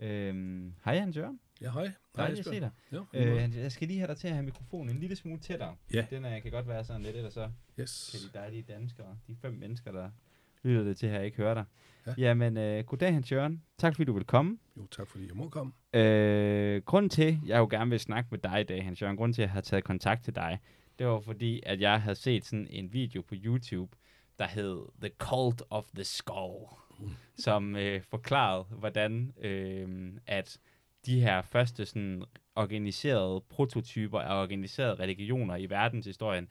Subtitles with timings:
[0.00, 1.40] Øhm, hej Hans Jørgen.
[1.60, 1.92] Ja, hej.
[2.16, 2.70] Dejligt at se dig.
[2.92, 5.76] Jo, Øh, jeg skal lige have dig til at have mikrofonen en lille smule tættere.
[5.94, 6.06] Ja.
[6.10, 7.50] Den er, kan godt være sådan lidt, eller så
[7.80, 8.10] yes.
[8.12, 10.10] kan de dejlige danskere, de fem mennesker, der
[10.62, 11.64] lytter det til her, ikke høre dig.
[12.06, 12.14] Ja.
[12.18, 13.62] Jamen, øh, goddag Hans Jørgen.
[13.78, 14.58] Tak fordi du vil komme.
[14.76, 15.72] Jo, tak fordi jeg må komme.
[15.94, 19.32] Øh, grunden til, jeg jo gerne vil snakke med dig i dag, Hans Jørgen, grunden
[19.34, 20.58] til, at jeg har taget kontakt til dig,
[20.98, 23.96] det var fordi, at jeg havde set sådan en video på YouTube,
[24.38, 26.66] der hed The Cult of the Skull.
[27.44, 30.58] som øh, forklarede, hvordan øh, at
[31.06, 36.48] de her første sådan organiserede prototyper af organiserede religioner i verdenshistorien,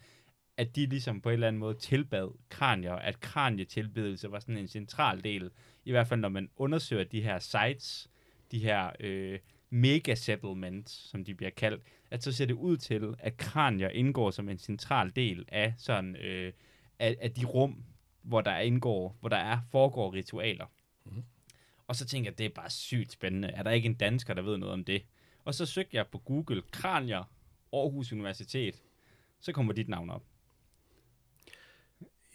[0.57, 4.67] at de ligesom på en eller anden måde tilbad kranier, at kranietilbedelse var sådan en
[4.67, 5.51] central del,
[5.85, 8.09] i hvert fald når man undersøger de her sites,
[8.51, 13.13] de her øh, mega settlements, som de bliver kaldt, at så ser det ud til,
[13.19, 16.53] at kranier indgår som en central del af sådan øh,
[16.99, 17.83] af, af de rum,
[18.21, 20.65] hvor der indgår, hvor der er foregår ritualer.
[21.05, 21.23] Mhm.
[21.87, 23.47] Og så tænker jeg, det er bare sygt spændende.
[23.47, 25.03] Er der ikke en dansker, der ved noget om det?
[25.45, 27.23] Og så søgte jeg på Google kranier
[27.73, 28.81] Aarhus Universitet.
[29.39, 30.23] Så kommer dit navn op.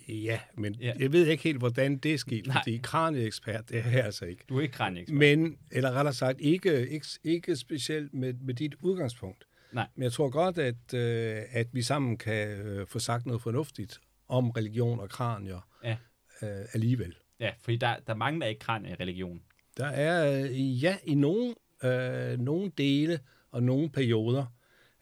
[0.08, 0.92] Ja, men ja.
[0.98, 2.56] jeg ved ikke helt, hvordan det er sket, Nej.
[2.62, 4.44] fordi kranieekspert, det er jeg altså ikke.
[4.48, 5.19] Du er ikke kranieekspert.
[5.19, 9.46] Men, eller rettere sagt, ikke, ikke, ikke specielt med, med dit udgangspunkt.
[9.72, 9.86] Nej.
[9.94, 14.00] Men jeg tror godt, at, øh, at vi sammen kan øh, få sagt noget fornuftigt
[14.34, 15.96] om religion og kranier Ja.
[16.42, 17.14] øh, alligevel.
[17.40, 19.42] Ja, fordi der, der mangler ikke kranier i religion.
[19.76, 21.54] Der er, øh, ja, i nogle,
[21.84, 24.46] øh, nogle dele og nogle perioder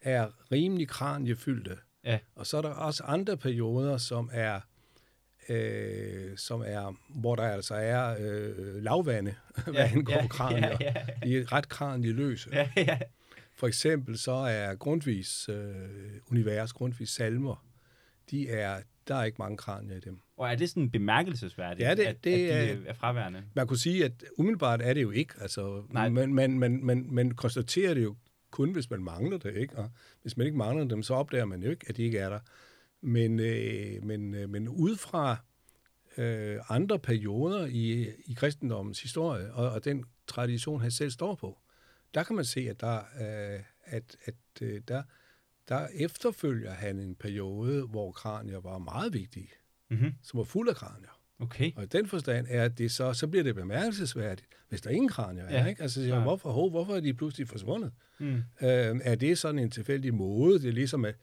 [0.00, 1.76] er rimelig kraniefyldte.
[2.04, 2.18] Ja.
[2.34, 4.60] Og så er der også andre perioder, som er,
[5.48, 9.34] øh, som er hvor der altså er øh, lavvande,
[9.72, 10.76] hvad angår ja, kranier.
[10.80, 12.50] Ja, ja, De er ret kranieløse.
[12.52, 12.98] ja, ja.
[13.54, 15.74] For eksempel så er Grundtvigs øh,
[16.30, 17.64] univers, Grundtvigs salmer,
[18.30, 20.20] de er, der er ikke mange kranier i dem.
[20.36, 23.42] Og er det sådan bemærkelsesværdigt, Ja, det- at, det at de er- er, fraværende?
[23.54, 26.08] Man kunne sige, at umiddelbart er det jo ikke, altså, Nej.
[26.08, 28.16] men man, man, man, man konstaterer det jo
[28.50, 29.76] kun, hvis man mangler det, ikke?
[29.76, 29.90] Og
[30.22, 32.38] hvis man ikke mangler dem, så opdager man jo ikke, at de ikke er der.
[33.00, 35.36] Men, øh, men, øh, men ud fra
[36.16, 41.58] øh, andre perioder i, i kristendommens historie, og, og den tradition, han selv står på,
[42.14, 45.02] der kan man se, at der, øh, at, at øh, der,
[45.68, 49.48] der efterfølger han en periode, hvor kranier var meget vigtige,
[49.90, 50.12] Mm-hmm.
[50.22, 51.18] som var fuld af kranier.
[51.38, 51.72] Okay.
[51.76, 55.08] Og i den forstand er at det så, så bliver det bemærkelsesværdigt, hvis der ingen
[55.08, 55.60] kranier er.
[55.62, 55.82] Ja, Ikke?
[55.82, 57.92] Altså, siger, man, hvorfor, hov, hvorfor er de pludselig forsvundet?
[58.18, 58.34] Mm.
[58.34, 58.42] Øh,
[59.04, 60.58] er det sådan en tilfældig måde?
[60.62, 61.14] Det er ligesom, at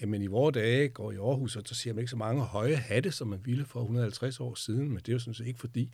[0.00, 2.74] jamen, i vores dage går i Aarhus, og så ser man ikke så mange høje
[2.76, 5.60] hatte, som man ville for 150 år siden, men det er jo sådan set ikke
[5.60, 5.92] fordi,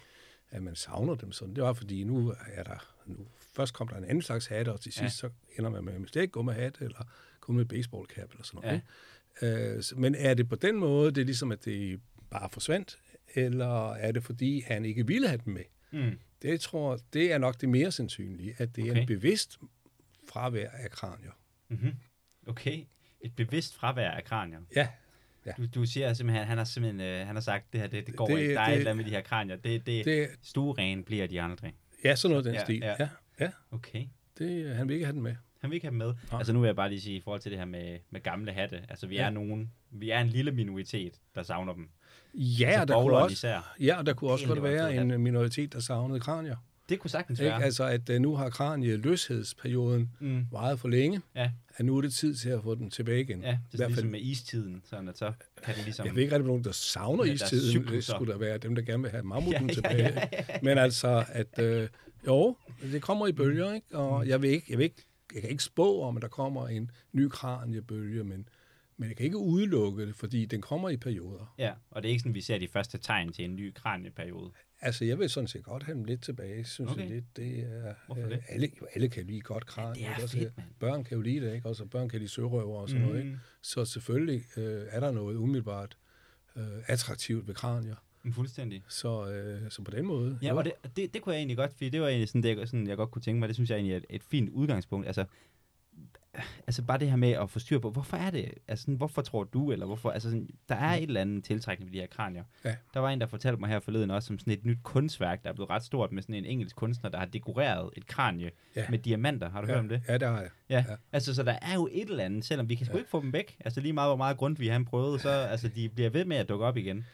[0.51, 1.55] at man savner dem sådan.
[1.55, 3.17] Det var fordi, nu er der, nu,
[3.57, 5.03] først kom der en anden slags hatte, og til Ja.
[5.09, 5.29] sidst så
[5.59, 7.09] ender man med slet ikke hat, eller
[7.45, 8.81] gå med baseball cap, eller sådan noget.
[9.43, 9.75] Ja.
[9.75, 12.01] Øh, men er det på den måde, det er ligesom, at det
[12.31, 12.99] bare forsvandt,
[13.35, 15.63] eller er det fordi, han ikke ville have dem med?
[15.93, 16.19] Mm.
[16.43, 19.01] Det tror det er nok det mere sandsynlige, at det er Okay.
[19.01, 19.59] en bevidst
[20.29, 21.31] fravær af kranier.
[21.69, 21.93] Mm-hmm.
[22.47, 22.85] Okay.
[23.21, 24.59] Et bevidst fravær af kranier.
[24.77, 24.89] Ja,
[25.57, 28.17] Du, du siger simpelthen, han har simpelthen øh, han har sagt, det her, det, det
[28.17, 28.55] går Det- ikke.
[28.55, 29.57] Der er det- et eller andet med de her kranier.
[29.57, 31.75] Det, det, det stueren bliver de aldrig.
[32.05, 32.79] ja sådan noget den Ja, stil.
[32.83, 32.95] ja.
[33.01, 33.09] Ja,
[33.41, 34.05] ja Okay.
[34.39, 35.37] det, han vil ikke have den med.
[35.65, 36.07] Han vil ikke have dem med.
[36.31, 36.39] Nej.
[36.39, 38.53] Altså nu vil jeg bare lige sige, i forhold til det her med, med gamle
[38.53, 38.81] hatte.
[38.89, 39.25] Altså vi Ja.
[39.27, 41.89] er nogen, vi er en lille minoritet, der savner dem.
[42.35, 43.75] Ja, altså, og der kunne også, især.
[43.81, 46.57] ja, der kunne også godt være det en minoritet, der savnede kranier.
[46.89, 47.51] Det kunne sagtens Ikke?
[47.51, 47.63] være.
[47.63, 50.47] Altså, at uh, nu har kranie løshedsperioden Mm.
[50.53, 51.51] varet for længe, Ja.
[51.77, 53.41] at nu er det tid til at få den tilbage igen.
[53.43, 55.33] Ja, det I er hvert ligesom fald, med istiden, sådan at så
[55.65, 56.07] kan det ligesom...
[56.07, 57.63] jeg ved ikke rigtig, nogen, der savner Ja, der istiden.
[57.63, 58.15] Det cyklusser.
[58.15, 59.97] skulle der være dem, der gerne vil have mammuten Ja, ja, tilbage.
[60.03, 60.59] ja, ja, ja.
[60.63, 61.89] Men altså, at øh,
[62.27, 63.87] jo, det kommer i bølger, ikke?
[63.91, 63.99] Mm.
[63.99, 65.03] Og jeg vil ikke, jeg vil ikke,
[65.35, 68.49] jeg kan ikke spå om, at der kommer en ny kraniebølge, men,
[68.97, 71.55] men jeg kan ikke udelukke det, fordi den kommer i perioder.
[71.59, 74.51] Ja, og det er ikke sådan, vi ser de første tegn til en ny kranieperiode.
[74.81, 77.01] Altså, jeg vil sådan set godt have dem lidt tilbage, synes Okay.
[77.03, 77.37] jeg lidt.
[77.37, 78.43] Det er, Hvorfor det?
[78.49, 79.95] Alle, alle kan lide godt kran.
[79.95, 80.23] det er?
[80.23, 80.69] Også, fedt, mand.
[80.79, 81.69] Børn kan jo lide det, ikke?
[81.69, 83.09] Også børn kan lide sørøver og sådan mm.
[83.09, 83.39] noget, ikke?
[83.63, 85.97] Så selvfølgelig øh, er der noget umiddelbart
[86.57, 87.97] øh, attraktivt ved kranier.
[88.25, 88.83] Mm, fuldstændig.
[88.89, 90.39] Så, øh, så på den måde.
[90.43, 90.57] Ja, jo.
[90.57, 92.69] og det, det, det kunne jeg egentlig godt, fordi det var egentlig sådan, det, jeg,
[92.69, 95.07] sådan, jeg godt kunne tænke mig, det synes jeg egentlig er et, et fint udgangspunkt.
[95.07, 95.25] Altså,
[96.67, 99.23] altså bare det her med at få styr på, hvorfor er det, altså sådan, hvorfor
[99.23, 102.07] tror du, eller hvorfor, altså sådan, der er et eller andet tiltrækning ved de her
[102.07, 102.45] kranier.
[102.65, 102.75] Ja.
[102.95, 105.49] Der var en, der fortalte mig her forleden også om sådan et nyt kunstværk, der
[105.51, 108.85] er blevet ret stort med sådan en engelsk kunstner, der har dekoreret et kranie Ja.
[108.91, 109.51] med diamanter.
[109.51, 110.03] Har du ja, hørt om det?
[110.09, 110.51] Ja, det har jeg.
[110.71, 110.85] Ja.
[110.89, 110.97] Ja.
[111.13, 113.33] altså så der er jo et eller andet, selvom vi kan sgu ikke få dem
[113.33, 113.57] væk.
[113.65, 116.37] Altså lige meget, hvor meget grund vi han prøvede, så altså de bliver ved med
[116.37, 117.07] at dukke op igen.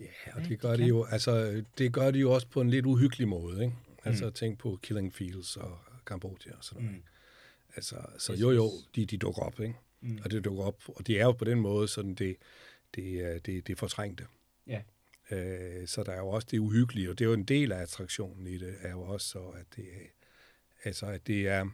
[0.00, 0.86] Ja, Ja, og de det gør de, kan.
[0.86, 3.74] jo, altså, det gør de jo også på en lidt uhyggelig måde, ikke?
[4.04, 4.32] Altså, Mm.
[4.32, 6.96] tænk på Killing Fields og Kambodja og sådan noget.
[6.96, 7.02] Mm.
[7.02, 7.08] Mm.
[7.76, 9.74] Altså, så jo, jo, de, de dukker op, ikke?
[10.00, 10.18] Mm.
[10.24, 12.36] Og det dukker op, og de er jo på den måde sådan, det,
[12.94, 14.26] det, er- det, det fortrængte.
[14.66, 14.82] Ja.
[15.30, 17.78] Øh, så der er jo også det uhyggelige, og det er jo en del af
[17.82, 19.84] attraktionen i det, er jo også så, at det
[20.84, 21.66] Altså, at det er...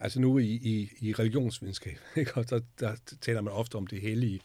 [0.00, 2.36] Altså nu i, i, i religionsvidenskab, ikke?
[2.36, 4.40] Og der, der taler man ofte om det hellige,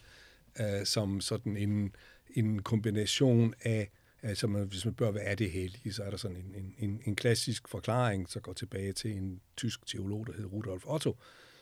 [0.59, 1.95] øh, som sådan en,
[2.33, 3.89] en kombination af,
[4.21, 7.01] altså man, hvis man bør, hvad er det hellige, så er der sådan en, en,
[7.06, 11.18] en, klassisk forklaring, så går tilbage til en tysk teolog, der hedder Rudolf Otto,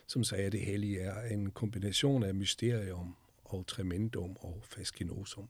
[0.06, 5.48] som sagde, at det hellige er en kombination af mysterium og tremendum og fascinosum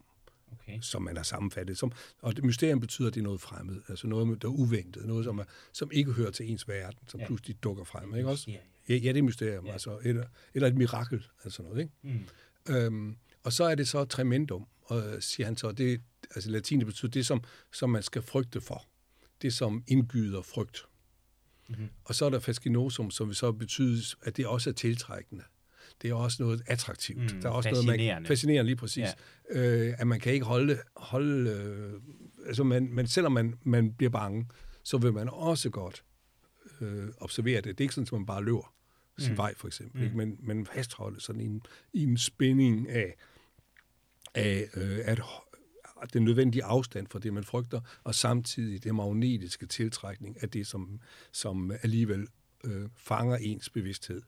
[0.53, 0.79] okay.
[0.81, 1.79] som man har sammenfattet.
[1.79, 1.93] Som,
[2.23, 5.25] og det mysterium betyder, at det er noget fremmed, altså noget, der er uventet, noget,
[5.25, 7.27] som, er, som ikke hører til ens verden, som ja.
[7.27, 8.17] pludselig dukker frem.
[8.17, 8.51] Ikke også?
[8.51, 8.57] Ja,
[8.89, 8.95] ja.
[8.95, 9.73] ja, det er mysterium, ja.
[9.73, 10.25] altså, eller,
[10.55, 11.81] eller et mirakel, altså noget.
[11.81, 11.93] Ikke?
[12.03, 12.75] Mm.
[12.75, 16.01] Øhm, og så er det så tremendum, og siger han så, det,
[16.35, 18.85] altså latin det betyder det, som, som man skal frygte for.
[19.43, 20.85] Det, som indgyder frygt.
[21.69, 21.89] Mm-hmm.
[22.05, 25.45] Og så er der fascinosum, som så betyder, at det også er tiltrækkende
[26.03, 27.35] det er også noget attraktivt.
[27.35, 29.05] Mm, der er også noget, man, fascinerende lige præcis.
[29.55, 29.89] Ja.
[29.89, 31.93] Øh, at man kan ikke holde, holde øh,
[32.47, 34.47] altså man, men selvom man, man bliver bange,
[34.83, 36.05] så vil man også godt
[36.81, 37.65] øh, observere det.
[37.65, 38.75] Det er ikke sådan, at man bare løber
[39.19, 39.37] sin mm.
[39.37, 39.99] vej, for eksempel.
[39.99, 40.05] Mm.
[40.05, 40.17] Ikke?
[40.17, 41.63] Men, men fastholde sådan en,
[41.93, 43.17] en spænding af,
[44.37, 44.99] af øh,
[46.03, 50.67] at den nødvendige afstand fra det, man frygter, og samtidig det magnetiske tiltrækning af det,
[50.67, 51.01] som,
[51.33, 52.27] som alligevel
[52.65, 54.23] øh, fanger ens bevidsthed.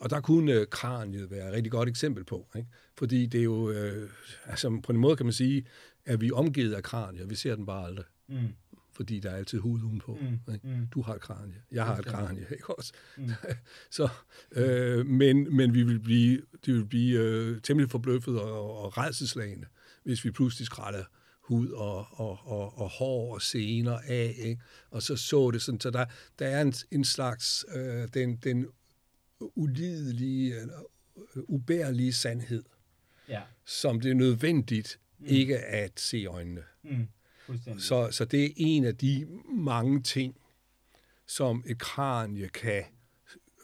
[0.00, 2.68] Og der kunne øh, kraniet være et rigtig godt eksempel på, ikke?
[2.98, 4.10] fordi det er jo, øh,
[4.44, 5.66] altså på en måde kan man sige,
[6.04, 8.04] at vi er omgivet af kranier, vi ser den bare aldrig.
[8.28, 8.48] Mm.
[8.96, 10.18] Fordi der er altid hud udenpå.
[10.20, 10.54] Mm.
[10.54, 10.66] Ikke?
[10.66, 10.86] Mm.
[10.86, 12.92] Du har et kranie, jeg har et kranie, ikke også?
[13.16, 13.28] Mm.
[13.90, 14.08] så,
[14.52, 19.66] øh, men, men vi vil blive, det vil blive øh, temmelig forbløffet og, og redselslagende,
[20.04, 21.04] hvis vi pludselig skrætter
[21.40, 24.62] hud og, og, og, og hår og sener af, ikke?
[24.90, 26.04] og så så det sådan, så der,
[26.38, 28.66] der er en, en slags, øh, den, den
[29.40, 30.78] ulidelige, eller
[31.36, 32.64] øh, ubærlige sandhed,
[33.28, 33.42] ja.
[33.64, 35.26] som det er nødvendigt mm.
[35.26, 36.62] ikke at se øjnene.
[36.82, 37.08] Mm.
[37.78, 40.36] Så, så det er en af de mange ting,
[41.26, 42.82] som et kranie kan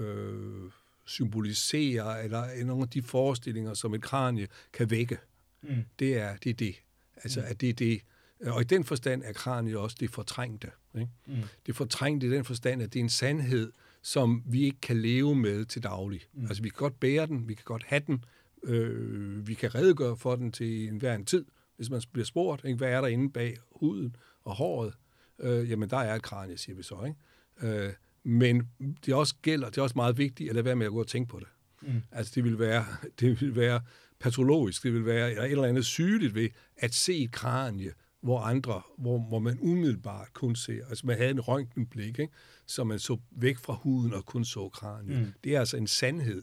[0.00, 0.70] øh,
[1.06, 5.19] symbolisere, eller nogle af de forestillinger, som et kranie kan vække.
[5.62, 5.84] Mm.
[5.99, 6.75] Det, er, det er det.
[7.17, 7.46] Altså, mm.
[7.49, 8.00] at det er det.
[8.46, 10.70] Og i den forstand er kraniet også det fortrængte.
[10.94, 11.11] Ikke?
[11.26, 11.34] Mm.
[11.67, 15.34] Det fortrængte i den forstand, at det er en sandhed, som vi ikke kan leve
[15.34, 16.20] med til daglig.
[16.32, 16.46] Mm.
[16.46, 18.25] Altså, vi kan godt bære den, vi kan godt have den,
[18.62, 21.44] øh, vi kan redegøre for den til enhver en tid,
[21.82, 22.76] hvis man bliver spurgt, ikke?
[22.76, 24.94] hvad er der inde bag huden og håret?
[25.40, 27.05] Øh, jamen, der er et kranie, siger vi så.
[27.05, 27.84] Ikke?
[27.84, 27.93] Øh,
[28.23, 28.69] men
[29.06, 31.06] det også gælder, det er også meget vigtigt at lade være med at gå og
[31.06, 31.49] tænke på det.
[31.82, 32.02] Mm.
[32.12, 32.87] Altså, det vil være,
[33.20, 33.81] det vil være
[34.19, 38.82] patologisk, det vil være et eller andet sygeligt ved at se et kranie, hvor andre,
[38.99, 42.32] hvor, hvor man umiddelbart kun ser, altså man havde en røntgenblik, ikke?
[42.67, 45.20] så man så væk fra huden og kun så kraniet.
[45.20, 45.32] Mm.
[45.44, 46.43] Det er altså en sandhed,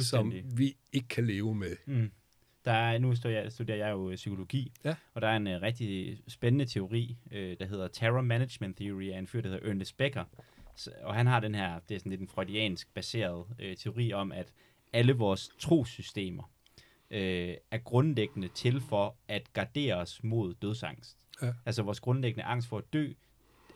[0.00, 1.76] som vi ikke kan leve med.
[1.86, 2.10] Mm.
[2.68, 4.94] Der er, nu studerer jeg, studerer jeg jo psykologi, ja.
[5.14, 9.18] og der er en uh, rigtig spændende teori, uh, der hedder Terror Management Theory af
[9.18, 10.24] en fyr, der hedder Ernest Becker.
[10.76, 14.12] Så, og han har den her, det er sådan lidt en freudiansk baseret uh, teori
[14.12, 14.52] om, at
[14.92, 16.50] alle vores trosystemer
[17.10, 21.16] øh, er grundlæggende til for at gardere os mod dødsangst.
[21.42, 21.52] Ja.
[21.66, 23.12] Altså vores grundlæggende angst for at dø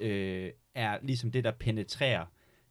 [0.01, 2.27] øh, er ligesom det, der penetrerer,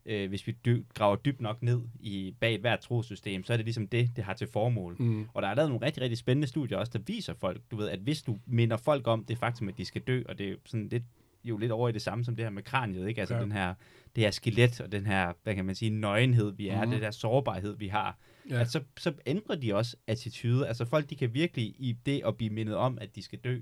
[0.06, 3.57] øh, hvis vi dy- graver dybt nok ned i bag et hvert trosystem, så er
[3.57, 4.95] det ligesom det, det har til formål.
[5.00, 5.27] Mm.
[5.33, 7.89] Og der er lavet nogle rigtig, rigtig spændende studier også, der viser folk, du ved,
[7.89, 10.56] at hvis du minder folk om det faktum, at de skal dø, og det er
[10.65, 11.03] sådan lidt
[11.44, 13.21] jo lidt over i det samme som det her med kraniet, ikke?
[13.21, 13.42] Altså ja.
[13.42, 13.74] den her,
[14.15, 16.91] det her skelet og den her, hvad kan man sige, nøgenhed, vi er, mm.
[16.91, 18.17] det der sårbarhed, vi har.
[18.50, 18.60] Ja.
[18.60, 20.67] At så, så ændrer de også attitude.
[20.67, 23.60] Altså folk, de kan virkelig i det at blive mindet om, at de skal dø,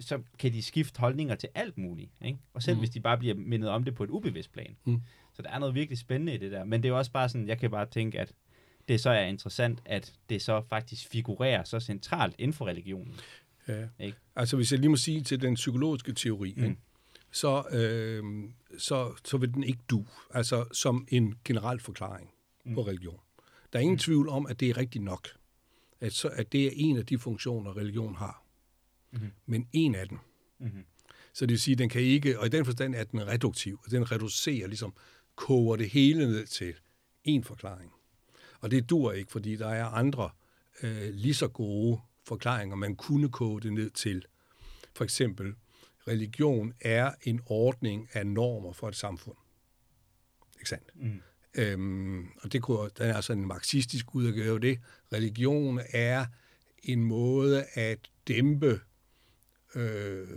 [0.00, 2.10] så kan de skifte holdninger til alt muligt.
[2.24, 2.38] Ikke?
[2.54, 2.80] Og selv mm.
[2.80, 4.76] hvis de bare bliver mindet om det på et ubevidst plan.
[4.84, 5.00] Mm.
[5.36, 6.64] Så der er noget virkelig spændende i det der.
[6.64, 8.32] Men det er jo også bare sådan, jeg kan bare tænke, at
[8.88, 13.14] det så er interessant, at det så faktisk figurerer så centralt inden for religionen.
[13.68, 13.88] Ja.
[14.00, 14.18] Ikke?
[14.36, 16.64] Altså hvis jeg lige må sige til den psykologiske teori, mm.
[16.64, 16.76] ikke?
[17.30, 18.22] Så, øh,
[18.78, 20.06] så, så vil den ikke du.
[20.30, 22.30] Altså som en generel forklaring
[22.64, 22.74] mm.
[22.74, 23.20] på religion.
[23.72, 23.98] Der er ingen mm.
[23.98, 25.28] tvivl om, at det er rigtigt nok.
[26.00, 28.42] At, så, at det er en af de funktioner, religion har.
[29.10, 29.30] Mm-hmm.
[29.46, 30.18] Men en af dem.
[30.58, 30.84] Mm-hmm.
[31.32, 33.80] Så det vil sige, at den kan ikke, og i den forstand er den reduktiv,
[33.84, 34.94] og den reducerer, ligesom
[35.36, 36.74] koger det hele ned til
[37.24, 37.92] en forklaring.
[38.60, 40.30] Og det dur ikke, fordi der er andre
[40.82, 44.26] øh, lige så gode forklaringer, man kunne koge det ned til.
[44.94, 45.54] For eksempel,
[46.08, 49.36] religion er en ordning af normer for et samfund.
[50.58, 50.90] Ikke sandt?
[50.94, 51.20] Mm.
[51.54, 54.80] Øhm, og det kunne, den er altså en marxistisk udgave det.
[55.12, 56.26] Religion er
[56.82, 58.80] en måde at dæmpe
[59.74, 60.28] øh,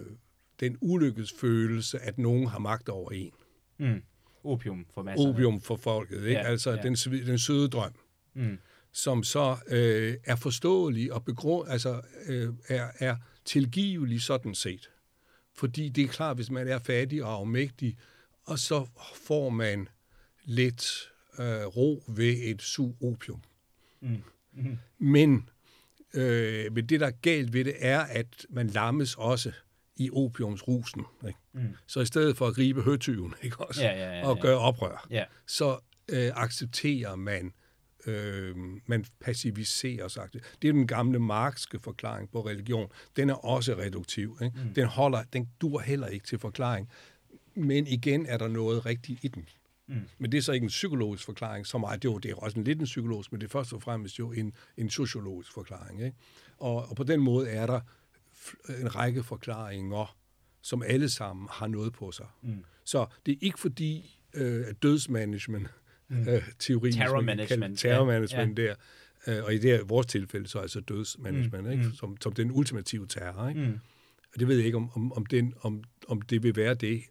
[0.60, 3.32] den ulykkesfølelse, at nogen har magt over en.
[3.78, 4.02] Mm.
[4.44, 5.30] Opium for masserne.
[5.30, 6.32] Opium for folket, ikke?
[6.32, 6.82] Ja, altså ja.
[6.82, 7.94] Den, den søde drøm.
[8.34, 8.58] Mm.
[8.92, 13.16] Som så øh, er forståelig og begrund, altså øh, er, er
[13.46, 14.90] tilgivelig sådan set.
[15.54, 17.98] Fordi det er klart, hvis man er fattig og afmægtig,
[18.46, 19.88] og så får man
[20.44, 23.42] lidt øh, ro ved et su opium.
[24.02, 24.24] Mm.
[24.54, 24.78] Mm.
[24.98, 25.50] Men,
[26.14, 29.52] øh, men det, der er galt ved det, er, at man lammes også
[30.00, 31.06] i opiumsrusen.
[31.28, 31.40] Ikke?
[31.54, 31.62] Mm.
[31.88, 35.08] Så i stedet for at gribe høtyven ikke også, Ja, ja, ja, og gøre oprør,
[35.10, 35.24] Ja.
[35.48, 35.80] så
[36.10, 37.54] øh, accepterer man,
[38.06, 40.30] øh, man pacificerer sig.
[40.62, 42.92] Det er den gamle markske forklaring på religion.
[43.16, 44.38] Den er også reduktiv.
[44.42, 44.58] Ikke?
[44.64, 44.74] Mm.
[44.74, 46.90] Den, holder, den dur heller ikke til forklaring.
[47.56, 49.46] Men igen er der noget rigtigt i den.
[49.88, 49.96] Mm.
[50.18, 52.06] Men det er så ikke en psykologisk forklaring så meget.
[52.06, 54.32] Jo, det er også en lidt en psykologisk, men det er først og fremmest jo
[54.32, 56.04] en, en sociologisk forklaring.
[56.04, 56.18] Ikke?
[56.58, 57.82] Og, og på den måde er der
[58.82, 60.18] en række forklaringer,
[60.62, 62.26] som alle sammen har noget på sig.
[62.42, 62.64] Mm.
[62.86, 65.68] Så det er ikke fordi, øh, at dødsmanagement,
[66.08, 66.28] mm.
[66.28, 68.76] øh, teorien, Terror management, terror ja, management der,
[69.28, 71.84] øh, og i det her, vores tilfælde så altså dødsmanagement, Mm, ikke?
[71.84, 71.94] mm.
[71.94, 73.50] Som, som den ultimative terror.
[73.50, 73.62] Ikke?
[73.62, 73.80] Mm.
[74.34, 77.04] Og det ved jeg ikke, om, om, om, den, om, om det vil være det,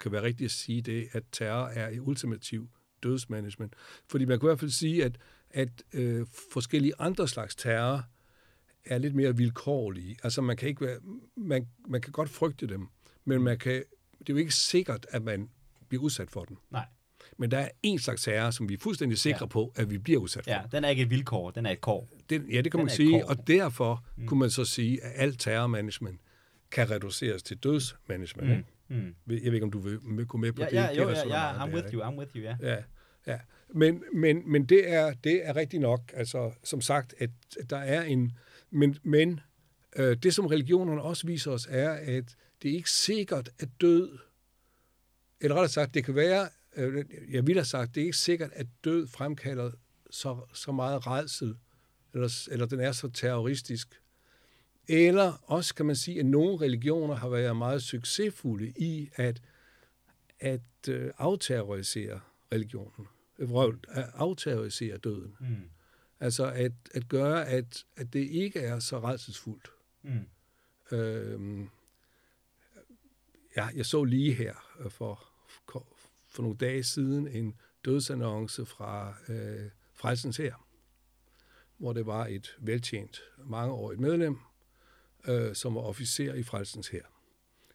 [0.00, 2.68] kan være rigtigt at sige det, at terror er et ultimativ
[3.02, 3.74] dødsmanagement.
[4.08, 5.18] Fordi man kan i hvert fald sige, at,
[5.50, 8.04] at øh, forskellige andre slags terror
[8.86, 10.16] er lidt mere vilkårlige.
[10.22, 10.98] Altså man kan, ikke være,
[11.36, 12.86] man, man kan godt frygte dem,
[13.24, 13.72] men man kan,
[14.18, 15.48] det er jo ikke sikkert, at man
[15.88, 16.56] bliver udsat for den.
[16.70, 16.84] Nej.
[17.36, 19.46] Men der er en slags terror, som vi er fuldstændig sikre Ja.
[19.46, 20.50] på, at vi bliver udsat for.
[20.50, 22.08] Ja, den er ikke et vilkår, den er et kår.
[22.30, 24.26] Det, ja, det kan Den man sige, og derfor mm.
[24.26, 26.20] kunne man så sige, at alt terrormanagement
[26.70, 28.66] kan reduceres til dødsmanagement.
[28.88, 28.96] Mm.
[28.96, 29.14] Mm.
[29.28, 30.72] Jeg ved ikke, om du vil, gå med på Ja, det.
[30.74, 32.56] ja, jo, ja, ja, I'm with you, I'm with you, ja.
[32.62, 32.76] Ja,
[33.26, 33.38] ja.
[33.74, 36.00] Men, men, men det, er, det er rigtigt nok.
[36.14, 37.30] Altså, som sagt, at
[37.70, 38.32] der er en...
[38.74, 39.40] Men, men
[39.96, 44.18] øh, det, som religionerne også viser os, er, at det er ikke sikkert, at død...
[45.40, 46.48] Eller rettere sagt, det kan være...
[46.76, 49.70] Øh, jeg vil have sagt, det er ikke sikkert, at død fremkalder
[50.10, 51.56] så, så meget redsel,
[52.14, 54.00] eller, eller den er så terroristisk.
[54.88, 59.42] Eller også kan man sige, at nogle religioner har været meget succesfulde i at,
[60.40, 62.20] at øh, afterrorisere
[62.52, 63.06] religionen.
[63.38, 63.54] Øh,
[63.88, 65.36] At afterrorisere døden.
[65.40, 65.46] Mm.
[66.24, 69.70] Altså at, at gøre, at, at det ikke er så redselsfuldt.
[70.02, 70.28] Mm.
[70.92, 71.70] Øhm,
[73.56, 75.24] ja, jeg så lige her øh, for,
[76.28, 77.54] for, nogle dage siden en
[77.84, 80.66] dødsannonce fra øh, Frelsens her,
[81.76, 84.38] hvor det var et veltjent, mangeårigt medlem,
[85.28, 87.04] øh, som var officer i Frelsens her.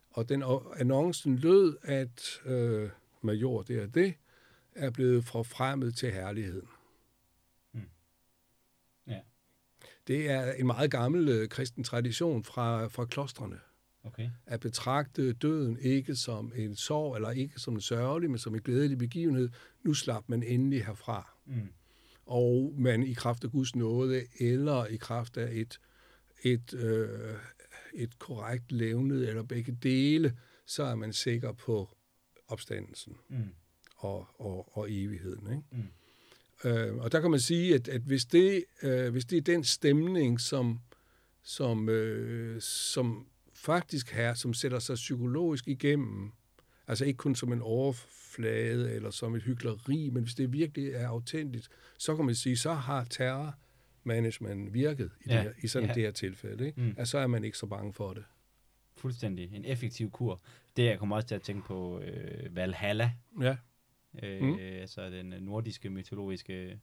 [0.10, 0.44] Og den
[0.76, 2.90] annoncen lød, at øh,
[3.22, 4.14] major det er det,
[4.76, 6.70] er blevet forfremmet til herligheden.
[7.74, 7.90] Mm.
[9.08, 9.20] Ja.
[10.10, 13.60] Det er en meget gammel øh, kristen tradition fra, fra klostrene
[14.04, 14.30] Okay.
[14.46, 18.62] at betragte døden ikke som en sorg, eller ikke som en sørgelig, men som en
[18.62, 19.50] glædelig begivenhed.
[19.84, 21.34] Nu slap man endelig herfra.
[21.46, 21.70] Mm.
[22.26, 25.80] Og man i kraft af Guds nåde, eller i kraft af et,
[26.44, 27.36] et, øh,
[27.94, 31.98] et korrekt levnet, eller begge dele, så er man sikker på
[32.48, 33.38] opstandelsen Mm.
[33.96, 35.48] og, og, og evigheden.
[35.52, 35.64] Ikke?
[35.72, 35.88] Mm.
[36.66, 39.64] Øh, og der kan man sige, at, at hvis, det, øh, hvis det er den
[39.64, 40.80] stemning, som,
[41.44, 46.32] som, øh, som faktisk her, som sætter sig psykologisk igennem,
[46.88, 51.08] altså ikke kun som en overflade eller som et hyggeleri, men hvis det virkelig er
[51.08, 55.90] autentisk, så kan man sige, så har terrormanagement virket i, Ja, det her, i sådan
[55.90, 55.94] ja.
[55.94, 56.66] det her tilfælde.
[56.68, 56.82] Ikke?
[56.82, 56.94] Mm.
[56.98, 58.24] Altså, så er man ikke så bange for det.
[58.98, 59.56] Fuldstændig.
[59.56, 60.42] En effektiv kur.
[60.78, 63.12] Det, jeg kommer også til at tænke på øh, Valhalla,
[63.42, 63.58] Ja,
[64.24, 64.58] øh, Mm.
[64.60, 66.80] altså den øh, nordiske mytologiske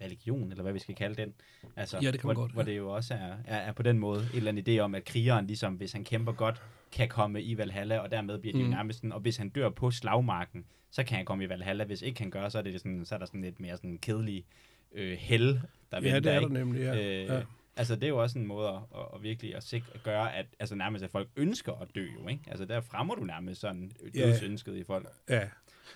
[0.00, 1.34] religion, eller hvad vi skal kalde den.
[1.76, 2.70] Altså, Ja, det kan hvor, godt, Hvor ja.
[2.70, 5.04] det jo også er, er, er på den måde en eller anden idé om, at
[5.04, 8.66] krigeren, ligesom, hvis han kæmper godt, kan komme i Valhalla, og dermed bliver det mm.
[8.66, 8.74] Mm.
[8.74, 11.84] nærmest sådan, og hvis han dør på slagmarken, så kan han komme i Valhalla.
[11.84, 13.98] Hvis ikke han gør, så er, det sådan, så er der sådan lidt mere sådan
[13.98, 14.44] kedelig
[14.92, 16.80] øh, hell, der ja venter, det er der nemlig.
[16.80, 17.22] Ja.
[17.22, 17.42] Øh, ja.
[17.76, 18.74] Altså, det er jo også en måde at,
[19.14, 22.28] at, virkelig at, sikre, at gøre, at altså, nærmest at folk ønsker at dø jo,
[22.28, 22.42] ikke?
[22.46, 24.26] Altså, der fremmer du nærmest sådan Ja.
[24.26, 25.06] dødsønsket i folk.
[25.28, 25.48] Ja,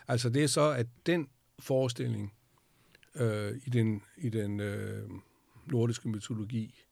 [0.08, 1.28] altså det er så, at den
[1.58, 2.34] forestilling
[3.14, 5.10] øh, i den, i den øh,
[5.66, 6.84] nordiske mytologi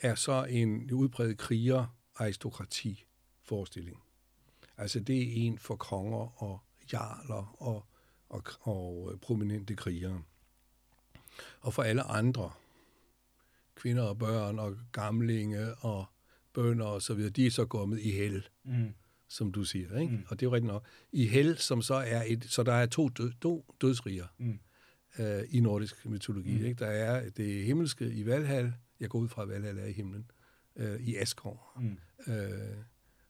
[0.00, 4.02] er så en udbredt kriger-aristokrati-forestilling.
[4.76, 6.60] Altså det er en for konger og
[6.92, 7.86] jarler og,
[8.28, 10.22] og, og øh, prominente krigere.
[11.60, 12.52] Og for alle andre,
[13.74, 16.04] kvinder og børn og gamlinge og
[16.52, 18.94] bønder og så videre, de er så kommet i hel Mm
[19.28, 20.12] som du siger, ikke?
[20.12, 20.24] Mm.
[20.28, 20.84] Og det er jo rigtigt nok.
[21.12, 24.58] I hel, som så er et, så der er to, død, to dødsriger Mm.
[25.18, 26.64] øh, i nordisk mytologi, Mm.
[26.64, 26.78] ikke?
[26.78, 30.30] Der er det himmelske i Valhall, jeg går ud fra, at Valhall er i himlen,
[30.76, 31.80] øh, i Asgård.
[31.82, 32.32] Mm.
[32.32, 32.76] Øh,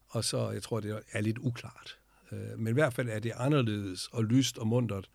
[0.09, 1.99] og så, jeg tror, det er lidt uklart.
[2.33, 5.11] Øh, men i hvert fald er det anderledes og lyst og muntert.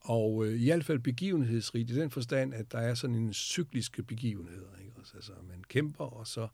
[0.00, 4.02] Og øh, i hvert fald begivenhedsrigt i den forstand, at der er sådan en cykliske
[4.02, 4.76] begivenheder.
[4.80, 4.92] Ikke?
[5.00, 6.48] Også, altså, man kæmper, og så,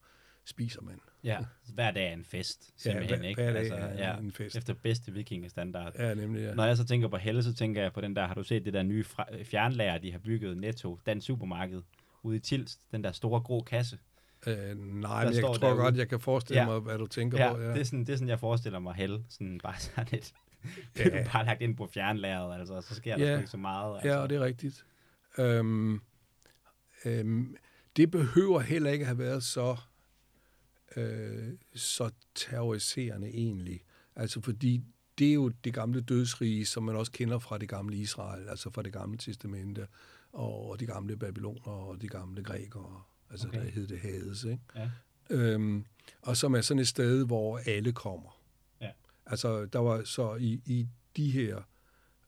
[0.44, 1.00] spiser man.
[1.24, 1.38] Ja,
[1.74, 3.42] hver dag er en fest, simpelthen, hver, ikke?
[3.42, 4.56] hver dag altså, er ja, en fest.
[4.56, 5.92] Efter bedste vikingestandard.
[5.98, 6.54] Ja, nemlig, ja.
[6.54, 8.64] Når jeg så tænker på Helle, så tænker jeg på den der, har du set
[8.64, 11.82] det der nye fra- fjernlager, de har bygget Netto, den supermarked,
[12.22, 13.98] ude i Tilst, den der store grå kasse.
[14.46, 15.76] Øh, nej, men Der jeg tror derude.
[15.82, 16.66] godt, jeg kan forestille Ja.
[16.66, 17.60] mig, hvad du tænker Ja, på.
[17.60, 20.34] det, er sådan, det er sådan, jeg forestiller mig Helle, sådan bare sådan det
[20.98, 21.26] Ja.
[21.32, 23.32] bare lagt ind på fjernlageret, altså, så sker der Ja.
[23.34, 23.94] sgu ikke så meget.
[23.94, 24.08] Altså.
[24.08, 24.84] Ja, og det er rigtigt.
[25.38, 26.00] Øhm,
[27.04, 27.56] øhm,
[27.96, 29.76] det behøver heller ikke have været så,
[30.97, 33.85] øh, så terroriserende egentlig.
[34.17, 34.81] Altså fordi
[35.19, 38.71] det er jo det gamle dødsrige, som man også kender fra det gamle Israel, altså
[38.71, 39.87] fra det gamle testamente,
[40.33, 43.64] og de gamle babyloner og de gamle grækere, altså Okay.
[43.64, 44.62] der hed det Hades, ikke?
[44.76, 44.91] Ja.
[45.31, 45.85] Øhm,
[46.23, 48.41] og som er sådan et sted, hvor alle kommer.
[48.81, 48.91] Ja.
[49.26, 51.62] Altså, der var så i, i de her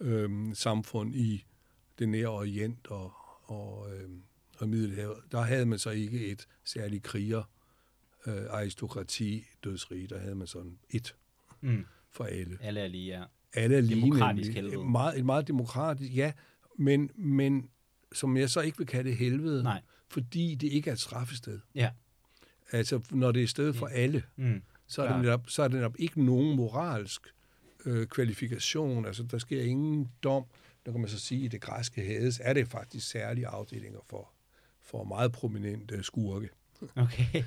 [0.00, 1.44] øhm, samfund i
[1.98, 4.22] det nære orient og, og, øhm,
[4.58, 7.42] og Middelhavet, der havde man så ikke et særligt kriger,
[8.26, 10.06] øh, aristokrati, dødsrige.
[10.06, 11.14] Der havde man sådan et
[11.60, 12.58] Mm, for alle.
[12.60, 13.24] alle er lige, ja.
[13.54, 14.70] Alle er lige Demokratisk nemlig.
[14.72, 14.90] helvede.
[14.90, 16.32] Meget, et meget demokratisk, ja,
[16.78, 17.70] men, men
[18.12, 19.82] som jeg så ikke vil kalde helvede, Nej.
[20.08, 21.60] fordi det ikke er et straffested.
[21.74, 21.90] Ja.
[22.72, 25.68] Altså, når det er et sted for alle, Mm, så er, det netop, så er
[25.68, 27.20] det netop ikke nogen moralsk
[27.84, 29.04] øh, kvalifikation.
[29.06, 30.44] Altså, der sker ingen dom.
[30.86, 34.00] Der kan man så sige, at i det græske hades er det faktisk særlige afdelinger
[34.06, 34.30] for,
[34.80, 36.48] for meget prominente skurke.
[36.96, 37.42] Okay.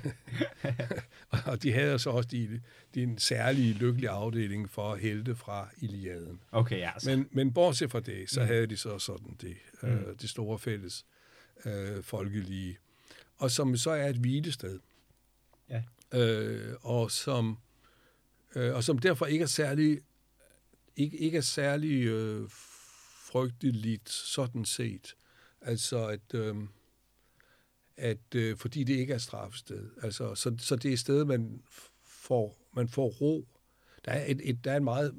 [1.46, 2.60] Og de havde så også de,
[2.94, 6.40] de en særlig lykkelig afdeling for helte fra Iliaden.
[6.52, 6.90] Okay, ja.
[6.98, 8.46] Så, Men, men bortset fra det, så Mm.
[8.46, 11.06] havde de så sådan det, øh, det store fælles
[11.64, 12.78] øh, folkelige.
[13.36, 14.78] Og som så er et hvilested.
[15.68, 15.82] Ja.
[16.14, 17.58] Øh, og, som,
[18.56, 20.00] øh, og som derfor ikke er særlig,
[20.96, 22.48] ikke, ikke er særlig øh,
[23.24, 25.16] frygteligt sådan set.
[25.60, 26.56] Altså at, øh,
[28.00, 29.90] at øh, fordi det ikke er straffested.
[30.02, 31.62] Altså, så, så det er et sted, man
[32.04, 33.48] får, man får ro.
[34.04, 35.14] Der er, et, et, der er en meget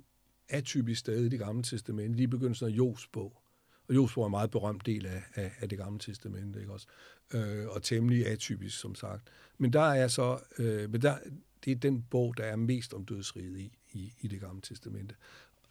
[0.50, 3.42] atypisk sted i det gamle testamente, lige i begyndelsen af Jobs bog.
[3.88, 6.74] Og Jobs bog er en meget berømt del af, af, af det gamle testamente, ikke
[6.74, 6.88] også?
[7.34, 9.28] Øh, og temmelig atypisk, som sagt.
[9.58, 11.18] Men der er så, øh, men der,
[11.66, 15.16] det er den bog, der er mest om dødsriget i, i, i det gamle testamente.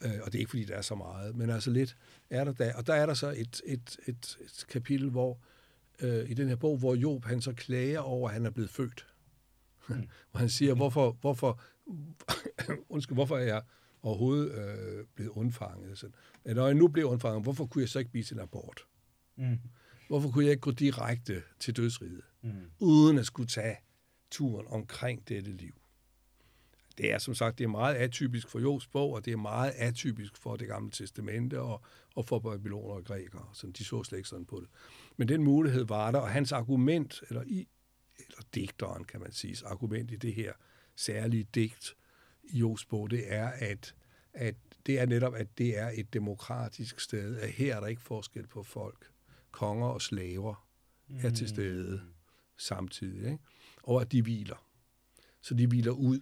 [0.05, 1.97] Øh, og det er ikke, fordi der er så meget, men altså lidt
[2.31, 2.75] er der der.
[2.75, 5.60] Og der er der så et, et, et, et kapitel, hvor øh,
[6.31, 9.07] i den her bog, hvor Job han så klager over, at han er blevet født.
[9.89, 9.95] Mm.
[10.31, 11.61] hvor han siger, hvorfor, hvorfor,
[12.95, 13.63] undskyld, hvorfor er jeg
[14.03, 15.99] overhovedet øh, blevet undfanget?
[15.99, 16.09] Så,
[16.47, 18.87] ja, når jeg nu blev undfanget, hvorfor kunne jeg så ikke blive til en abort?
[19.37, 19.59] mm,
[20.09, 23.77] Hvorfor kunne jeg ikke gå direkte til dødsriget, mm, uden at skulle tage
[24.31, 25.80] turen omkring dette liv?
[27.01, 29.73] Det er som sagt det er meget atypisk for Jobs bog, og det er meget
[29.77, 31.83] atypisk for det gamle testamente og,
[32.15, 33.49] og for babyloner og grækere.
[33.53, 34.69] Så de så slet ikke sådan på det.
[35.17, 37.69] Men den mulighed var der, og hans argument, eller, i,
[38.19, 40.53] eller digteren kan man sige, argument i det her
[40.97, 41.97] særlige digt
[42.45, 43.95] i Jobs bog, det er, at,
[44.33, 44.55] at
[44.87, 48.47] det er netop, at det er et demokratisk sted, at her er der ikke forskel
[48.47, 49.11] på folk.
[49.51, 50.69] Konger og slaver
[51.23, 52.01] er til stede
[52.57, 53.45] samtidig, ikke?
[53.83, 54.67] og at de hviler.
[55.41, 56.21] Så de hviler ud.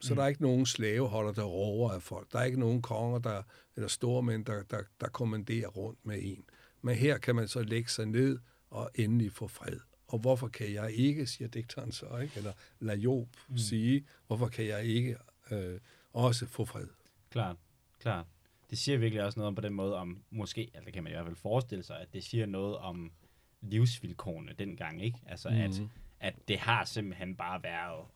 [0.00, 0.16] Så Mm.
[0.16, 2.32] der er ikke nogen slaveholder, der rover af folk.
[2.32, 3.42] Der er ikke nogen konger, der,
[3.76, 6.44] eller stormænd, der, der, der kommanderer rundt med en.
[6.82, 8.38] Men her kan man så lægge sig ned
[8.70, 9.80] og endelig få fred.
[10.08, 12.32] Og hvorfor kan jeg ikke, siger digteren så, ikke?
[12.36, 13.58] eller lad Job mm.
[13.58, 15.16] sige, hvorfor kan jeg ikke
[15.50, 15.80] øh,
[16.12, 16.86] også få fred?
[17.30, 17.56] Klart,
[18.00, 18.26] klart.
[18.70, 21.12] Det siger virkelig også noget om på den måde om, måske, eller det kan man
[21.12, 23.12] i hvert fald forestille sig, at det siger noget om
[23.60, 25.18] livsvilkårene dengang, ikke?
[25.26, 25.54] Altså, mm.
[25.56, 25.90] at, Mhm.
[26.20, 28.06] at det har simpelthen bare været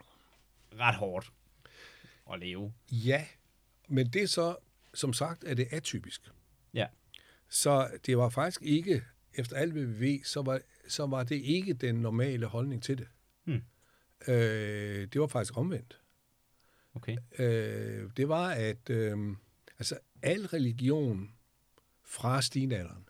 [0.78, 1.32] ret hårdt
[2.32, 2.72] at leve.
[2.90, 3.26] Ja,
[3.88, 4.56] men det er så,
[4.94, 6.30] som sagt, er det atypisk.
[6.74, 6.86] Ja.
[7.48, 9.02] Så det var faktisk ikke,
[9.34, 12.98] efter alt hvad vi ved, så var, så var det ikke den normale holdning til
[12.98, 13.08] det.
[13.44, 13.62] Hmm.
[14.28, 16.00] Øh, det var faktisk omvendt.
[16.94, 17.16] Okay.
[17.38, 19.36] Øh, det var, at øh,
[19.78, 21.34] altså, al religion
[22.04, 23.08] fra stenalderen,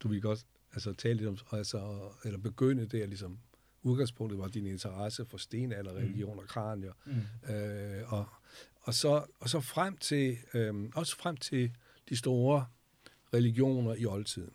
[0.00, 3.40] du vil godt altså, tale lidt om, altså, eller begynde der ligesom,
[3.82, 7.54] udgangspunktet var din interesse for stenalderreligion og kranier, Mm.
[7.54, 8.26] øh, og,
[8.80, 11.76] og, så, og så frem til, øh, også frem til
[12.08, 12.66] de store
[13.34, 14.54] religioner i oldtiden.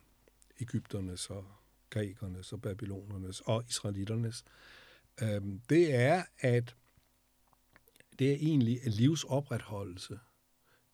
[0.60, 1.44] Ægypternes og
[1.90, 4.44] grækernes og babylonernes og israeliternes.
[5.22, 6.76] Øh, det er, at
[8.18, 10.18] det er egentlig en livsopretholdelse.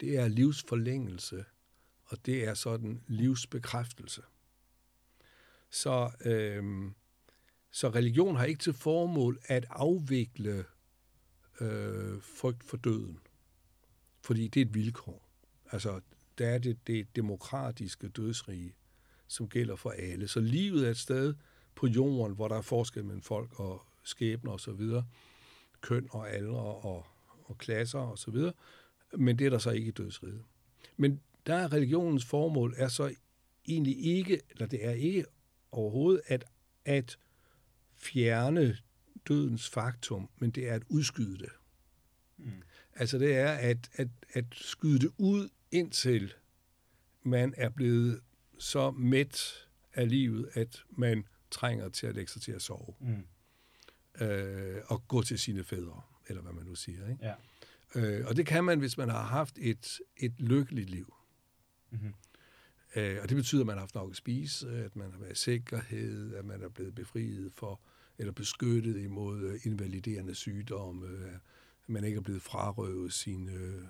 [0.01, 1.45] Det er livsforlængelse,
[2.05, 4.23] og det er sådan livsbekræftelse.
[5.71, 6.91] Så, øh,
[7.75, 10.65] så religion har ikke til formål at afvikle
[11.61, 13.19] øh, frygt for døden.
[14.21, 15.29] Fordi det er et vilkår.
[15.73, 16.01] Altså,
[16.39, 18.75] der er det, det demokratiske dødsrige,
[19.27, 20.29] som gælder for alle.
[20.29, 21.35] Så livet er et sted
[21.75, 24.91] på jorden, hvor der er forskel mellem folk og skæbner osv.,
[25.81, 27.07] køn og alder og,
[27.45, 28.53] og klasser og så videre.
[29.17, 30.45] Men det er der så ikke i dødsriget.
[30.97, 33.15] Men der er religionens formål er så
[33.69, 35.25] egentlig ikke, eller det er ikke
[35.73, 36.45] overhovedet at,
[36.85, 37.19] at
[38.05, 38.77] fjerne
[39.29, 41.51] dødens faktum, men det er at udskyde det.
[42.37, 42.63] Mm.
[42.95, 46.35] Altså det er at, at, at skyde det ud indtil
[47.23, 48.21] man er blevet
[48.59, 52.95] så mæt af livet, at man trænger til at lægge sig til at sove.
[53.01, 53.27] Mm.
[54.25, 57.09] Øh, og gå til sine fædre, eller hvad man nu siger.
[57.11, 57.25] Ikke?
[57.25, 57.35] Ja.
[57.95, 61.15] Øh, og det kan man, hvis man har haft et, et lykkeligt liv.
[61.91, 62.15] Mm-hmm.
[62.97, 65.33] Øh, og det betyder, at man har haft nok at spise, at man har været
[65.33, 67.81] i sikkerhed, at man er blevet befriet for,
[68.19, 71.41] eller beskyttet imod øh, invaliderende sygdomme, at
[71.87, 73.85] man ikke er blevet frarøvet sine øh,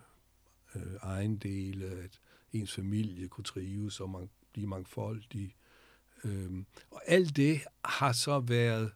[0.74, 2.20] øh, ejendele, at
[2.52, 5.56] ens familie kunne trives og man, blive mangfoldig.
[6.24, 8.92] Øh, og alt det har så været,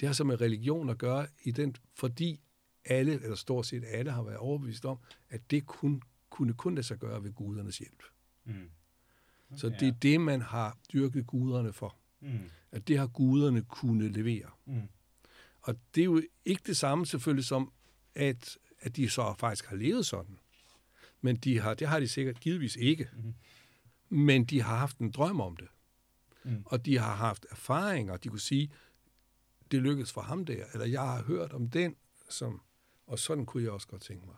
[0.00, 2.40] det har så med religion at gøre, i den, fordi
[2.84, 4.98] alle, eller stort set alle, har været overbevist om,
[5.30, 8.02] at det kun, kunne kun lade sig gøre ved gudernes hjælp.
[8.44, 8.52] Mm.
[8.52, 11.96] Okay, så det er det, man har dyrket guderne for.
[12.20, 12.50] Mm.
[12.72, 14.50] At det har guderne kunne levere.
[14.66, 14.88] Mm.
[15.60, 17.72] Og det er jo ikke det samme selvfølgelig som,
[18.14, 20.38] at, at de så faktisk har levet sådan.
[21.20, 23.08] Men de har, det har de sikkert givetvis ikke.
[23.14, 23.34] Mm.
[24.08, 25.68] Men de har haft en drøm om det.
[26.44, 26.62] Mm.
[26.66, 28.16] Og de har haft erfaringer.
[28.16, 28.70] De kunne sige,
[29.70, 31.96] det lykkedes for ham der, eller jeg har hørt om den,
[32.28, 32.60] som,
[33.06, 34.36] og sådan kunne jeg også godt tænke mig.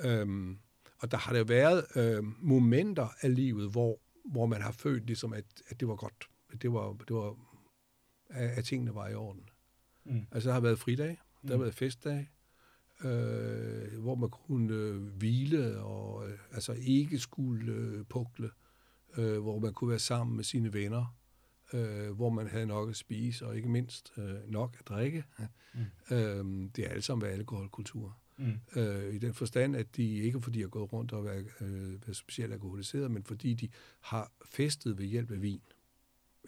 [0.00, 0.58] Øhm,
[0.98, 5.32] og der har der været øh, momenter af livet, hvor, hvor man har følt ligesom,
[5.32, 6.28] at, at det var godt.
[6.62, 7.36] Det var, det var
[8.28, 9.48] at, at tingene var i orden.
[10.04, 10.26] Mm.
[10.32, 11.62] Altså, der har været fridag, der har mm.
[11.62, 12.30] været festdag,
[13.04, 18.50] øh, hvor man kunne øh, hvile og øh, altså ikke skulle øh, pukle,
[19.16, 21.16] øh, hvor man kunne være sammen med sine venner,
[21.72, 25.24] øh, hvor man havde nok at spise, og ikke mindst øh, nok at drikke.
[25.74, 26.16] Mm.
[26.16, 28.16] Øh, det er alt sammen alkoholkultur.
[28.36, 28.80] Mm.
[28.80, 32.06] Øh, I den forstand, at de ikke fordi de har gået rundt og været, øh,
[32.06, 33.68] været specielt alkoholiseret, men fordi de
[34.00, 35.60] har festet ved hjælp af vin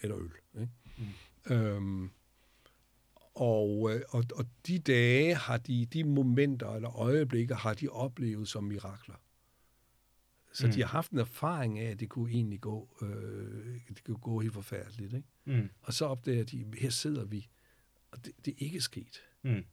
[0.03, 0.31] eller øl.
[0.61, 0.73] Ikke?
[0.99, 1.55] Mm.
[1.55, 2.11] Øhm,
[3.35, 8.49] og, øh, og, og de dage har de, de momenter eller øjeblikke har de oplevet
[8.49, 9.15] som mirakler.
[10.53, 10.73] Så mm.
[10.73, 14.41] de har haft en erfaring af, at det kunne egentlig gå, øh, det kunne gå
[14.41, 15.15] helt forfærdeligt.
[15.15, 15.29] Ikke?
[15.45, 15.71] Mm.
[15.83, 17.49] Og så opdager de, her sidder vi,
[18.11, 19.23] og det, det er ikke sket.
[19.43, 19.65] Mm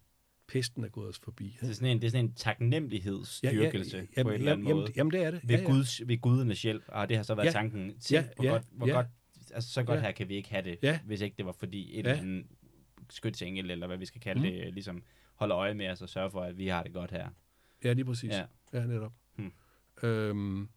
[0.49, 1.57] pesten er gået os forbi.
[1.61, 4.51] Det er sådan en, det er sådan en taknemmelighedsstyrkelse ja, ja, ja, på en eller
[4.51, 4.91] anden jamen, måde.
[4.95, 5.39] Jamen, det er det.
[5.43, 5.71] Ved, ja, ja.
[5.71, 7.51] Guds, ved gudernes hjælp, og det har så været ja.
[7.51, 8.93] tanken til, ja, hvor, ja, godt, hvor ja.
[8.93, 9.07] godt,
[9.51, 10.01] altså så godt ja.
[10.01, 10.99] her kan vi ikke have det, ja.
[11.05, 12.09] hvis ikke det var fordi et ja.
[12.09, 12.45] eller andet
[13.09, 14.45] skytsengel, eller hvad vi skal kalde mm.
[14.45, 15.03] det, ligesom
[15.35, 17.29] holder øje med os og sørger for, at vi har det godt her.
[17.83, 18.29] Ja, lige præcis.
[18.29, 19.13] Ja, ja netop.
[19.35, 19.51] Hmm.
[20.03, 20.69] Øhm,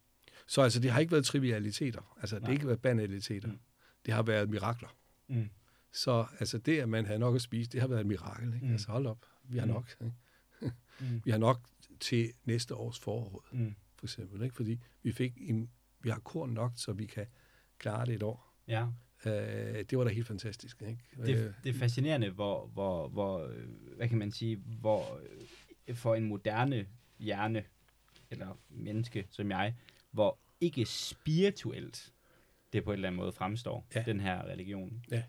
[0.46, 2.16] så altså, det har ikke været trivialiteter.
[2.20, 2.40] Altså, Nej.
[2.40, 3.48] det har ikke været banaliteter.
[3.48, 3.58] Mm.
[4.06, 4.96] Det har været mirakler.
[5.28, 5.50] Mm.
[5.92, 8.54] Så altså, det, at man havde nok at spise, det har været et mirakel.
[8.54, 8.66] Ikke?
[8.66, 8.72] Mm.
[8.72, 9.72] Altså, hold op vi har mm.
[9.72, 9.96] nok.
[10.00, 10.14] Ikke?
[11.00, 11.20] mm.
[11.24, 11.60] Vi har nok
[12.00, 13.74] til næste års forråd, mm.
[13.96, 14.42] for eksempel.
[14.42, 14.54] Ikke?
[14.54, 17.26] Fordi vi fik en, vi har korn nok, så vi kan
[17.78, 18.51] klare det et år.
[18.68, 18.86] Ja.
[19.26, 20.82] Øh, det var da helt fantastisk.
[20.82, 20.98] Ikke?
[21.16, 23.52] Det, øh, det er fascinerende, hvor, hvor, hvor,
[23.96, 25.20] hvad kan man sige, hvor
[25.88, 26.86] øh, for en moderne
[27.18, 27.64] hjerne,
[28.30, 29.74] eller menneske som jeg,
[30.10, 32.12] hvor ikke spirituelt
[32.72, 34.02] det på en eller anden måde fremstår, ja.
[34.06, 35.04] den her religion.
[35.10, 35.22] Ja.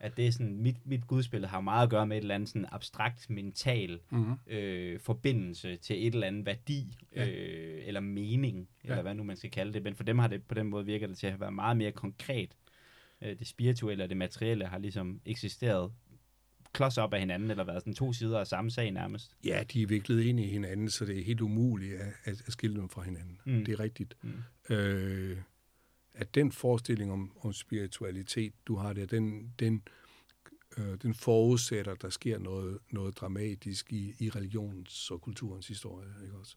[0.00, 2.48] At det er sådan, mit, mit gudsbillede har meget at gøre med et eller andet
[2.48, 4.34] sådan abstrakt, mental mm-hmm.
[4.46, 7.28] øh, forbindelse til et eller andet værdi, ja.
[7.28, 8.90] øh, eller mening, ja.
[8.90, 9.82] eller hvad nu man skal kalde det.
[9.82, 11.92] Men for dem har det på den måde virker det til at være meget mere
[11.92, 12.56] konkret.
[13.22, 15.92] Øh, det spirituelle og det materielle har ligesom eksisteret
[16.72, 19.36] klods op af hinanden, eller været sådan to sider af samme sag nærmest.
[19.44, 22.52] Ja, de er viklet ind i hinanden, så det er helt umuligt at, at, at
[22.52, 23.40] skille dem fra hinanden.
[23.44, 23.64] Mm.
[23.64, 24.16] Det er rigtigt.
[24.22, 24.74] Mm.
[24.74, 25.36] Øh,
[26.14, 29.82] at den forestilling om, om spiritualitet, du har der, den, den,
[30.78, 36.08] øh, den forudsætter, at der sker noget, noget dramatisk i, i religionens og kulturens historie.
[36.24, 36.56] Ikke også?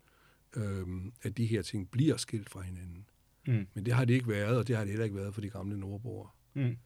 [0.56, 3.06] Øhm, at de her ting bliver skilt fra hinanden.
[3.48, 3.68] Mm.
[3.74, 5.50] Men det har det ikke været, og det har det heller ikke været for de
[5.50, 6.30] gamle nordboere.
[6.54, 6.78] Mm.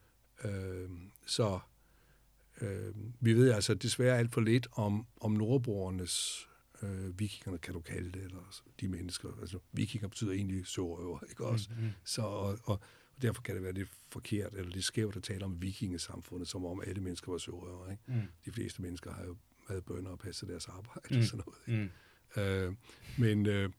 [0.43, 1.59] Øhm, så
[2.61, 6.47] øh, vi ved altså desværre alt for lidt om, om nordboernes
[6.83, 9.29] øh, vikingerne, kan du kalde det, eller de mennesker.
[9.41, 11.69] Altså, vikinger betyder egentlig sørøver, ikke også?
[11.77, 11.89] Mm, mm.
[12.03, 12.79] Så, og, og,
[13.17, 16.65] og derfor kan det være lidt forkert, eller lidt skævt at tale om vikingesamfundet, som
[16.65, 18.03] om alle mennesker var sørøver, ikke?
[18.07, 18.21] Mm.
[18.45, 19.37] De fleste mennesker har jo
[19.69, 21.17] været bønder og passet deres arbejde mm.
[21.17, 21.91] og sådan noget, ikke?
[22.35, 22.41] Mm.
[22.41, 22.75] Øh,
[23.17, 23.45] men...
[23.45, 23.69] Øh,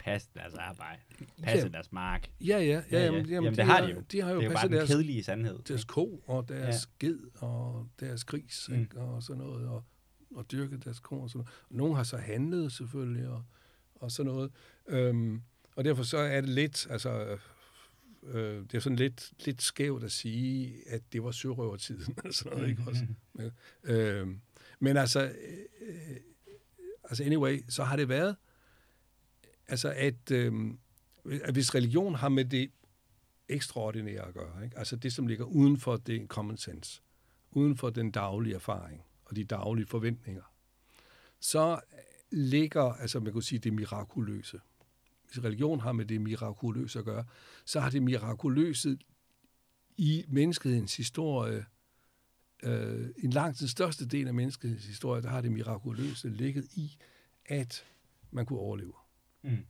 [0.00, 1.00] passe deres arbejde,
[1.42, 2.30] passe ja, deres mark.
[2.40, 2.64] Ja, ja.
[2.64, 3.04] ja, ja, ja.
[3.04, 4.00] Jamen, jamen, det har de jo.
[4.00, 5.58] De har jo det er jo bare den kedelige sandhed.
[5.68, 7.06] Deres ko og deres ja.
[7.06, 8.80] ged og deres gris mm.
[8.80, 9.00] ikke?
[9.00, 9.68] og sådan noget.
[9.68, 9.84] Og
[10.34, 11.50] og dyrket deres korn og sådan noget.
[11.70, 13.44] Nogle har så handlet selvfølgelig og,
[13.94, 14.52] og sådan noget.
[14.86, 15.42] Øhm,
[15.76, 17.38] og derfor så er det lidt, altså,
[18.22, 22.16] øh, det er sådan lidt, lidt skævt at sige, at det var sørøvertiden.
[22.24, 23.06] altså, noget, ikke også?
[23.32, 23.50] Men,
[23.84, 24.28] øh,
[24.78, 25.34] Men altså,
[25.80, 26.16] øh,
[27.04, 28.36] altså anyway, så har det været,
[29.68, 30.52] altså at, øh,
[31.24, 32.70] at hvis religion har med det
[33.48, 34.78] ekstraordinære at gøre, ikke?
[34.78, 37.02] altså det, som ligger uden for det common sense,
[37.50, 40.42] uden for den daglige erfaring og de daglige forventninger,
[41.40, 41.80] så
[42.30, 44.60] ligger, altså man kunne sige, det mirakuløse.
[45.24, 47.24] Hvis religion har med det mirakuløse at gøre,
[47.64, 48.98] så har det mirakuløse
[49.96, 51.66] i menneskehedens historie,
[52.62, 56.96] øh, en langt den største del af menneskehedens historie, der har det mirakuløse ligget i,
[57.46, 57.84] at
[58.30, 58.92] man kunne overleve.
[59.42, 59.66] Mm.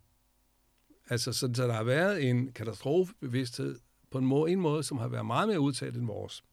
[1.10, 3.78] Altså, så, så der har været en katastrofebevidsthed
[4.10, 6.44] på en måde, en måde, som har været meget mere udtalt end vores.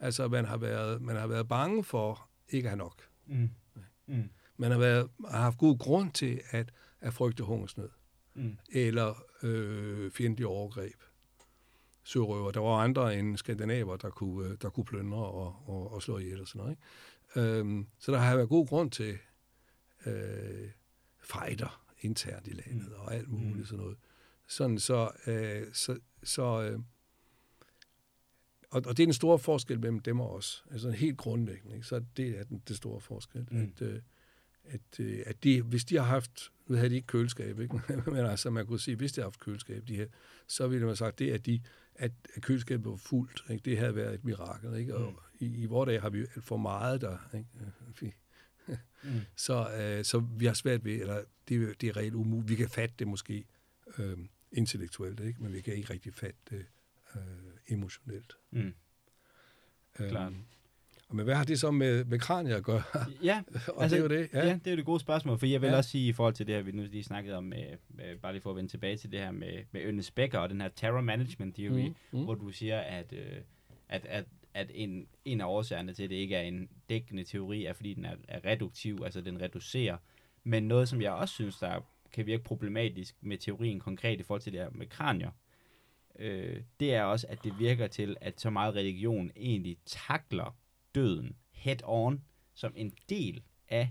[0.00, 2.96] Altså, man har været, man har været bange for ikke have nok.
[3.26, 3.50] Mm.
[4.06, 4.30] Mm.
[4.56, 7.88] Man har, været, har haft god grund til at, at frygte hungersnød.
[8.34, 8.58] Mm.
[8.72, 11.02] Eller øh, fjendtlige overgreb.
[12.04, 12.50] Sørøver.
[12.50, 16.18] Der var andre end skandinaver, der kunne, øh, der kunne plyndre og, og, og slå
[16.18, 16.76] ihjel og sådan noget.
[17.36, 17.58] Ikke?
[17.58, 19.18] Øhm, så der har været god grund til
[20.06, 20.70] øh,
[21.20, 22.94] fejder internt i landet mm.
[22.96, 23.64] og alt muligt mm.
[23.64, 23.98] sådan noget.
[24.46, 26.78] Sådan så, øh, så, så øh,
[28.72, 30.64] og, og det er en stor forskel mellem dem og os.
[30.70, 31.74] Altså helt grundlæggende.
[31.74, 31.86] Ikke?
[31.86, 33.48] Så det er den, det store forskel.
[33.50, 33.62] Mm.
[33.62, 34.00] At, øh,
[34.64, 37.80] at, øh, at de, hvis de har haft, nu havde de ikke køleskab, ikke?
[38.06, 40.06] men altså man kunne sige, hvis de har haft køleskab, de her,
[40.46, 41.60] så ville man sagt, det at, de,
[41.94, 43.62] at køleskabet var fuldt, ikke?
[43.64, 44.76] det havde været et mirakel.
[44.76, 44.96] Ikke?
[44.96, 45.46] Og mm.
[45.46, 47.18] i, i vores dag har vi for meget der.
[47.34, 48.12] Ikke?
[49.04, 49.10] mm.
[49.36, 52.48] så, øh, så vi har svært ved, eller det, det er reelt umuligt.
[52.48, 53.44] Vi kan fatte det måske
[53.98, 54.18] øh,
[54.52, 55.42] intellektuelt, ikke?
[55.42, 56.66] men vi kan ikke rigtig fatte det
[57.14, 58.36] øh, emotionelt.
[58.50, 58.74] Mm.
[60.00, 60.32] Øhm, Klart.
[61.12, 62.82] Men hvad har det så med, med kranier at gøre?
[63.22, 64.28] Ja, og altså, det er jo det.
[64.32, 64.46] Ja.
[64.46, 65.76] ja, det er jo det gode spørgsmål, for jeg vil ja.
[65.76, 68.32] også sige i forhold til det her, vi nu lige snakkede om, med, med, bare
[68.32, 70.68] lige for at vende tilbage til det her med, med Ernest Becker og den her
[70.76, 72.24] terror management theory, mm, mm.
[72.24, 73.40] hvor du siger, at, øh,
[73.88, 77.64] at, at, at en, en af årsagerne til, at det ikke er en dækkende teori,
[77.64, 79.96] er fordi den er, er reduktiv, altså den reducerer.
[80.44, 81.80] Men noget, som jeg også synes, der
[82.12, 85.30] kan virke problematisk med teorien konkret i forhold til det her med kranier,
[86.18, 90.56] øh, det er også, at det virker til, at så meget religion egentlig takler
[90.94, 93.90] døden head on som en del af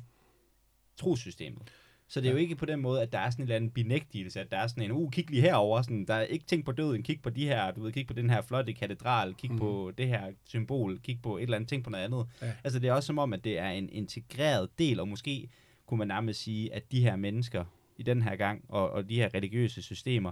[0.98, 1.72] trosystemet.
[2.08, 3.72] Så det er jo ikke på den måde, at der er sådan en eller anden
[3.72, 6.66] benægtelse, at der er sådan en, uh, kig lige herover, sådan, der er ikke tænkt
[6.66, 9.52] på døden, kig på de her, du ved, kig på den her flotte katedral, kig
[9.52, 9.58] mm.
[9.58, 12.28] på det her symbol, kig på et eller andet, ting på noget andet.
[12.42, 12.54] Ja.
[12.64, 15.50] Altså det er også som om, at det er en integreret del, og måske
[15.86, 17.66] kunne man nærmest sige, at de her mennesker
[17.98, 20.32] i den her gang, og, og de her religiøse systemer,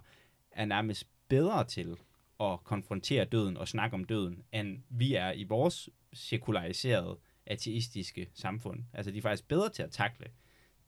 [0.52, 1.97] er nærmest bedre til
[2.39, 8.83] at konfrontere døden og snakke om døden, end vi er i vores sekulariserede, ateistiske samfund.
[8.93, 10.25] Altså, de er faktisk bedre til at takle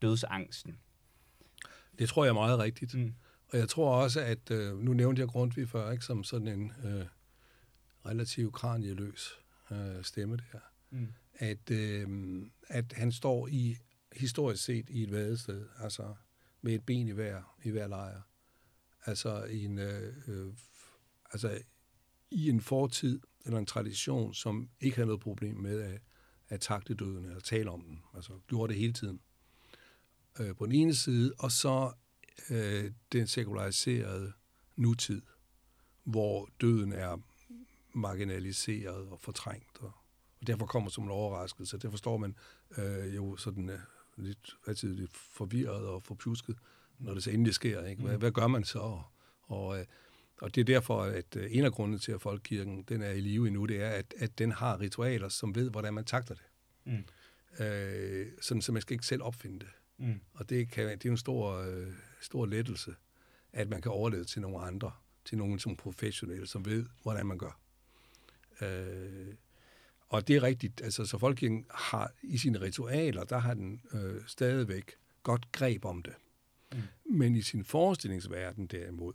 [0.02, 0.78] dødsangsten.
[1.98, 2.94] Det tror jeg er meget rigtigt.
[2.94, 3.14] Mm.
[3.48, 6.72] Og jeg tror også, at, øh, nu nævnte jeg Grundtvig før, ikke, som sådan en
[6.84, 7.06] øh,
[8.06, 9.30] relativt kranieløs
[9.70, 10.58] øh, stemme der,
[10.90, 11.08] mm.
[11.34, 12.08] at, øh,
[12.68, 13.76] at han står i
[14.12, 16.14] historisk set i et vadested, altså
[16.62, 18.20] med et ben i hver, i hver lejr.
[19.06, 20.52] Altså en, øh, øh,
[21.32, 21.58] altså
[22.30, 26.00] i en fortid eller en tradition, som ikke havde noget problem med at,
[26.48, 28.02] at takle døden eller tale om den.
[28.14, 29.20] Altså gjorde det hele tiden.
[30.40, 31.92] Øh, på den ene side, og så
[32.50, 34.32] øh, den sekulariserede
[34.76, 35.22] nutid,
[36.04, 37.18] hvor døden er
[37.94, 39.78] marginaliseret og fortrængt.
[39.80, 39.92] Og,
[40.40, 41.78] og derfor kommer som en overraskelse.
[41.78, 42.36] Det forstår man
[42.78, 43.78] øh, jo sådan øh,
[44.16, 46.58] lidt, altid lidt forvirret og forpjusket,
[47.02, 47.84] når det så endelig sker.
[47.86, 48.02] Ikke?
[48.02, 48.18] Hvad, mm.
[48.18, 48.78] hvad gør man så?
[48.78, 49.04] Og,
[49.46, 49.86] og øh,
[50.54, 53.46] det er derfor, at øh, en af grundene til, at folkekirken den er i live
[53.46, 56.44] endnu, det er, at, at den har ritualer, som ved, hvordan man takter det.
[56.84, 57.64] Mm.
[57.64, 59.68] Øh, sådan, så man skal ikke selv opfinde det.
[59.98, 60.20] Mm.
[60.34, 62.94] Og det, kan, det er en stor, øh, stor lettelse,
[63.52, 64.92] at man kan overleve til nogle andre,
[65.24, 67.60] til nogen som professionelle, som ved, hvordan man gør.
[68.62, 69.34] Øh,
[70.08, 74.22] og det er rigtigt, altså så folkekirken har i sine ritualer, der har den øh,
[74.26, 76.12] stadigvæk godt greb om det.
[76.72, 77.16] Mm.
[77.18, 79.12] Men i sin forestillingsverden derimod,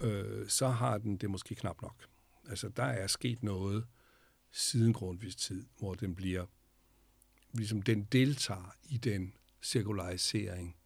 [0.00, 2.06] øh, så har den det måske knap nok.
[2.48, 3.86] Altså, der er sket noget
[4.50, 6.46] siden Grundtvigs tid, hvor den bliver,
[7.52, 10.76] ligesom den deltager i den sekularisering,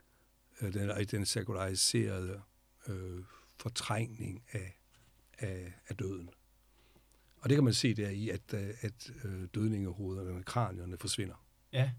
[0.61, 2.43] øh, den, i den sekulariserede
[2.89, 3.25] øh,
[3.59, 4.79] fortrængning af,
[5.39, 6.31] af, af døden.
[7.37, 11.47] Og det kan man se der i, at, øh, at øh, dødningehovederne, kranierne forsvinder.
[11.73, 11.93] Ja.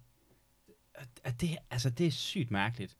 [1.23, 2.97] At det, altså, det er sygt mærkeligt.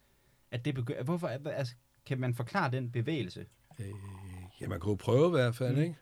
[0.51, 1.73] At det begynder, hvorfor, altså,
[2.05, 3.45] kan man forklare den bevægelse?
[3.79, 3.86] Øh,
[4.62, 5.81] ja, man kunne prøve i hvert fald, mm.
[5.81, 5.95] ikke?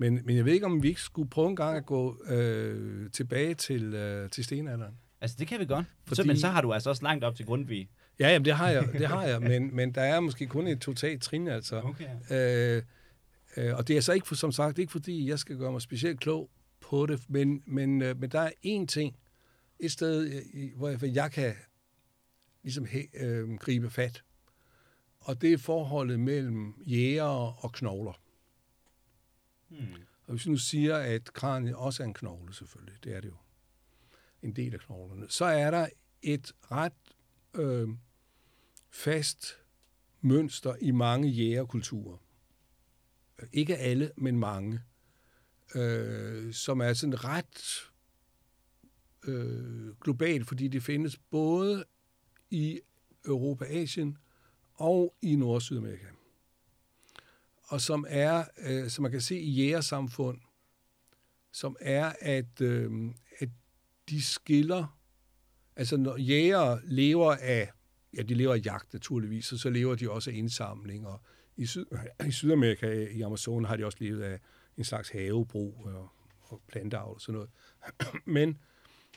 [0.00, 3.10] Men, men jeg ved ikke, om vi ikke skulle prøve en gang at gå øh,
[3.10, 4.94] tilbage til, øh, til stenalderen.
[5.20, 5.86] Altså, det kan vi godt.
[6.06, 6.16] Fordi...
[6.22, 7.88] Så, men så har du altså også langt op til Grundtvig.
[8.18, 10.80] Ja, jamen, det har jeg, det har jeg men, men der er måske kun et
[10.80, 11.80] totalt trin, altså.
[11.80, 12.76] Okay.
[12.76, 12.82] Øh,
[13.56, 15.82] øh, og det er så ikke, for, som sagt, ikke fordi jeg skal gøre mig
[15.82, 19.16] specielt klog på det, men, men, øh, men der er én ting,
[19.80, 21.52] et sted, i- hvor jeg, hvor jeg kan
[22.64, 24.24] ligesom øh, gribe fat.
[25.20, 28.20] Og det er forholdet mellem jægere og knogler.
[29.68, 29.86] Hmm.
[30.26, 33.28] Og hvis vi nu siger, at kraniet også er en knogle, selvfølgelig, det er det
[33.28, 33.36] jo,
[34.42, 35.88] en del af knoglerne, så er der
[36.22, 36.92] et ret
[37.54, 37.88] øh,
[38.90, 39.58] fast
[40.20, 42.18] mønster i mange jægerkulturer.
[43.52, 44.80] Ikke alle, men mange.
[45.74, 47.90] Øh, som er sådan ret
[49.24, 51.84] øh, globalt, fordi det findes både
[52.50, 52.80] i
[53.26, 54.18] Europa, Asien
[54.74, 56.06] og i Nord- og Sydamerika
[57.68, 60.38] og som er, øh, som man kan se i jægersamfund,
[61.52, 62.92] som er, at, øh,
[63.38, 63.48] at
[64.08, 64.98] de skiller,
[65.76, 67.70] altså når jæger lever af,
[68.16, 71.20] ja, de lever af jagt naturligvis, og så lever de også af indsamling, og
[71.56, 71.84] i, Syd,
[72.28, 74.40] i Sydamerika, i Amazonen, har de også levet af
[74.76, 77.50] en slags havebrug og, og planteavl og sådan noget.
[78.36, 78.58] men,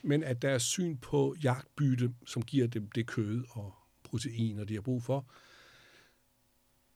[0.04, 4.82] men at deres syn på jagtbytte, som giver dem det kød og proteiner, de har
[4.82, 5.26] brug for,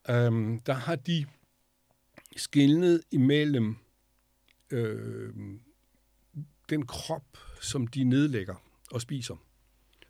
[0.09, 1.25] øhm, der har de
[2.35, 3.75] skilnet imellem
[4.69, 5.33] øh,
[6.69, 8.55] den krop, som de nedlægger
[8.91, 9.35] og spiser,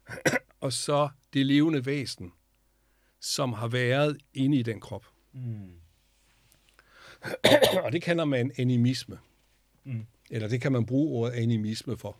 [0.62, 2.32] og så det levende væsen,
[3.20, 5.06] som har været inde i den krop.
[5.32, 5.72] Hmm.
[7.84, 9.20] og det kalder man animisme.
[9.84, 10.06] Mm.
[10.30, 12.18] Eller det kan man bruge ordet animisme for.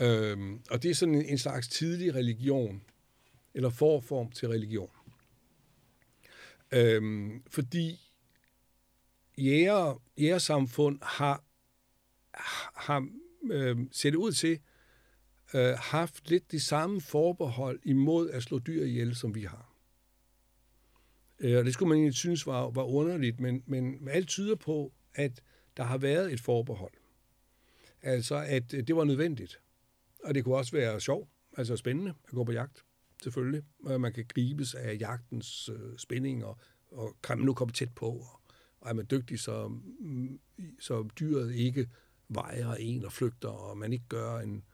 [0.00, 2.82] Øhm, og det er sådan en, en slags tidlig religion,
[3.54, 4.90] eller forform til religion.
[6.72, 8.12] Øhm, fordi
[9.38, 11.44] jæger, jægersamfund har,
[12.80, 13.08] har
[13.50, 14.60] øh, set ud til
[15.54, 19.74] øh, haft lidt de samme forbehold imod at slå dyr ihjel, som vi har.
[21.38, 24.92] Øh, og det skulle man egentlig synes var, var underligt, men, men alt tyder på,
[25.14, 25.42] at
[25.76, 26.92] der har været et forbehold.
[28.02, 29.60] Altså, at øh, det var nødvendigt.
[30.24, 32.84] Og det kunne også være sjov, altså spændende at gå på jagt,
[33.22, 33.62] selvfølgelig.
[33.80, 36.58] Man kan gribes af jagtens øh, spænding, og,
[36.90, 38.40] og kan man nu komme tæt på, og,
[38.80, 40.40] og er man dygtig, så, mm,
[40.80, 41.88] så dyret ikke
[42.28, 44.64] vejer en og flygter, og man ikke gør en,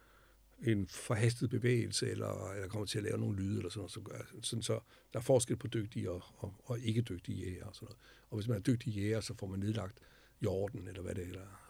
[0.62, 4.00] en forhastet bevægelse, eller, eller kommer til at lave nogle lyde, eller sådan noget, så
[4.00, 4.80] gør, sådan så
[5.12, 7.98] der er forskel på dygtige og, og, og ikke dygtige jæger og sådan noget.
[8.30, 9.98] Og hvis man er dygtig jæger, så får man nedlagt
[10.42, 11.67] jorden, eller hvad det er,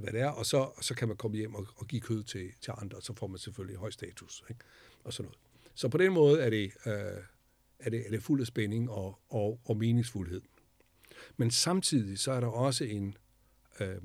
[0.00, 2.22] hvad det er, og så, og så kan man komme hjem og, og give kød
[2.22, 4.60] til, til andre, og så får man selvfølgelig høj status, ikke?
[5.04, 5.38] og sådan noget.
[5.74, 6.92] Så på den måde er det, øh,
[7.78, 10.42] er det, er det fuld af spænding og, og, og meningsfuldhed.
[11.36, 13.16] Men samtidig så er der også en,
[13.80, 13.96] øh,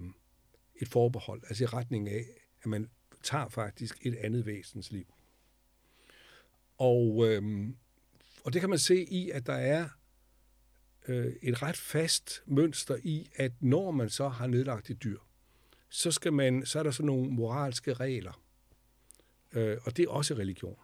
[0.75, 2.25] et forbehold, altså i retning af,
[2.61, 2.89] at man
[3.23, 5.13] tager faktisk et andet væsens liv.
[6.77, 7.69] Og, øh,
[8.43, 9.89] og det kan man se i, at der er
[11.07, 15.19] øh, et ret fast mønster i, at når man så har nedlagt et dyr,
[15.95, 18.41] så, skal man, så er der sådan nogle moralske regler.
[19.53, 20.77] Øh, og det er også religion.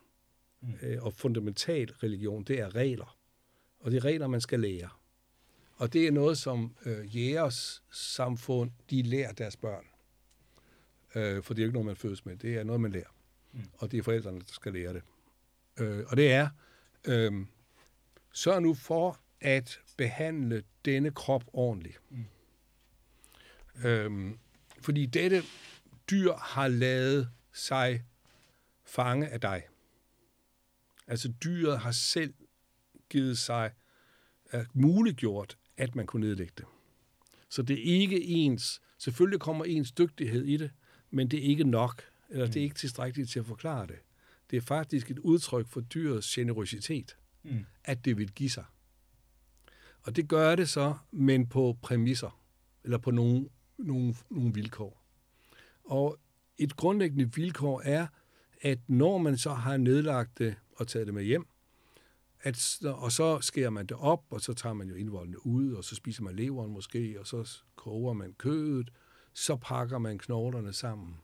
[0.62, 0.74] Mm.
[0.82, 3.17] Øh, og fundamental religion, det er regler.
[3.80, 4.89] Og det er regler, man skal lære.
[5.76, 9.86] Og det er noget, som øh, jægers samfund, de lærer deres børn.
[11.15, 12.38] Øh, for det er jo ikke noget, man fødes med.
[12.38, 13.15] Det er noget, man lærer.
[13.52, 13.60] Mm.
[13.74, 15.04] Og det er forældrene, der skal lære det.
[15.80, 16.50] Øh, og det er,
[17.08, 17.45] øh,
[18.34, 22.02] sørg nu for at behandle denne krop ordentligt.
[22.10, 22.26] Mm.
[23.86, 24.32] Øh,
[24.82, 25.44] fordi dette
[26.12, 28.04] dyr har lavet sig
[28.86, 29.63] fange af dig.
[31.08, 32.34] Altså dyret har selv
[33.10, 33.72] givet sig
[34.54, 36.65] uh, muliggjort, at man kunne nedlægge det.
[37.50, 40.72] Så det er ikke ens, selvfølgelig kommer ens dygtighed i det,
[41.10, 42.52] men det er ikke nok, eller mm.
[42.52, 44.00] det er ikke tilstrækkeligt til at forklare det.
[44.52, 47.65] Det er faktisk et udtryk for dyrets generøsitet, mm.
[47.84, 48.65] at det vil give sig.
[50.02, 52.41] Og det gør det så, men på præmisser,
[52.84, 53.50] eller på nogle,
[53.84, 55.04] nogle, nogle vilkår.
[55.84, 56.17] Og
[56.58, 58.08] et grundlæggende vilkår er,
[58.62, 61.48] at når man så har nedlagt det og taget det med hjem,
[62.44, 65.84] at, og så skærer man det op, og så tager man jo indvoldene ud, og
[65.84, 68.91] så spiser man leveren måske, og så koger man kødet,
[69.34, 71.15] så pakker man knoglerne sammen,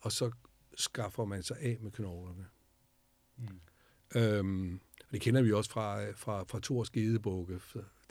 [0.00, 0.30] og så
[0.74, 2.46] skaffer man sig af med knoglerne.
[3.36, 3.60] Mm.
[4.14, 4.80] Øhm,
[5.10, 7.60] det kender vi også fra, fra, fra Thors Gedebukke.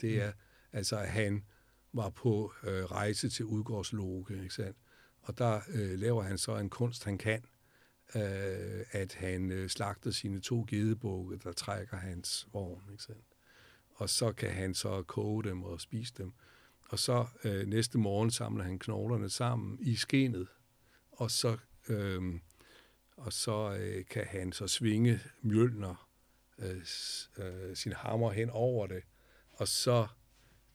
[0.00, 0.38] Det er mm.
[0.72, 1.44] altså, at han
[1.92, 4.76] var på øh, rejse til Udgårdsloge, ikke sandt?
[5.22, 7.44] Og der øh, laver han så en kunst, han kan,
[8.14, 13.24] øh, at han øh, slagter sine to gedebukke, der trækker hans vogn, ikke sandt?
[13.94, 16.32] Og så kan han så koge dem og spise dem.
[16.88, 20.48] Og så øh, næste morgen samler han knoglerne sammen i skenet,
[21.12, 21.56] og så,
[21.88, 22.40] øh,
[23.16, 26.08] og så øh, kan han så svinge mjølner
[26.58, 26.84] øh,
[27.38, 29.02] øh, sin hammer hen over det,
[29.52, 30.06] og så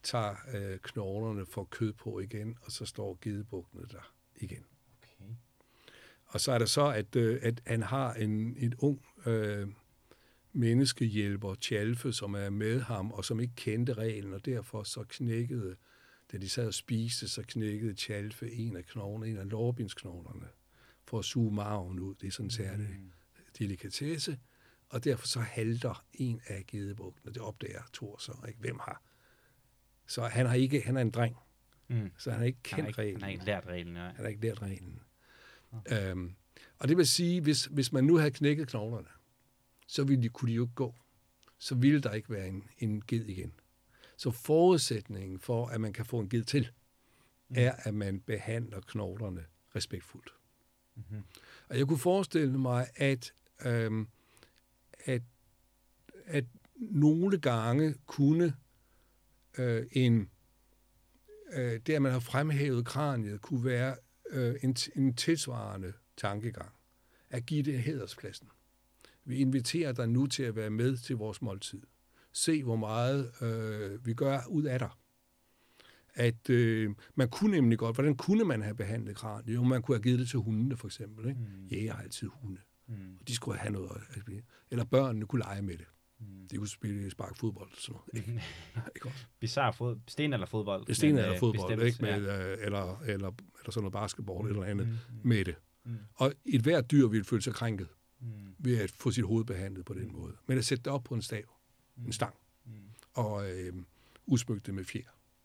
[0.07, 4.65] tager øh, knoglerne for kød på igen, og så står gedebukkene der igen.
[4.97, 5.31] Okay.
[6.25, 9.67] Og så er der så, at, øh, at han har en, en ung øh,
[10.51, 15.75] menneskehjælper, Tjalfe, som er med ham, og som ikke kendte reglen, og derfor så knækkede,
[16.31, 20.47] da de sad og spiste, så knækkede Tjalfe en af knoglerne, en af lårbindsknoglerne,
[21.05, 22.15] for at suge marven ud.
[22.15, 23.11] Det er sådan en særlig mm.
[23.59, 24.39] delikatesse,
[24.89, 27.33] og derfor så halter en af gedebugtene.
[27.33, 28.59] Det opdager Thor så, ikke?
[28.59, 29.06] Hvem har?
[30.07, 31.35] Så han, har ikke, han er en dreng,
[31.89, 32.11] Mm.
[32.17, 33.15] så han har ikke kendt Han ikke, reglen.
[33.21, 34.01] han har ikke lært reglen, ja.
[34.01, 34.99] Han har ikke lært reglen.
[35.91, 36.35] Øhm,
[36.79, 39.07] og det vil sige, hvis, hvis man nu havde knækket knoglerne,
[39.87, 40.95] så ville de, kunne de jo ikke gå.
[41.57, 43.53] Så ville der ikke være en, en ged igen.
[44.17, 46.69] Så forudsætningen for, at man kan få en ged til,
[47.49, 47.55] mm.
[47.59, 49.45] er, at man behandler knoglerne
[49.75, 50.33] respektfuldt.
[50.95, 51.23] Mm-hmm.
[51.69, 53.33] Og jeg kunne forestille mig, at,
[53.65, 54.07] øhm,
[55.05, 55.21] at,
[56.25, 56.45] at
[56.75, 58.55] nogle gange kunne
[59.57, 60.29] øh, en,
[61.53, 63.95] øh, det, at man har fremhævet kraniet, kunne være
[64.29, 66.71] øh, en, en tilsvarende tankegang.
[67.29, 68.47] At give det hæderspladsen.
[69.25, 71.81] Vi inviterer dig nu til at være med til vores måltid.
[72.31, 74.89] Se, hvor meget øh, vi gør ud af dig.
[76.13, 79.55] At øh, man kunne nemlig godt, hvordan kunne man have behandlet kraniet?
[79.55, 81.27] Jo, man kunne have givet det til hundene, for eksempel.
[81.29, 81.39] Ikke?
[81.39, 81.67] Mm.
[81.67, 82.61] Jæger har altid hunde.
[82.87, 83.17] Mm.
[83.19, 84.23] Og de skulle have noget at.
[84.71, 85.85] Eller børnene kunne lege med det.
[86.19, 86.47] Mm.
[86.51, 88.27] De kunne spille spark fodbold og sådan noget.
[88.27, 88.43] Ikke?
[88.95, 89.25] Ikke også?
[89.39, 90.93] Bizarre fod, sten eller fodbold.
[90.93, 91.97] Sten eller øh, fodbold, ikke?
[92.01, 95.55] Med, øh, eller, eller, eller sådan noget basketball eller andet Mm, med det.
[95.83, 95.97] Mm.
[96.15, 97.87] Og et hvert dyr ville føle sig krænket
[98.19, 98.27] Mm.
[98.59, 100.33] ved at få sit hoved behandlet på den måde.
[100.47, 101.43] Men at sætte det op på en stav,
[102.05, 102.33] en stang,
[102.65, 102.71] Mm.
[103.13, 103.73] og øh,
[104.25, 105.01] udsmykke det med fjer,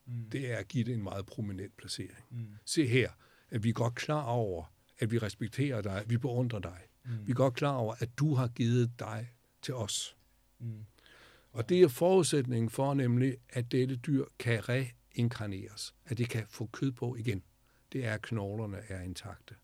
[0.06, 0.30] Mm.
[0.32, 2.24] det er at give det en meget prominent placering.
[2.30, 2.46] Mm.
[2.64, 3.10] Se her,
[3.50, 4.64] at vi er godt klar over,
[4.98, 6.78] at vi respekterer dig, vi beundrer dig.
[7.04, 7.10] Mm.
[7.26, 9.30] Vi er godt klar over, at du har givet dig
[9.62, 10.16] til os.
[10.62, 10.84] Mm.
[11.52, 16.66] Og det er forudsætningen for nemlig, at dette dyr kan reinkarneres, at det kan få
[16.66, 17.42] kød på igen.
[17.92, 19.54] Det er, at knoglerne er intakte.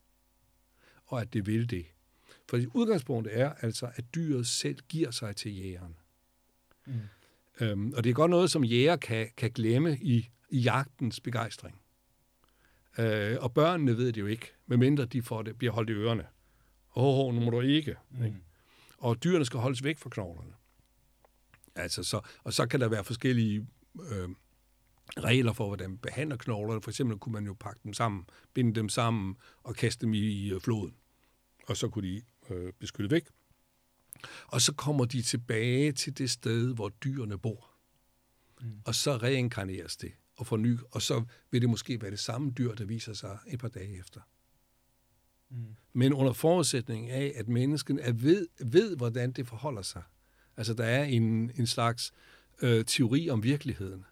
[1.04, 1.86] Og at det vil det.
[2.48, 5.96] For udgangspunktet er altså, at dyret selv giver sig til jægeren.
[6.86, 6.92] Mm.
[7.60, 11.80] Øhm, og det er godt noget, som jæger kan, kan glemme i, i jagtens begejstring.
[12.98, 16.26] Øh, og børnene ved det jo ikke, medmindre de får det, bliver holdt i ørerne.
[16.96, 17.96] Åh, oh, nu må du ikke.
[18.10, 18.24] Mm.
[18.24, 18.36] ikke?
[18.98, 20.52] Og dyrene skal holdes væk fra knoglerne.
[21.78, 23.66] Altså, så, og så kan der være forskellige
[24.10, 24.28] øh,
[25.18, 26.82] regler for, hvordan man behandler knoglerne.
[26.82, 30.18] For eksempel kunne man jo pakke dem sammen, binde dem sammen og kaste dem i,
[30.18, 30.94] i øh, floden.
[31.66, 33.28] Og så kunne de øh, beskytte væk.
[34.46, 37.70] Og så kommer de tilbage til det sted, hvor dyrene bor.
[38.60, 38.80] Mm.
[38.84, 42.74] Og så reinkarneres det og forny, og så vil det måske være det samme dyr,
[42.74, 44.20] der viser sig et par dage efter.
[45.50, 45.76] Mm.
[45.92, 50.02] Men under forudsætning af, at mennesken er ved, ved, hvordan det forholder sig.
[50.58, 52.12] Altså, der er en, en slags
[52.62, 54.04] øh, teori om virkeligheden,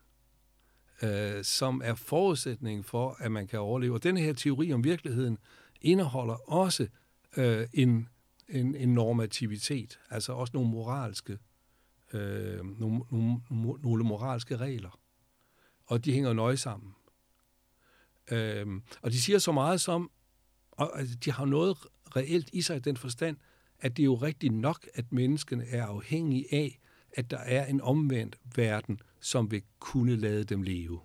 [1.02, 3.94] øh, som er forudsætningen for, at man kan overleve.
[3.94, 5.38] Og den her teori om virkeligheden
[5.80, 6.88] indeholder også
[7.36, 8.08] øh, en,
[8.48, 11.38] en, en normativitet, altså også nogle moralske,
[12.12, 13.40] øh, nogle, nogle,
[13.82, 15.00] nogle moralske regler.
[15.86, 16.94] Og de hænger nøje sammen.
[18.30, 18.66] Øh,
[19.02, 20.10] og de siger så meget som,
[20.70, 21.76] og altså, de har noget
[22.16, 23.36] reelt i sig i den forstand,
[23.80, 26.80] at det er jo rigtigt nok, at menneskene er afhængige af,
[27.12, 31.00] at der er en omvendt verden, som vil kunne lade dem leve.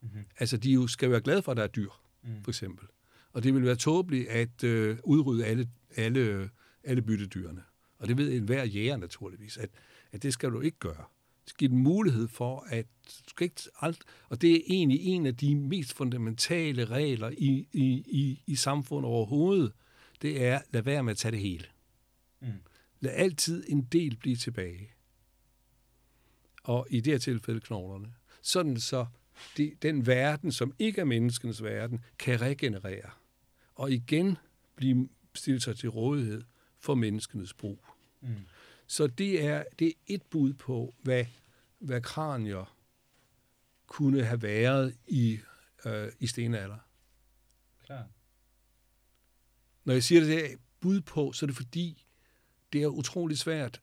[0.00, 0.24] Mm-hmm.
[0.38, 1.90] Altså, de jo skal være glade for, at der er dyr,
[2.24, 2.42] Mm.
[2.44, 2.86] for eksempel.
[3.32, 6.50] Og det vil være tåbeligt at øh, udrydde alle, alle,
[6.84, 7.62] alle byttedyrene.
[7.98, 9.70] Og det ved enhver jæger naturligvis, at,
[10.12, 11.04] at det skal du ikke gøre.
[11.46, 15.26] Skal give dem mulighed for, at du skal ikke alt, og det er egentlig en
[15.26, 19.72] af de mest fundamentale regler i, i, i, i samfundet overhovedet,
[20.22, 21.66] det er, lad være med at tage det hele.
[22.40, 22.52] Mm.
[23.00, 24.90] Lad altid en del blive tilbage.
[26.62, 28.14] Og i det her tilfælde knoglerne.
[28.42, 29.06] Sådan så
[29.56, 33.10] det, den verden, som ikke er menneskens verden, kan regenerere.
[33.74, 34.36] Og igen
[34.76, 36.42] blive stillet sig til rådighed
[36.78, 37.84] for menneskenes brug.
[38.20, 38.28] Mm.
[38.86, 41.24] Så det er, det er et bud på, hvad,
[41.78, 42.76] hvad kranier
[43.86, 45.38] kunne have været i,
[45.86, 46.78] øh, i stenalder.
[49.84, 52.06] Når jeg siger det, det er bud på, så er det fordi,
[52.72, 53.80] det er utrolig svært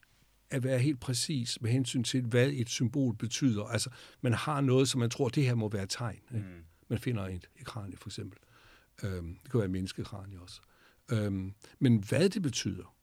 [0.49, 3.63] at være helt præcis med hensyn til, hvad et symbol betyder.
[3.63, 3.89] Altså,
[4.21, 6.21] man har noget, som man tror, det her må være et tegn.
[6.35, 6.47] Ikke?
[6.47, 6.63] Mm.
[6.87, 8.39] Man finder et, et kranie, for eksempel.
[9.03, 10.61] Øhm, det kan være et menneskekranie også.
[11.11, 12.95] Øhm, men hvad det betyder,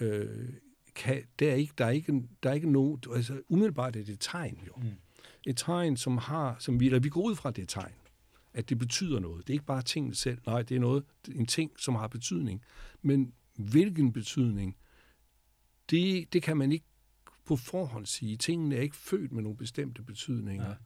[0.00, 0.48] øh,
[0.94, 3.02] kan, der, er ikke, der, er ikke, der er ikke nogen...
[3.14, 4.72] Altså, umiddelbart er det et tegn, jo.
[4.76, 4.88] Mm.
[5.46, 6.56] Et tegn, som har...
[6.58, 7.92] Som vi, eller vi går ud fra det er et tegn.
[8.54, 9.46] At det betyder noget.
[9.46, 10.38] Det er ikke bare tingene selv.
[10.46, 12.62] Nej, det er noget, en ting, som har betydning.
[13.02, 14.76] Men hvilken betydning,
[15.90, 16.86] det, det kan man ikke
[17.44, 18.36] på forhånd sige.
[18.36, 20.66] Tingene er ikke født med nogle bestemte betydninger.
[20.66, 20.76] Nej.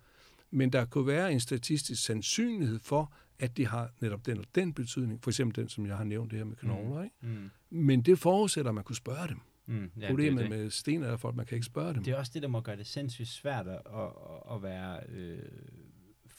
[0.50, 4.72] Men der kunne være en statistisk sandsynlighed for, at det har netop den og den
[4.72, 5.22] betydning.
[5.22, 6.98] For eksempel den, som jeg har nævnt det her med knogler.
[6.98, 7.04] Mm.
[7.04, 7.16] Ikke?
[7.20, 7.50] Mm.
[7.70, 9.40] Men det forudsætter, at man kunne spørge dem.
[9.66, 9.90] Mm.
[10.00, 10.58] Ja, Problemet det, det.
[10.58, 12.04] med sten er, at man kan ikke spørge dem.
[12.04, 14.10] det er også det, der må gøre det sindssygt svært at, at,
[14.54, 15.38] at være øh,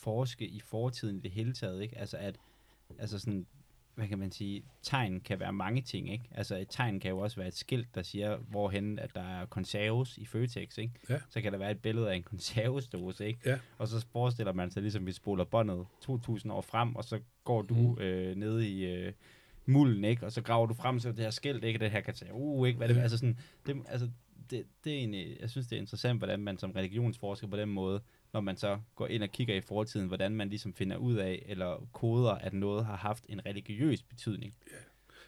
[0.04, 1.98] forske i fortiden i det hele taget, ikke?
[1.98, 2.36] Altså at,
[3.00, 3.46] altså sådan,
[3.96, 6.24] hvad kan man sige, tegn kan være mange ting, ikke?
[6.32, 9.46] Altså et tegn kan jo også være et skilt, der siger, hvorhen at der er
[9.46, 10.94] konserves i Føtex, ikke?
[11.10, 11.20] Ja.
[11.30, 13.40] Så kan der være et billede af en konservesdåse, ikke?
[13.46, 13.60] Ja.
[13.78, 17.62] Og så forestiller man sig ligesom, vi spoler båndet 2000 år frem, og så går
[17.62, 17.98] du Mm.
[18.02, 19.14] øh, nede i øh,
[19.66, 20.26] mulden, ikke?
[20.26, 21.80] Og så graver du frem til det her skilt, ikke?
[21.80, 22.78] Det her kan sige, uh, ikke?
[22.78, 23.02] Hvad det, Ja.
[23.02, 24.10] altså sådan, det, altså,
[24.50, 27.70] det, det er egentlig, jeg synes, det er interessant, hvordan man som religionsforsker på den
[27.70, 28.02] måde,
[28.34, 31.44] når man så går ind og kigger i fortiden, hvordan man ligesom finder ud af,
[31.46, 34.54] eller koder, at noget har haft en religiøs betydning.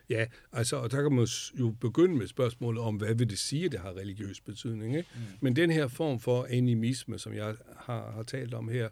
[0.09, 1.27] Ja, altså, og der kan man
[1.59, 4.97] jo begynde med spørgsmålet om, hvad vil det sige, at det har religiøs betydning.
[4.97, 5.09] Ikke?
[5.15, 5.21] Mm.
[5.41, 8.89] Men den her form for animisme, som jeg har, har talt om her,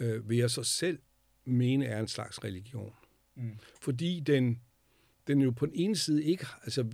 [0.00, 0.98] øh, vil jeg så selv
[1.44, 2.92] mene er en slags religion.
[3.34, 3.58] Mm.
[3.80, 4.60] Fordi den,
[5.26, 6.86] den jo på den ene side ikke, altså,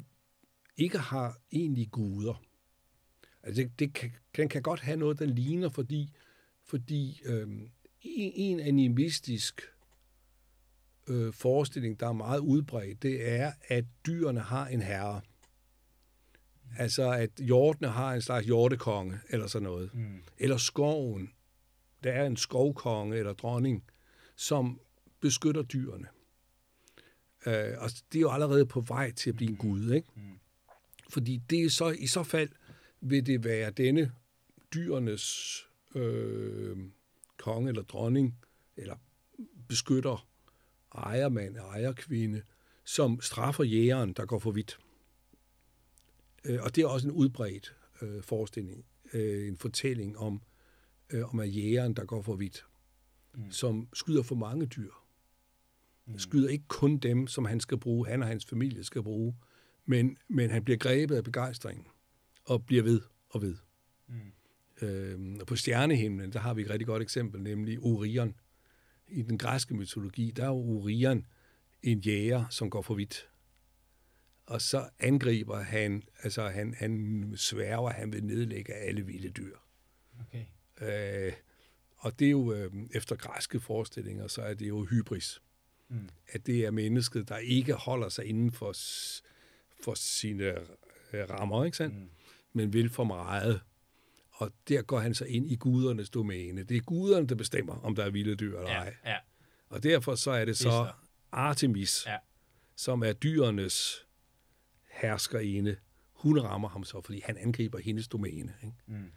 [0.77, 2.43] ikke har egentlige guder.
[3.43, 6.13] Altså, det, det kan, den kan godt have noget, der ligner, fordi,
[6.67, 7.49] fordi øh,
[8.03, 9.63] en, en animistisk
[11.07, 15.21] øh, forestilling, der er meget udbredt, det er, at dyrene har en herre.
[16.79, 19.95] Altså, at hjortene har en slags hjortekonge, eller sådan noget.
[19.95, 20.23] Mm.
[20.39, 21.31] Eller skoven.
[22.05, 23.85] Der er en skovkonge eller dronning,
[24.37, 24.81] som
[25.21, 26.07] beskytter dyrene.
[27.47, 30.09] Øh, og det er jo allerede på vej til at blive en gud, ikke?
[30.15, 30.23] Mm.
[31.11, 32.49] Fordi det er så, i så fald
[33.01, 34.13] vil det være denne
[34.75, 35.57] dyrenes
[35.97, 36.77] øh,
[37.37, 38.39] konge eller dronning,
[38.77, 38.97] eller
[39.69, 40.29] beskytter
[40.95, 42.43] ejermand, ejerkvinde,
[42.85, 44.79] som straffer jægeren, der går for vidt.
[46.45, 50.43] Øh, og det er også en udbredt øh, forestilling, øh, en fortælling om,
[51.11, 52.67] øh, om at jægeren, der går for vidt,
[53.35, 53.51] mm.
[53.51, 54.91] som skyder for mange dyr.
[56.07, 56.19] Mm.
[56.19, 59.37] Skyder ikke kun dem, som han skal bruge, han og hans familie skal bruge,
[59.87, 61.87] men, men han bliver grebet af begejstringen
[62.45, 63.57] og bliver ved og ved.
[64.07, 64.33] Mm.
[64.83, 68.35] Øh, og på stjernehimlen, der har vi et rigtig godt eksempel, nemlig Orion.
[69.09, 71.27] I den græske mytologi, der er Orion
[71.83, 73.29] en jæger, som går for vidt.
[74.47, 79.57] Og så angriber han, altså han, han sværger, han vil nedlægge alle vilde dyr.
[80.21, 80.45] Okay.
[80.81, 81.33] Øh,
[81.97, 85.43] og det er jo, øh, efter græske forestillinger, så er det jo hybris.
[85.89, 86.09] Mm.
[86.29, 88.73] At det er mennesket, der ikke holder sig inden for,
[89.85, 90.45] for sine
[91.13, 91.95] øh, rammer, ikke sandt?
[91.95, 92.09] Mm.
[92.53, 93.61] men vil for meget.
[94.39, 96.63] Og der går han så ind i gudernes domæne.
[96.63, 98.95] Det er guderne, der bestemmer, om der er vilde dyr eller Ja, ej.
[99.05, 99.17] ja.
[99.69, 101.07] Og derfor så er det så Ister.
[101.33, 102.17] Artemis, Ja.
[102.77, 104.07] som er dyrenes
[104.91, 105.77] herskerinde.
[106.13, 108.55] Hun rammer ham så, fordi han angriber hendes domæne.
[108.63, 108.77] Ikke?
[108.87, 109.11] Mm.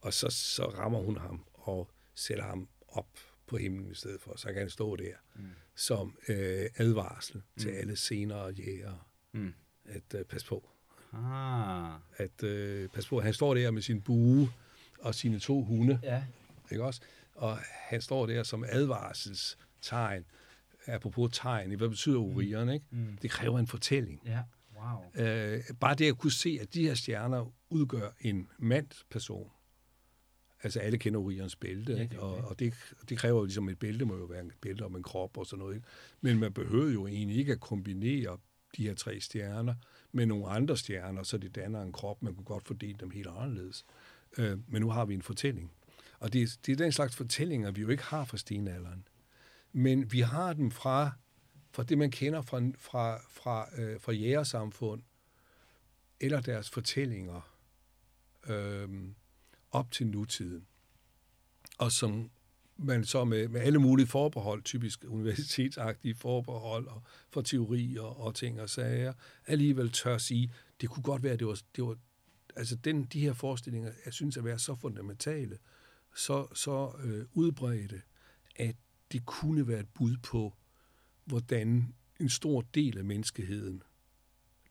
[0.00, 3.08] Og så, så rammer hun ham og sætter ham op
[3.46, 4.36] på himlen i stedet for.
[4.36, 5.42] Så kan han stå der Mm.
[5.74, 8.98] som øh, advarsel til alle senere jægere.
[9.32, 9.54] Mm.
[9.84, 10.70] At øh, pas på.
[11.16, 11.92] Ah.
[12.16, 13.20] At øh, pas på.
[13.20, 14.48] Han står der med sin bue
[15.00, 16.00] og sine to hunde.
[16.02, 16.22] Ja.
[16.70, 17.00] Ikke også?
[17.34, 17.58] Og
[17.88, 20.24] han står der som advarselstegn.
[20.86, 22.86] Apropos tegn, hvad betyder Orion, ikke?
[22.90, 23.18] Mm.
[23.22, 24.22] Det kræver en fortælling.
[24.26, 24.42] Ja.
[24.76, 25.24] Wow.
[25.26, 29.50] Øh, bare det at kunne se, at de her stjerner udgør en mandsperson.
[30.62, 32.20] Altså alle kender Orions bælte, Ja, ikke?
[32.20, 32.44] Og, det.
[32.44, 32.74] og det,
[33.08, 35.46] det kræver jo ligesom et bælte, må jo være et bælte om en krop og
[35.46, 35.74] sådan noget.
[35.74, 35.86] Ikke?
[36.20, 38.38] Men man behøver jo egentlig ikke at kombinere
[38.76, 39.74] de her tre stjerner
[40.16, 42.22] med nogle andre stjerner, så det danner en krop.
[42.22, 43.86] Man kunne godt fordele dem helt anderledes.
[44.38, 45.72] Øh, men nu har vi en fortælling.
[46.18, 49.08] Og det, er- det er den slags fortællinger, vi jo ikke har fra stenalderen.
[49.72, 51.10] Men vi har dem fra,
[51.72, 55.02] fra det, man kender fra, fra, fra, øh, fra jægersamfund,
[56.20, 57.56] eller deres fortællinger
[58.48, 58.88] øh,
[59.70, 60.66] op til nutiden.
[61.78, 62.30] Og som
[62.78, 68.60] man så med, med alle mulige forbehold, typisk universitetsagtige forbehold og for teorier og ting
[68.60, 69.12] og sager,
[69.46, 71.96] alligevel tør sige, det kunne godt være, at det var, det var
[72.56, 75.58] altså den, de her forestillinger, jeg synes at være så fundamentale,
[76.14, 78.02] så, så øh, udbredte,
[78.56, 78.76] at
[79.12, 80.54] det kunne være et bud på,
[81.24, 83.82] hvordan en stor del af menneskeheden,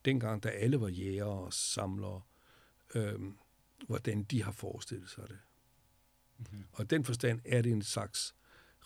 [0.05, 2.21] dengang da alle var jægere og samlere,
[2.95, 3.19] øh,
[3.87, 5.37] hvordan de har forestillet sig det.
[6.37, 6.63] Mhm.
[6.71, 8.35] Og den forstand er det en slags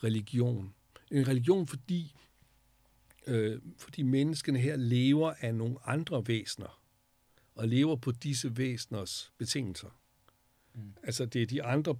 [0.03, 0.73] religion.
[1.11, 2.15] En religion, fordi,
[3.27, 6.81] øh, fordi menneskene her lever af nogle andre væsener,
[7.55, 9.99] og lever på disse væseners betingelser.
[10.73, 10.93] Mm.
[11.03, 11.95] Altså det er de andre,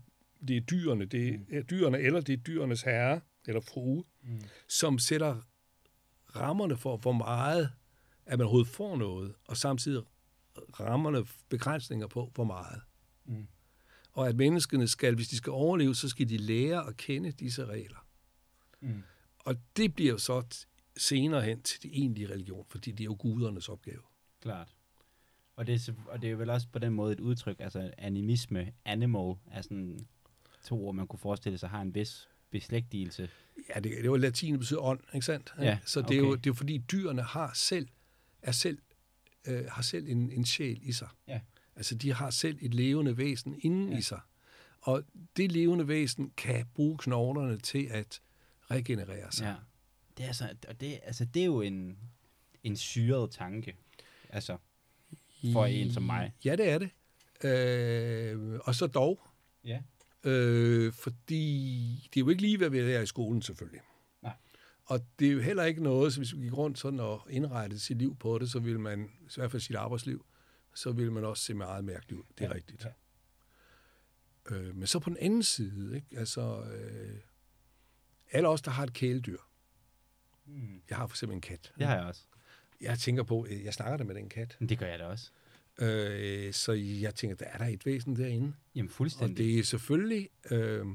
[0.47, 4.41] det er dyrene, det er, er dyrene, eller det er dyrenes herre, eller frue, Mm.
[4.67, 5.41] som sætter
[6.35, 7.71] rammerne for, hvor meget,
[8.25, 10.03] at man overhovedet får noget, og samtidig
[10.79, 12.81] rammerne, begrænsninger på, hvor meget.
[13.25, 13.47] Mm.
[14.13, 17.65] Og at menneskene skal, hvis de skal overleve, så skal de lære at kende disse
[17.65, 18.05] regler.
[18.81, 19.03] Mm.
[19.39, 20.43] og det bliver jo så
[20.97, 24.01] senere hen til det egentlige religion, fordi det er jo gudernes opgave.
[24.41, 24.75] Klart.
[25.55, 28.73] Og det, er, og det er vel også på den måde et udtryk, altså animisme,
[28.85, 30.07] animal, er sådan
[30.65, 33.29] to ord, man kunne forestille sig har en vis beslægtigelse.
[33.75, 35.53] Ja, det, det var latin, det betyder ånd, ikke sandt?
[35.59, 36.37] Ja, Så det er, jo, okay.
[36.37, 37.87] det er jo fordi dyrene har selv,
[38.41, 38.79] er selv,
[39.47, 41.07] øh, har selv en, en sjæl i sig.
[41.27, 41.39] Ja.
[41.79, 43.97] Altså de har selv et levende væsen inden Ja.
[43.97, 44.19] i sig.
[44.81, 45.03] Og
[45.37, 48.21] det levende væsen kan bruge knoglerne til at
[48.71, 49.45] regenerere sig.
[49.45, 49.55] Ja.
[50.17, 51.97] Det er, så, og det, altså, det er jo en,
[52.63, 53.75] en syret tanke.
[54.29, 54.57] Altså,
[55.53, 56.33] for en som mig.
[56.45, 56.89] Ja, det er det.
[57.43, 59.19] Øh, og så dog,
[59.65, 59.81] ja.
[60.23, 63.81] øh, fordi det er jo ikke lige, hvad vi lærer i skolen selvfølgelig.
[64.21, 64.33] Nej.
[64.85, 67.79] Og det er jo heller ikke noget, så hvis vi gik rundt sådan og indrettede
[67.79, 70.25] sit liv på det, så ville man, i hvert fald sit arbejdsliv,
[70.79, 72.23] så ville man også se meget mærkeligt ud.
[72.37, 72.85] Det er Ja, rigtigt.
[72.85, 74.55] ja.
[74.55, 76.07] Øh, men så på den anden side, ikke?
[76.17, 77.17] altså øh,
[78.31, 79.37] alle os, der har et kæledyr.
[80.45, 80.81] Mm.
[80.89, 81.71] Jeg har for eksempel en kat.
[81.77, 82.21] Det har jeg også.
[82.81, 84.57] Jeg tænker på, øh, jeg snakker da med den kat.
[84.59, 85.31] Det gør jeg da også.
[85.81, 88.53] Øh, så jeg tænker, der er der et væsen derinde.
[88.75, 89.37] Jamen Og fuldstændig.
[89.37, 90.85] det er selvfølgelig, øh,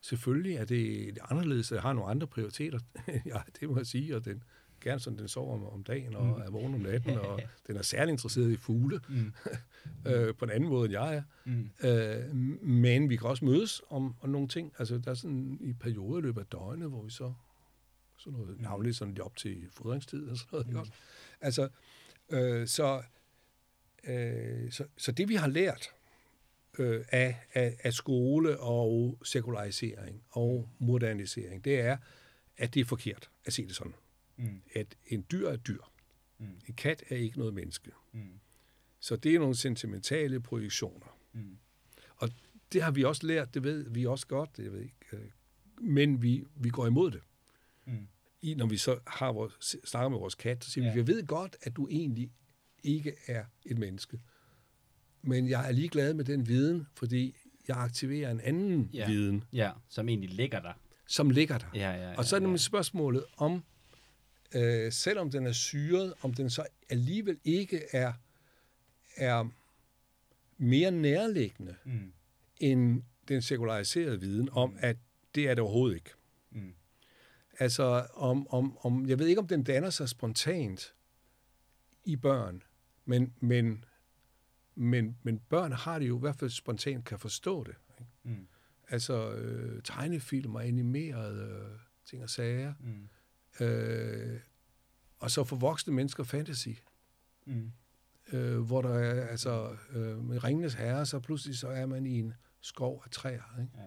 [0.00, 2.78] selvfølgelig er det, er anderledes, jeg har nogle andre prioriteter,
[3.26, 4.42] ja, det må jeg sige, og den,
[4.88, 6.32] gerne sådan, den sover om, om dagen og Mm.
[6.42, 9.32] er vågen om natten, og den er særlig interesseret i fugle, Mm.
[10.10, 11.22] øh, på en anden måde, end jeg er.
[11.44, 11.70] Mm.
[11.88, 12.34] Øh,
[12.66, 14.72] men vi kan også mødes om, om nogle ting.
[14.78, 17.32] Altså, der er sådan i perioder i løbet af døgnet, hvor vi så
[18.16, 18.62] sådan noget, Mm.
[18.62, 20.66] navnligt sådan lige op til fodringstid og sådan noget.
[20.66, 20.72] Mm.
[20.72, 20.78] Mm.
[20.78, 20.80] Ikke?
[20.80, 20.92] også?
[21.40, 21.68] Altså,
[22.30, 23.02] øh, så,
[24.04, 25.88] øh, så, så det vi har lært
[26.78, 31.96] øh, af, af, af skole og sekularisering og modernisering, det er,
[32.56, 33.94] at det er forkert at se det sådan.
[34.38, 34.62] Mm.
[34.74, 35.82] At en dyr er dyr.
[36.38, 36.46] Mm.
[36.68, 37.90] En kat er ikke noget menneske.
[38.12, 38.40] Mm.
[39.00, 41.18] Så det er nogle sentimentale projektioner.
[41.32, 41.58] Mm.
[42.72, 45.24] Det har vi også lært, det ved vi også godt, det ved jeg ikke.
[45.24, 45.30] øh,
[45.80, 47.20] Men vi, vi går imod det.
[47.86, 48.08] Mm.
[48.42, 50.94] I, når vi så har vores, snakker med vores kat, så siger Ja.
[50.94, 52.30] vi, vi ved godt, at du egentlig
[52.82, 54.20] ikke er et menneske.
[55.22, 57.36] Men jeg er lige glad med den viden, fordi
[57.68, 59.06] jeg aktiverer en anden Ja.
[59.10, 60.72] viden, Ja, som egentlig ligger der.
[61.06, 61.66] som ligger der.
[61.74, 62.56] Ja, ja, ja, Og så er det ja.
[62.56, 63.64] spørgsmålet om,
[64.54, 68.12] øh, selvom den er syret, om den så alligevel ikke er,
[69.16, 69.48] er
[70.58, 72.12] mere nærliggende Mm.
[72.56, 74.96] end den sekulariserede viden om, at
[75.34, 76.10] det er det overhovedet ikke.
[76.50, 76.74] Mm.
[77.58, 80.94] Altså, om, om, om, jeg ved ikke, om den danner sig spontant
[82.04, 82.62] i børn,
[83.04, 83.84] men, men,
[84.74, 87.74] men, men børn har det jo i hvert fald spontant kan forstå det.
[88.00, 88.10] Ikke?
[88.22, 88.48] Mm.
[88.88, 92.74] Altså, øh, tegnefilm og animerede øh, ting og sager.
[92.80, 93.08] Mm.
[93.60, 94.40] Øh,
[95.18, 96.68] og så for voksne mennesker fantasy,
[97.46, 97.72] Mm.
[98.32, 102.18] øh, hvor der er, altså, øh, med Ringenes Herre, så pludselig så er man i
[102.18, 103.42] en skov af træer.
[103.60, 103.72] Ikke?
[103.76, 103.82] Ja.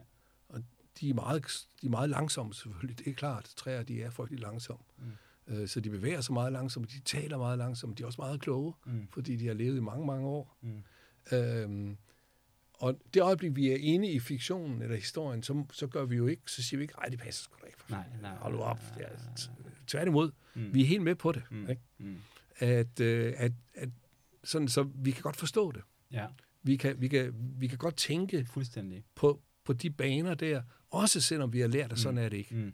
[0.50, 0.64] Og
[1.00, 3.54] de er, meget, de er meget langsomme selvfølgelig, det er klart.
[3.56, 4.84] Træer, de er frygtelig langsomme.
[4.98, 5.54] Mm.
[5.54, 8.42] Øh, så de bevæger sig meget langsomt, de taler meget langsomt, de er også meget
[8.42, 9.08] kloge, Mm.
[9.14, 10.58] fordi de har levet i mange, mange år.
[10.62, 10.84] Mm.
[11.38, 11.98] Øhm,
[12.82, 16.28] og det øjeblik, vi er inde i fiktionen eller historien, så, så gør vi jo
[16.28, 17.78] ikke, så siger vi ikke, nej, det passer sgu da ikke.
[17.90, 18.36] Nej, nej.
[18.36, 18.80] Hold nu op.
[18.98, 19.10] nej, nej,
[19.64, 20.74] nej, tværtimod, Mm.
[20.74, 21.44] vi er helt med på det.
[21.52, 21.70] Mm.
[21.70, 21.82] Ikke?
[21.98, 22.18] Mm.
[22.58, 23.90] At, øh, at, at,
[24.44, 25.82] sådan, så vi kan godt forstå det.
[26.12, 26.26] Ja,
[26.64, 29.04] Vi kan, vi kan, vi kan godt tænke fuldstændig.
[29.16, 32.56] på, på de baner der, også selvom vi har lært, at sådan er det ikke.
[32.56, 32.74] Mm.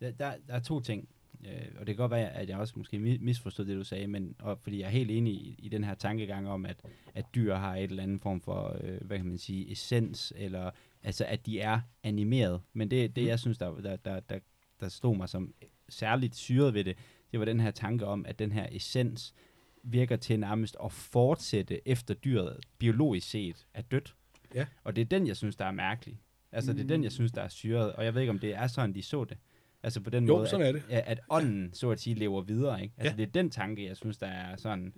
[0.00, 1.08] Der, der, der er to ting,
[1.46, 4.06] øh, og det kan godt være, at jeg også måske mi- misforstod det, du sagde,
[4.06, 6.76] men og, fordi jeg er helt enig i, i den her tankegang om, at,
[7.14, 10.70] at dyr har et eller andet form for, øh, hvad kan man sige, essens, eller
[11.02, 12.60] altså at de er animeret.
[12.72, 13.28] Men det, det Mm.
[13.28, 14.38] jeg synes, der, der, der, der,
[14.80, 15.54] der stod mig som
[15.88, 16.96] særligt syret ved det,
[17.32, 19.34] det var den her tanke om, at den her essens
[19.82, 24.14] virker til nærmest at fortsætte efter dyret biologisk set er dødt.
[24.54, 24.66] Ja.
[24.84, 26.20] Og det er den, jeg synes, der er mærkelig.
[26.52, 27.92] Altså, det er den, jeg synes, der er syret.
[27.92, 29.36] Og jeg ved ikke, om det er sådan, de så det.
[29.82, 30.82] Altså på den Jo, måde, sådan at, er det.
[30.90, 32.82] At, at ånden, så at sige, lever videre.
[32.82, 32.94] Ikke?
[32.96, 33.16] Altså, Ja.
[33.16, 34.92] det er den tanke, jeg synes, der er sådan,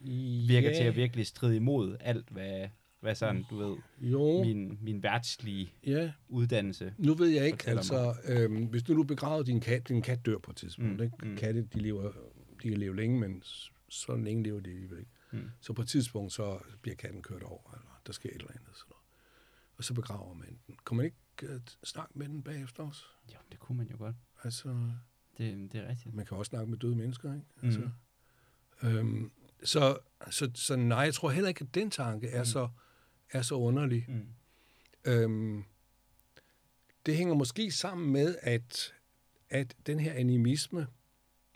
[0.49, 2.69] virker ja, til at virkelig stride imod alt, hvad,
[3.01, 6.13] hvad sådan, du ved, Jo, min, min værtslige ja.
[6.29, 6.95] uddannelse.
[6.99, 10.39] Nu ved jeg ikke, altså, øhm, hvis nu du begraver din kat, din kat dør
[10.39, 11.17] på et tidspunkt, Mm, ikke?
[11.23, 11.37] mm.
[11.37, 12.13] Katte, de lever,
[12.63, 13.43] de kan leve længe, men
[13.89, 15.11] så længe lever de alligevel ikke.
[15.33, 15.51] Mm.
[15.61, 18.69] Så på et tidspunkt, så bliver katten kørt over, eller der sker et eller andet.
[18.75, 19.03] Sådan noget.
[19.77, 20.77] Og så begraver man den.
[20.87, 23.05] Kan man ikke uh, snakke med den bagefter også?
[23.33, 24.17] Jo, det kunne man jo godt.
[24.45, 24.69] Altså,
[25.39, 26.15] Det, det er rigtigt.
[26.15, 27.47] man kan også snakke med døde mennesker, ikke?
[27.61, 27.67] Mm.
[27.69, 27.89] Altså,
[28.83, 29.31] øhm,
[29.65, 29.99] så,
[30.31, 32.45] så, så nej, jeg tror heller ikke, at den tanke er, Mm.
[32.45, 32.69] så,
[33.31, 34.05] er så underlig.
[34.09, 34.27] Mm.
[35.05, 35.65] Øhm,
[37.07, 38.95] det hænger måske sammen med, at,
[39.51, 40.87] at den her animisme,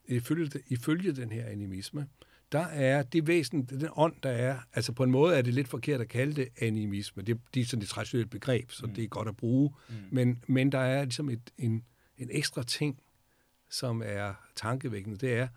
[0.05, 2.07] ifølge, ifølge den her animisme,
[2.53, 5.68] der er det væsen, den ånd, der er, altså på en måde er det lidt
[5.68, 7.22] forkert at kalde det animisme.
[7.22, 8.95] Det, det er sådan et traditionelt begreb, så Mm.
[8.95, 9.70] det er godt at bruge.
[9.89, 9.95] Mm.
[10.11, 11.84] Men, men der er ligesom et, en,
[12.18, 13.02] en ekstra ting,
[13.68, 15.48] som er tankevækkende, det er,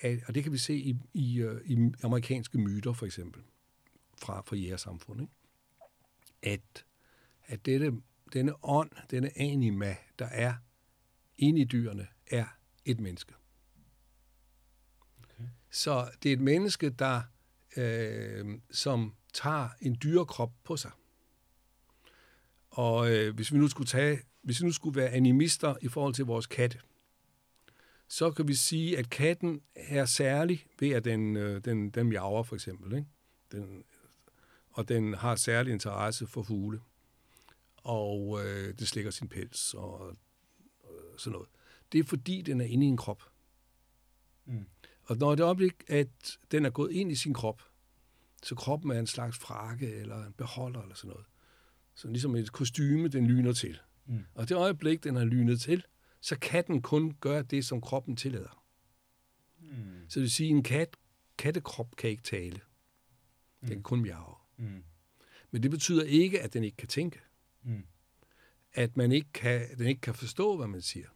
[0.00, 3.42] at, og det kan vi se i, i, øh, i amerikanske myter for eksempel,
[4.18, 5.34] fra, fra jægersamfundet, ikke?
[6.42, 6.84] at,
[7.46, 7.92] at dette,
[8.32, 10.54] denne ånd, denne anima, der er
[11.38, 12.46] inde i dyrene, er
[12.84, 13.34] et menneske.
[15.18, 15.44] Okay.
[15.70, 17.22] Så det er et menneske, der
[17.76, 20.90] øh, som tager en dyrekrop på sig.
[22.70, 26.14] Og øh, hvis vi nu skulle tage, hvis vi nu skulle være animister i forhold
[26.14, 26.78] til vores katte,
[28.08, 32.42] så kan vi sige, at katten er særlig ved, at den, øh, den, den miaver
[32.42, 32.96] for eksempel.
[32.96, 33.08] Ikke?
[33.52, 33.84] Den,
[34.70, 36.80] og den har særlig interesse for fugle.
[37.76, 40.16] Og øh, det slikker sin pels og,
[40.80, 41.48] og sådan noget.
[41.92, 43.22] Det er fordi, den er inde i en krop.
[44.44, 44.66] Mm.
[45.02, 47.62] Og når det øjeblik, at den er gået ind i sin krop,
[48.42, 51.26] så kroppen er en slags frakke eller en beholder eller sådan noget.
[51.94, 53.80] Så ligesom et kostyme, den lyner til.
[54.10, 54.24] Mm.
[54.34, 55.84] Og det øjeblik, den har lynet til,
[56.20, 58.64] så kan den kun gøre det, som kroppen tillader.
[59.60, 60.08] Mm.
[60.08, 60.96] Så det vil sige, at en kat,
[61.38, 62.60] kattekrop kan ikke tale.
[63.60, 63.68] Den mm.
[63.68, 64.34] kan kun miave.
[64.56, 64.84] Mm.
[65.50, 67.20] Men det betyder ikke, at den ikke kan tænke.
[67.62, 67.84] Mm.
[68.72, 71.08] At man ikke kan, den ikke kan forstå, hvad man siger.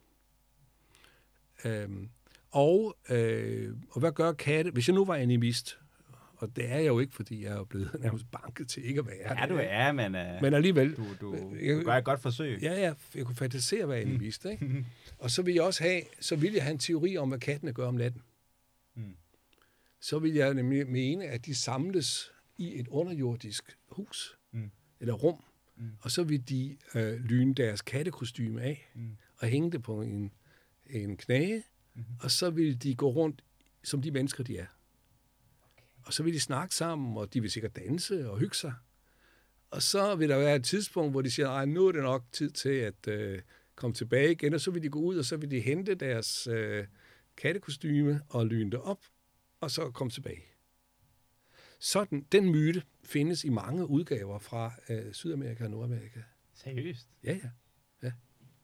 [1.65, 2.09] Øhm,
[2.51, 4.71] og, øh, og hvad gør katte?
[4.71, 5.79] Hvis jeg nu var animist,
[6.37, 9.07] og det er jeg jo ikke, fordi jeg er blevet nærmest banket til ikke at
[9.07, 10.95] være Ja, du er, men, uh, men alligevel.
[10.95, 12.61] Du, du, jeg, du gør et godt forsøg.
[12.61, 14.51] Ja, ja, jeg kunne fantasere, hvad jeg vidste.
[14.51, 14.85] Ikke?
[15.19, 17.73] og så vil jeg også have, så vil jeg have en teori om, hvad kattene
[17.73, 18.21] gør om natten.
[18.95, 19.15] Mm.
[19.99, 24.71] Så vil jeg nemlig mene, at de samles i et underjordisk hus, mm.
[24.99, 25.43] eller rum,
[25.77, 25.89] mm.
[26.01, 29.17] og så vil de øh, lyne deres kattekostyme af, mm.
[29.37, 30.31] og hænge det på en,
[30.85, 31.63] en knage,
[31.93, 32.03] mm.
[32.19, 33.43] og så vil de gå rundt,
[33.83, 34.65] som de mennesker, de er.
[36.05, 38.73] Og så vil de snakke sammen, og de vil sikkert danse og hygge sig.
[39.71, 42.23] Og så vil der være et tidspunkt, hvor de siger, at nu er det nok
[42.31, 43.41] tid til at øh,
[43.75, 46.47] komme tilbage igen, og så vil de gå ud, og så vil de hente deres
[46.47, 46.87] øh,
[47.37, 49.05] kattekostyme og lyne det op,
[49.61, 50.43] og så komme tilbage.
[51.79, 56.19] Sådan, den myte findes i mange udgaver fra øh, Sydamerika og Nordamerika.
[56.53, 57.09] Seriøst?
[57.23, 57.49] Ja, ja.
[58.03, 58.11] ja.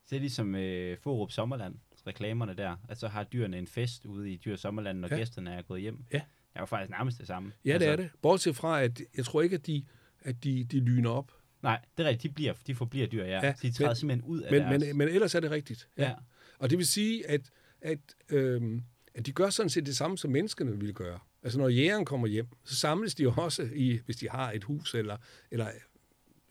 [0.09, 1.75] Det er ligesom øh, Forup Sommerland,
[2.07, 5.15] reklamerne der, at så har dyrene en fest ude i Dyr Sommerland, når ja.
[5.15, 6.05] gæsterne er gået hjem.
[6.13, 6.21] Ja
[6.55, 7.51] er jo faktisk nærmest det samme.
[7.65, 8.09] Ja, det altså, er det.
[8.21, 9.85] Bortset fra, at jeg tror ikke, at de,
[10.21, 11.31] at de, de lyner op.
[11.63, 12.31] Nej, det er rigtigt.
[12.31, 13.45] De, bliver, de forbliver dyr, ja.
[13.45, 14.85] ja de træder men, simpelthen ud af men, deres...
[14.85, 15.87] Men, men ellers er det rigtigt.
[15.97, 16.09] Ja.
[16.09, 16.13] ja.
[16.59, 17.99] Og det vil sige, at, at,
[18.29, 18.83] øhm,
[19.13, 21.19] at de gør sådan set det samme, som menneskene ville gøre.
[21.43, 24.63] Altså når jægeren kommer hjem, så samles de jo også, i, hvis de har et
[24.63, 25.17] hus eller,
[25.51, 25.67] eller,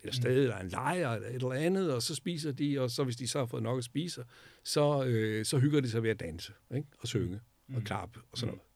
[0.01, 0.42] eller sted, mm.
[0.42, 3.28] eller en lejr eller et eller andet, og så spiser de, og så hvis de
[3.28, 4.24] så har fået nok at spise,
[4.64, 6.88] så, øh, så hygger de sig ved at danse ikke?
[6.98, 7.74] og synge mm.
[7.76, 8.57] og klappe og sådan mm.
[8.57, 8.69] noget,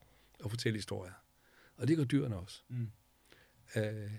[0.44, 1.12] og fortælle historier.
[1.76, 2.62] Og det gør dyrene også.
[2.68, 2.90] Mm.
[3.76, 4.10] Øh,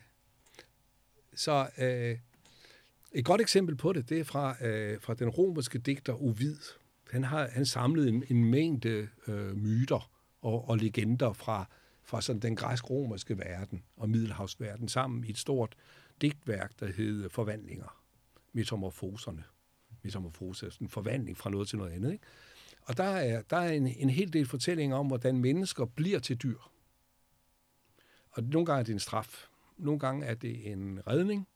[1.35, 2.17] så øh,
[3.11, 6.57] et godt eksempel på det, det er fra, øh, fra den romerske digter Ovid.
[7.11, 10.11] Han har han samlet en, en mængde øh, myter
[10.41, 11.65] og, og legender fra,
[12.03, 15.75] fra sådan den græsk-romerske verden og middelhavsverden sammen i et stort
[16.21, 18.01] digtværk, der hedder Forvandlinger.
[18.53, 19.43] Metamorfoserne.
[20.03, 22.11] Metamorfose, en forvandling fra noget til noget andet.
[22.11, 22.23] Ikke?
[22.85, 26.37] Og der er, der er en, en hel del fortællinger om, hvordan mennesker bliver til
[26.37, 26.57] dyr.
[28.31, 29.47] Og nogle gange er det en straf.
[29.77, 31.47] Nogle gange er det en redning.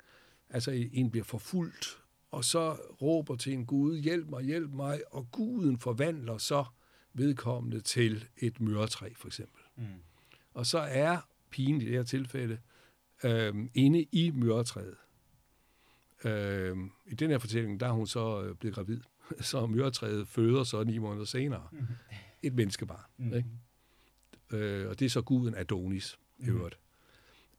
[0.50, 1.98] Altså en bliver forfulgt,
[2.32, 6.66] og så råber til en Gud, hjælp mig, hjælp mig, og guden forvandler så
[7.14, 9.62] vedkommende til et møretræ, for eksempel.
[9.76, 9.84] Mm.
[10.54, 11.18] Og så er
[11.50, 12.60] pigen i det her tilfælde
[13.24, 14.96] øh, inde i møretræet.
[16.24, 19.00] Øh, I den her fortælling, der er hun så øh, blevet gravid.
[19.42, 21.88] Så møretræet føder så ni måneder senere mm.
[22.44, 23.06] et menneskebarn.
[23.18, 23.34] Mm.
[23.34, 23.50] Ikke?
[24.52, 26.56] Øh, og det er så guden Adonis i mm.
[26.56, 26.80] øvrigt.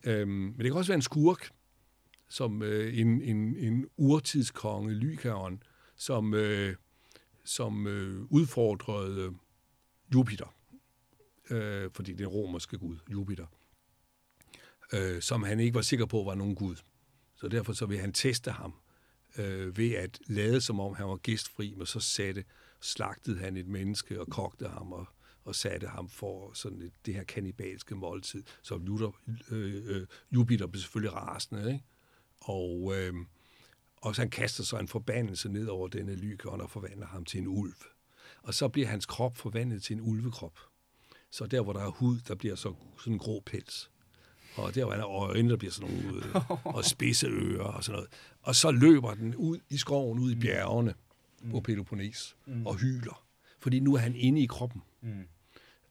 [0.05, 1.51] Øhm, men det kan også være en skurk,
[2.29, 5.63] som øh, en, en, en urtidskonge, Lykaon,
[5.97, 6.77] som, øh,
[7.45, 9.35] som øh, udfordrede
[10.15, 10.55] Jupiter,
[11.51, 13.47] øh, fordi det er romerske gud, Jupiter,
[14.93, 16.77] øh, som han ikke var sikker på var nogen gud.
[17.37, 18.75] Så derfor så vil han teste ham
[19.39, 22.45] øh, ved at lade som om han var gæstfri, men så satte,
[22.81, 25.07] slagtede han et menneske og kogte ham og
[25.45, 28.43] og satte ham for sådan et, det her kanibalske måltid.
[28.63, 29.21] Så Luther,
[29.51, 31.85] øh, øh, Jupiter blev selvfølgelig rasende, ikke?
[32.41, 33.15] Og, øh,
[33.97, 37.41] og så han kaster så en forbandelse ned over denne lykon og forvandler ham til
[37.41, 37.75] en ulv.
[38.43, 40.59] Og så bliver hans krop forvandlet til en ulvekrop.
[41.31, 43.91] Så der, hvor der er hud, der bliver så sådan en grå pels.
[44.61, 47.85] Og der, hvor han er øjne, der bliver sådan nogle, øh, og spidse ører og
[47.85, 48.11] sådan noget.
[48.43, 50.95] Og så løber den ud i skoven, ud i bjergene
[51.43, 51.51] mm.
[51.51, 52.67] på Peloponnes mm.
[52.67, 53.25] og hyler.
[53.59, 54.83] Fordi nu er han inde i kroppen.
[55.01, 55.25] Mm.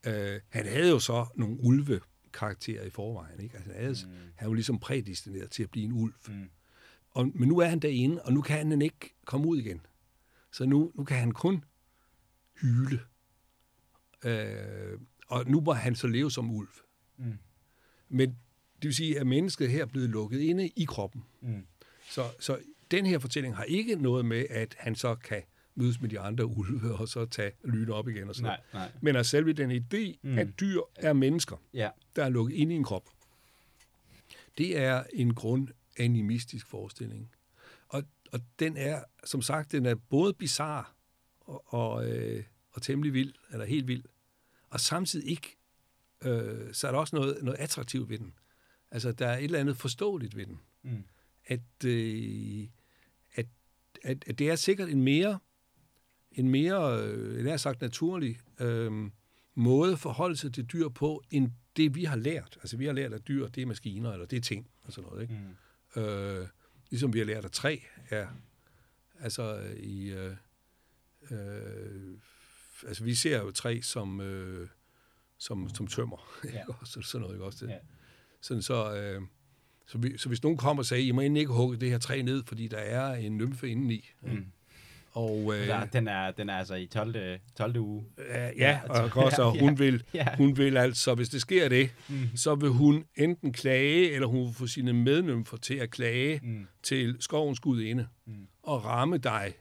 [0.04, 2.00] Øh, han havde jo så nogle ulve
[2.34, 3.40] karakterer i forvejen.
[3.40, 3.58] Ikke?
[3.58, 4.32] Altså, han, havde, mm.
[4.36, 6.14] han var ligesom prædestineret til at blive en ulv.
[6.28, 6.50] Mm.
[7.12, 9.82] Og, men nu er han derinde, og nu kan han ikke komme ud igen.
[10.52, 11.64] Så nu, nu kan han kun
[12.62, 13.00] hyle.
[14.26, 16.70] Øh, og nu må han så leve som ulv.
[17.18, 17.38] Mm.
[18.10, 18.38] Men
[18.82, 21.24] det vil sige, at mennesket her er blevet lukket inde i kroppen.
[21.42, 21.66] Mm.
[22.10, 22.60] Så, så
[22.92, 25.42] den her fortælling har ikke noget med, at han så kan
[25.76, 28.92] mødes med de andre ulve og så tage lyne op igen og sådan Nej, nej.
[29.02, 30.38] Men at selve den idé, Mm.
[30.38, 31.90] at dyr er mennesker, Ja.
[32.16, 33.10] der er lukket inde i en krop,
[34.58, 37.32] det er en grundanimistisk forestilling.
[37.88, 40.84] Og, og den er, som sagt, den er både bizarre
[41.42, 44.04] og, og, øh, og temmelig vild, eller helt vild,
[44.70, 45.58] og samtidig ikke,
[46.26, 48.34] øh, så er der også noget, noget attraktivt ved den.
[48.92, 50.60] Altså, der er et eller andet forståeligt ved den.
[50.84, 51.04] Mm.
[51.46, 52.68] At, øh,
[53.36, 53.46] at,
[54.04, 55.40] at, at det er sikkert en mere,
[56.32, 59.12] en mere, øh, har sagt, naturlig øh,
[59.56, 62.58] måde at forholde sig til dyr på, end det, vi har lært.
[62.62, 65.10] Altså, vi har lært, at dyr, det er maskiner, eller det er ting, og sådan
[65.10, 65.34] noget, ikke?
[65.96, 66.02] Mm.
[66.02, 66.48] Øh,
[66.90, 67.78] ligesom vi har lært, at træ
[68.10, 68.28] er,
[69.20, 70.36] altså i, øh,
[71.32, 72.18] øh,
[72.88, 74.68] altså vi ser jo træ som, øh,
[75.38, 76.50] som, som tømmer, Ja.
[76.54, 76.86] ja.
[76.86, 77.72] så, sådan noget, ikke også det?
[77.72, 77.78] Ja.
[78.42, 79.22] Sådan så, øh,
[79.88, 81.98] så, vi, så hvis nogen kommer og sagde, I må endelig ikke hugge det her
[81.98, 84.10] træ ned, fordi der er en nymfe indeni.
[84.22, 84.46] Mm.
[85.12, 87.40] Og, øh, Der, den, er, den er altså i 12.
[87.58, 87.78] 12.
[87.78, 88.06] uge.
[88.18, 90.36] ja, Ja, ja, og også, og ja, hun vil, Ja.
[90.38, 92.16] hun vil altså, hvis det sker det, Mm.
[92.36, 96.68] så vil hun enten klage, eller hun vil få sine mednymfer til at klage Mm.
[96.84, 98.48] til skovens gudinde Mm.
[98.64, 99.54] og ramme dig,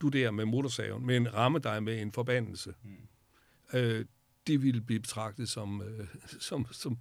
[0.00, 2.74] du der med motorsaven, men ramme dig med en forbandelse.
[2.84, 3.78] Mm.
[3.78, 4.04] Øh,
[4.46, 6.06] det ville blive betragtet som, øh,
[6.48, 6.98] som, som,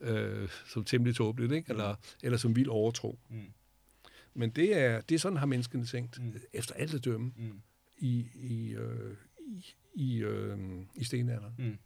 [0.00, 1.70] øh, som temmelig tåbeligt, ikke?
[1.70, 3.18] Eller, eller som vild overtro.
[3.28, 3.52] Mm.
[4.34, 6.24] Men det er, det er sådan, har menneskene tænkt, Mm.
[6.26, 6.34] mm.
[6.52, 7.60] efter alt at dømme, Mm.
[7.98, 10.58] i, i, øh, i, i, øh,
[10.94, 11.54] i stenalderen.
[11.58, 11.78] Mm.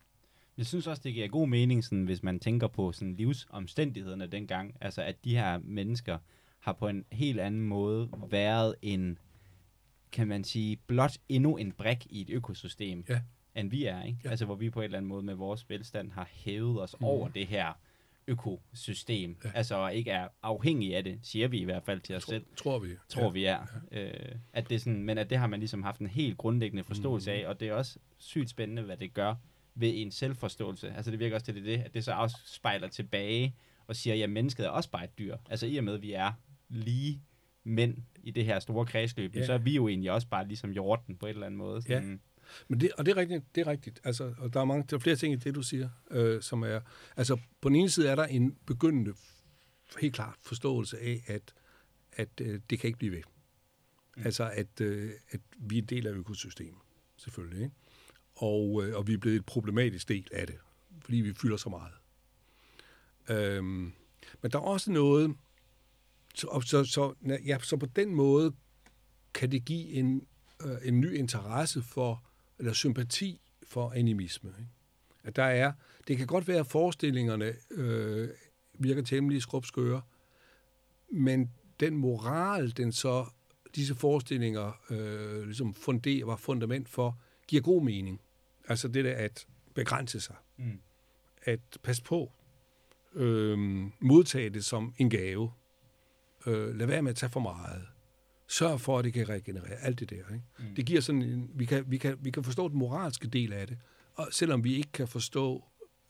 [0.57, 4.77] Jeg synes også, det giver god mening, sådan, hvis man tænker på sådan, livsomstændighederne dengang.
[4.81, 6.19] Altså, at de her mennesker
[6.59, 9.19] har på en helt anden måde været en,
[10.13, 13.21] kan man sige, blot endnu en brik i et økosystem, Ja.
[13.57, 14.03] end vi er.
[14.03, 14.19] Ikke?
[14.25, 14.31] Ja.
[14.31, 17.05] Altså, hvor vi på en eller anden måde med vores velstand har hævet os mm.
[17.07, 17.73] over det her
[18.29, 19.37] økosystem.
[19.45, 19.49] Ja.
[19.49, 19.57] Ja.
[19.57, 22.45] Altså, og ikke er afhængige af det, siger vi i hvert fald til os selv
[22.57, 22.89] Tror, tror vi.
[23.09, 23.29] tror ja.
[23.31, 23.61] vi er.
[23.93, 24.11] Øh,
[24.53, 27.41] at det sådan, men at det har man ligesom haft en helt grundlæggende forståelse Mhm.
[27.41, 29.35] af, og det er også sygt spændende, hvad det gør
[29.75, 30.93] ved en selvforståelse.
[30.97, 33.55] Altså det virker også til det, det, at det så afspejler tilbage
[33.87, 35.37] og siger, at mennesket er også bare et dyr.
[35.51, 36.33] Altså i og med, at vi er
[36.69, 37.23] lige
[37.65, 39.47] mænd i det her store kredsløb, Ja.
[39.47, 41.83] så er vi jo egentlig også bare ligesom jorden på et eller andet måde.
[41.83, 42.21] Sådan,
[42.69, 44.01] Men det, og det er rigtigt, det er rigtigt.
[44.05, 46.63] Altså, og der er, mange, der er flere ting i det, du siger, øh, som
[46.63, 46.81] er...
[47.17, 49.15] Altså, på den ene side er der en begyndende,
[50.01, 51.55] helt klart forståelse af, at,
[52.13, 53.23] at øh, det kan ikke blive ved.
[54.17, 54.23] Mm.
[54.25, 56.81] Altså, at, øh, at vi er en del af økosystemet,
[57.17, 57.63] selvfølgelig.
[57.63, 57.75] Ikke?
[58.37, 60.57] Og, øh, og vi er blevet et problematisk del af det,
[61.01, 61.93] fordi vi fylder så meget.
[63.29, 63.93] Øhm,
[64.43, 65.37] men der er også noget...
[66.35, 68.55] Så, så, så, ja, så på den måde
[69.35, 70.27] kan det give en,
[70.65, 72.25] øh, en ny interesse for,
[72.59, 74.51] eller sympati for animisme.
[74.59, 74.71] Ikke?
[75.25, 75.73] At der er,
[76.09, 78.29] det kan godt være, at forestillingerne øh,
[78.79, 80.03] virker temmelig skrubskøre,
[81.13, 81.51] men
[81.81, 83.27] den moral, den så
[83.75, 88.21] disse forestillinger øh, ligesom funder, var fundament for, giver god mening.
[88.69, 90.81] Altså det der at begrænse sig, Mm.
[91.43, 92.33] at passe på,
[93.15, 93.59] øh,
[94.01, 95.53] modtage det som en gave,
[96.47, 97.87] øh, lad være med at tage for meget,
[98.55, 100.17] sørg for, at det kan regenerere, alt det der.
[100.17, 100.45] Ikke?
[100.59, 100.75] Mm.
[100.75, 103.67] Det giver sådan en, vi kan, vi, kan, vi kan forstå den moralske del af
[103.67, 103.79] det,
[104.15, 105.65] og selvom vi ikke kan forstå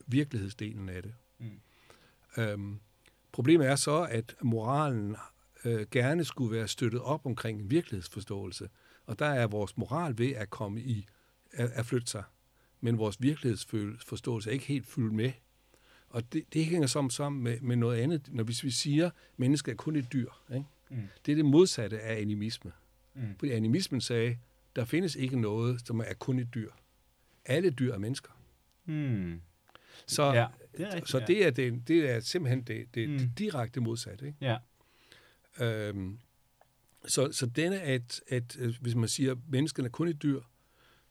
[0.07, 1.15] virkelighedsdelen af det.
[1.39, 1.61] Mm.
[2.37, 2.81] Øhm,
[3.33, 5.17] problemet er så, at moralen
[5.65, 8.69] øh, gerne skulle være støttet op omkring en virkelighedsforståelse,
[9.07, 11.07] og der er vores moral ved at komme i,
[11.53, 12.23] at, at flytte sig,
[12.81, 15.33] men vores virkelighedsforståelse er ikke helt fyldt med.
[16.09, 19.13] Og det, det hænger sammen, sammen med, med noget andet, når hvis vi siger, at
[19.37, 20.31] mennesket er kun et dyr.
[20.55, 20.65] Ikke?
[20.91, 20.97] Mm.
[21.27, 22.73] Det er det modsatte af animisme.
[23.15, 23.23] Mm.
[23.39, 24.39] Fordi animismen sagde,
[24.77, 26.71] der findes ikke noget, som er kun et dyr.
[27.45, 28.31] Alle dyr er mennesker.
[28.85, 29.41] Mm.
[30.07, 33.19] Så, Ja, det er rigtigt, så det, er det, det er simpelthen det, det, Mm.
[33.19, 34.27] det direkte modsatte.
[34.27, 34.39] Ikke?
[34.41, 34.57] Ja.
[35.61, 36.19] Øhm,
[37.07, 40.41] så, så denne, at, at øh, hvis man siger, at menneskene er kun et dyr,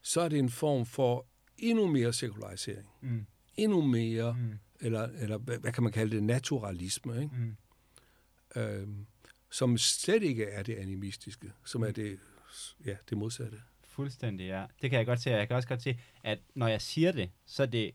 [0.01, 1.25] så er det en form for
[1.57, 2.87] endnu mere sekularisering.
[3.01, 3.25] Mm.
[3.57, 4.33] Endnu mere.
[4.39, 4.59] Mm.
[4.79, 7.21] eller, eller hvad, hvad kan man kalde det, naturalisme.
[7.23, 7.35] Ikke?
[7.35, 7.55] Mm.
[8.61, 9.05] Øhm,
[9.53, 12.19] som slet ikke er det animistiske, som er det,
[12.85, 13.61] ja, det modsatte.
[13.83, 14.65] Fuldstændig, ja.
[14.81, 15.33] Det kan jeg godt se.
[15.33, 17.91] og Jeg kan også godt se, at når jeg siger det, så er det...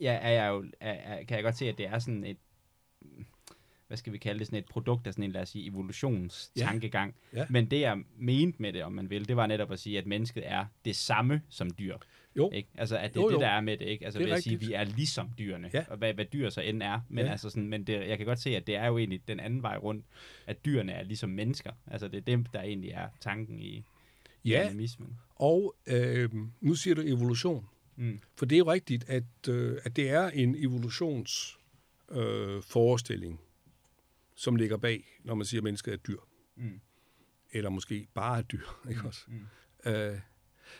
[0.00, 2.36] Ja, er jeg jo, er, er, kan jeg godt se, at det er sådan et...
[3.94, 4.46] Hvad skal vi kalde det?
[4.46, 7.14] Sådan et produkt af sådan en, lad os sige, evolutionstankegang.
[7.32, 7.38] Ja.
[7.38, 7.46] Ja.
[7.50, 10.06] Men det, jeg mente med det, om man vil, det var netop at sige, at
[10.06, 11.96] mennesket er det samme som dyr.
[12.36, 12.68] Jo, Ikke?
[12.74, 13.40] Altså, at det er Jo, det, jo.
[13.40, 14.04] der er med det, ikke?
[14.04, 14.68] Altså, Det er ved at sige, rigtigt.
[14.68, 15.84] vi er ligesom dyrene, Ja.
[15.88, 17.00] og hvad, hvad dyr så end er.
[17.08, 17.30] Men, Ja.
[17.30, 19.62] altså sådan, men det, jeg kan godt se, at det er jo egentlig den anden
[19.62, 20.04] vej rundt,
[20.46, 21.70] at dyrene er ligesom mennesker.
[21.86, 23.84] Altså, det er dem, der egentlig er tanken i...
[24.44, 24.66] Ja.
[24.68, 25.18] Animismen.
[25.34, 26.30] Og øh,
[26.60, 27.66] nu siger du evolution.
[27.96, 28.20] Mm.
[28.36, 31.58] For det er jo rigtigt, at, øh, at det er en evolutions
[32.10, 33.40] øh, forestilling,
[34.34, 36.18] som ligger bag, når man siger, at mennesket er dyr.
[36.56, 36.80] Mm.
[37.50, 39.20] Eller måske bare et dyr, ikke også?
[39.28, 39.90] Mm.
[39.90, 40.20] Øh,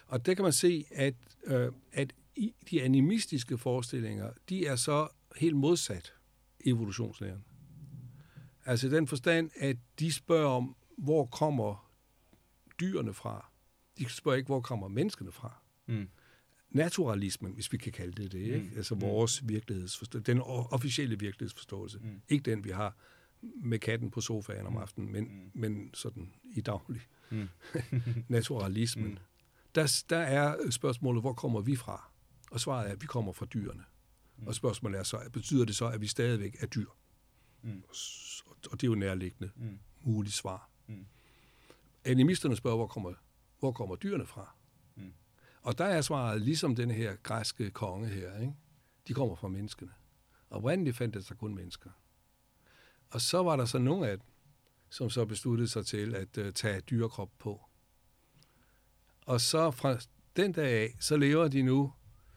[0.06, 5.08] og der kan man se, at, øh, at i de animistiske forestillinger, de er så
[5.36, 6.14] helt modsat
[6.66, 7.44] evolutionslæren.
[8.64, 11.90] Altså den forstand, at de spørger om, hvor kommer
[12.80, 13.50] dyrene fra?
[13.98, 15.58] De spørger ikke, hvor kommer menneskene fra?
[15.86, 16.08] Mm.
[16.70, 18.58] naturalismen, hvis vi kan kalde det det, ikke?
[18.70, 18.76] Mm.
[18.76, 19.00] altså Mm.
[19.00, 22.20] vores virkelighedsforståelse, den officielle virkelighedsforståelse, Mm.
[22.28, 22.96] ikke den, vi har
[23.56, 24.78] med katten på sofaen om Mm.
[24.78, 25.50] aftenen, men, Mm.
[25.54, 27.48] men sådan i daglig Mm.
[28.28, 29.10] naturalismen.
[29.10, 29.18] Mm.
[29.74, 32.10] Der, der er spørgsmålet, hvor kommer vi fra?
[32.50, 33.84] Og svaret er, at vi kommer fra dyrene.
[34.38, 34.46] Mm.
[34.46, 36.86] Og spørgsmålet er så, betyder det så, at vi stadigvæk er dyr?
[37.62, 37.82] Mm.
[37.94, 39.78] S- Og det er jo nærliggende Mm.
[40.02, 40.70] muligt svar.
[40.86, 41.06] Mm.
[42.04, 43.12] Animisterne spørger, hvor kommer,
[43.58, 44.54] hvor kommer dyrene fra?
[44.96, 45.12] Mm.
[45.62, 48.54] Og der er svaret, ligesom den her græske konge her, ikke?
[49.08, 49.90] de kommer fra menneskene.
[50.50, 51.90] Oprindeligt fandt det sig kun mennesker.
[53.14, 54.26] Og så var der så nogle af dem,
[54.90, 57.60] som så besluttede sig til at uh, tage dyrekrop på.
[59.26, 59.98] Og så fra
[60.36, 61.92] den dag af, så lever de nu,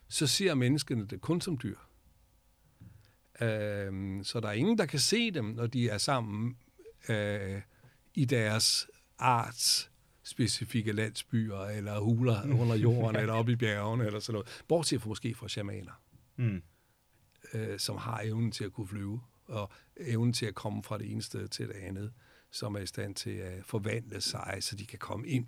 [0.07, 1.78] så ser menneskene det kun som dyr.
[3.41, 6.57] Øhm, så der er ingen, der kan se dem, når de er sammen
[7.09, 7.61] øh,
[8.13, 9.91] i deres arts
[10.23, 14.63] specifikke landsbyer, eller huler under jorden, eller oppe i bjergene, eller sådan noget.
[14.67, 16.01] Bortset fra måske fra shamaner,
[16.36, 16.61] Mm.
[17.53, 21.12] øh, som har evnen til at kunne flyve, og evnen til at komme fra det
[21.12, 22.14] ene sted til det andet,
[22.52, 25.48] som er i stand til at forvandle sig, så de kan komme ind,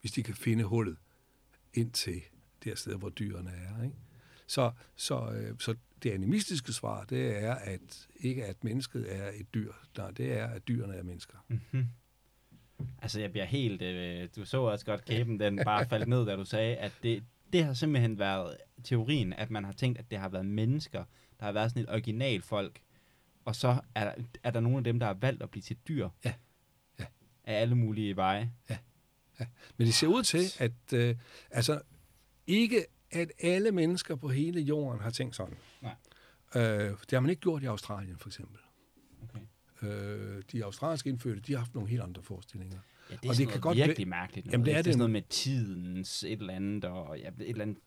[0.00, 0.96] hvis de kan finde hullet
[1.74, 2.22] ind til
[2.62, 3.82] det her sted, hvor dyrene er.
[3.82, 3.96] Ikke?
[4.46, 9.54] Så, så, øh, så det animistiske svar, det er at ikke at mennesket er et
[9.54, 11.44] dyr, nej, det er at dyrene er mennesker.
[11.48, 11.86] Mm-hmm.
[13.02, 13.82] Altså, jeg bliver helt...
[13.82, 17.24] Øh, du så også godt kæben, den bare faldt ned, da du sagde, at det,
[17.52, 21.04] det har simpelthen været teorien, at man har tænkt, at det har været mennesker,
[21.38, 22.80] der har været sådan et originalfolk,
[23.44, 25.76] og så er der, er der nogle af dem, der har valgt at blive til
[25.88, 26.08] dyr.
[26.24, 26.32] Ja.
[26.98, 27.04] Ja.
[27.44, 28.52] Af alle mulige veje.
[29.76, 31.16] Men det ser ud til, at øh,
[31.50, 31.80] altså,
[32.46, 35.56] ikke at alle mennesker på hele jorden har tænkt sådan.
[35.80, 35.94] Nej.
[36.54, 38.58] Øh, det har man ikke gjort i Australien, for eksempel.
[39.22, 39.88] Okay.
[39.88, 42.78] Øh, de australske indfødte, de har haft nogle helt andre forestillinger.
[43.10, 44.46] Ja, det er Og det kan godt virkelig mærkeligt.
[44.46, 44.52] Noget.
[44.52, 47.48] Jamen, det er det er sådan noget med tidens et eller andet, og ja, et
[47.48, 47.78] eller andet,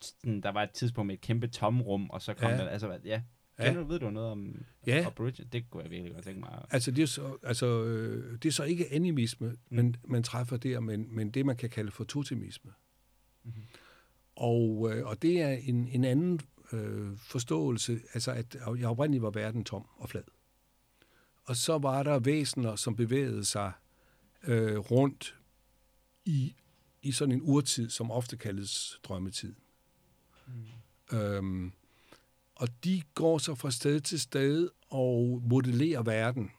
[0.00, 2.56] sådan, der var et tidspunkt med et kæmpe tomrum, og så kom Ja.
[2.56, 2.62] ja.
[2.62, 3.22] der, altså, ja.
[3.58, 3.68] Ja.
[3.68, 5.04] Kender ved du noget om Ja.
[5.06, 5.52] Aboriginal?
[5.52, 6.64] Det kunne jeg virkelig godt tænke mig.
[6.70, 9.56] Altså, det er så, altså, øh, det er så ikke animisme, mm.
[9.68, 12.72] men man træffer der, men, men det, man kan kalde for totemisme.
[13.42, 13.54] Mhm.
[14.36, 16.40] Og, øh, og det er en, en anden
[16.72, 20.22] øh, forståelse, altså at jeg oprindeligt var verden tom og flad.
[21.44, 23.72] Og så var der væsener, som bevægede sig
[24.46, 25.38] øh, rundt
[26.24, 26.54] i,
[27.02, 29.54] i sådan en urtid, som ofte kaldes drømmetid.
[30.46, 31.18] Mm.
[31.18, 31.72] Øhm,
[32.54, 36.50] og de går så fra sted til sted og modellerer verden,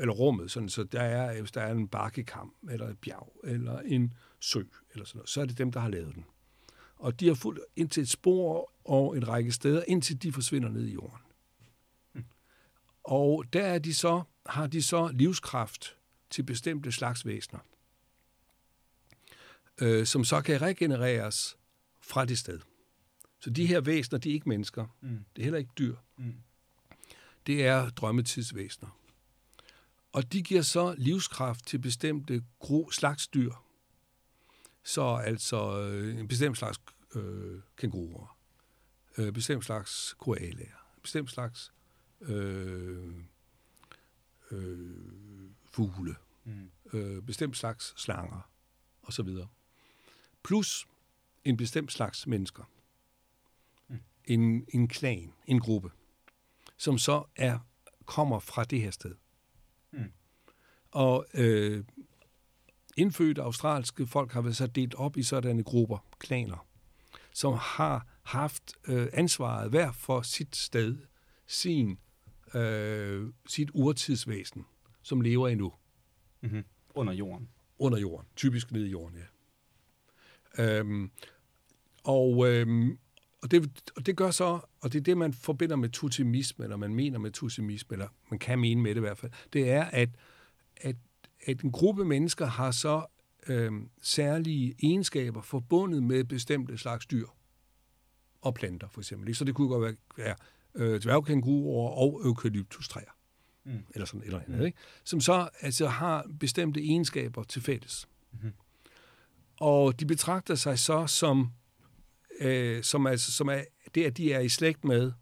[0.00, 3.78] eller rummet, sådan, så der er, hvis der er en bakkekam, eller et bjerg, eller
[3.78, 4.62] en sø,
[4.92, 6.24] eller sådan noget, så er det dem, der har lavet den.
[6.96, 10.68] Og de har fulgt ind til et spor og en række steder, indtil de forsvinder
[10.68, 11.18] ned i jorden.
[13.04, 15.96] Og der er de så, har de så livskraft
[16.30, 17.60] til bestemte slags væsener,
[19.80, 21.56] øh, som så kan regenereres
[22.00, 22.60] fra det sted.
[23.44, 24.86] Så de her væsener, de er ikke mennesker.
[25.00, 25.24] Mm.
[25.36, 25.96] Det er heller ikke dyr.
[26.16, 26.34] Mm.
[27.46, 28.98] Det er drømmetidsvæsener.
[30.12, 33.52] Og de giver så livskraft til bestemte gro- slags dyr.
[34.84, 36.78] Så altså øh, en bestemt slags
[37.14, 38.36] øh, kænguruer,
[39.18, 41.72] øh, bestemt slags koalaer, bestemt slags
[42.20, 43.14] øh,
[44.50, 44.90] øh,
[45.70, 46.16] fugle,
[46.46, 46.70] Mm.
[46.92, 48.50] øh, bestemt slags slanger
[49.02, 49.28] osv.
[50.42, 50.86] Plus
[51.44, 52.64] en bestemt slags mennesker.
[54.24, 55.90] En, en klan, en gruppe,
[56.76, 57.58] som så er
[58.06, 59.14] kommer fra det her sted.
[59.92, 60.12] Mm.
[60.90, 61.84] Og øh,
[62.96, 66.66] indfødte australske folk har været så delt op i sådanne grupper, klaner,
[67.32, 70.98] som har haft øh, ansvaret hver for sit sted,
[71.46, 71.98] sin,
[72.54, 74.64] øh, sit urtidsvæsen,
[75.02, 75.72] som lever endnu
[76.40, 76.64] Mm-hmm.
[76.94, 77.48] Under jorden.
[77.78, 78.28] under jorden.
[78.36, 79.26] Typisk nede i jorden, ja.
[80.58, 81.10] Øhm,
[82.04, 82.98] og, øhm,
[83.44, 86.76] og, det, og det gør så, og det er det, man forbinder med totemisme, eller
[86.76, 89.84] man mener med totemisme, eller man kan mene med det i hvert fald, det er,
[89.84, 90.08] at,
[90.76, 90.96] at,
[91.46, 93.06] at en gruppe mennesker har så
[93.46, 97.26] øhm, særlige egenskaber forbundet med bestemte slags dyr
[98.40, 99.34] og planter, for eksempel.
[99.34, 100.36] Så det kunne godt være, være
[100.74, 103.10] øh, dværgkænguruer og eukalyptustræer
[103.66, 103.78] Mm.
[103.94, 104.66] eller sådan et eller andet, Mm.
[104.66, 104.78] ikke?
[105.04, 108.08] som så altså har bestemte egenskaber til fælles.
[108.32, 108.52] Mhm.
[109.60, 111.50] Og de betragter sig så som,
[112.40, 113.60] øh, som, altså, som er,
[113.94, 115.12] det, at de er i slægt med,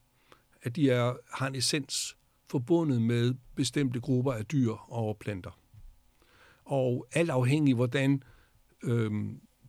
[0.62, 2.16] at de er, har en essens
[2.50, 5.58] forbundet med bestemte grupper af dyr og planter.
[6.64, 8.22] Og alt afhængig hvordan
[8.82, 9.10] øh,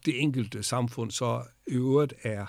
[0.06, 2.46] det enkelte samfund så i øvrigt er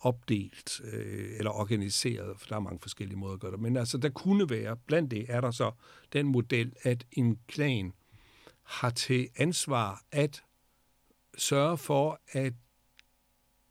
[0.00, 3.60] opdelt øh, eller organiseret, for der er mange forskellige måder at gøre det.
[3.60, 5.70] Men altså, der kunne være, blandt det er der så
[6.12, 7.92] den model, at en klan
[8.62, 10.42] har til ansvar at
[11.38, 12.52] sørge for, at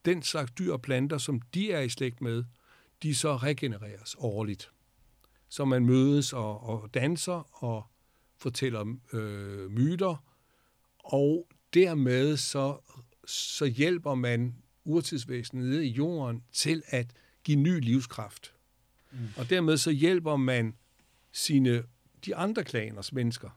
[0.05, 2.43] den slags dyr og planter, som de er i slægt med,
[3.03, 4.71] de så regenereres årligt.
[5.49, 7.85] Så man mødes og, og danser og
[8.37, 10.23] fortæller øh, myter,
[10.99, 12.77] og dermed så,
[13.27, 17.07] så hjælper man urtidsvæsenet nede i jorden til at
[17.43, 18.53] give ny livskraft.
[19.11, 19.17] Mm.
[19.37, 20.75] Og dermed så hjælper man
[21.31, 21.83] sine,
[22.25, 23.49] de andre klaners mennesker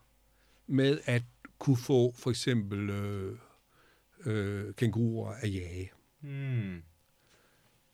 [0.66, 1.22] med at
[1.58, 3.38] kunne få for eksempel øh,
[4.26, 5.90] øh, kænguruer at jage.
[6.20, 6.82] Mm.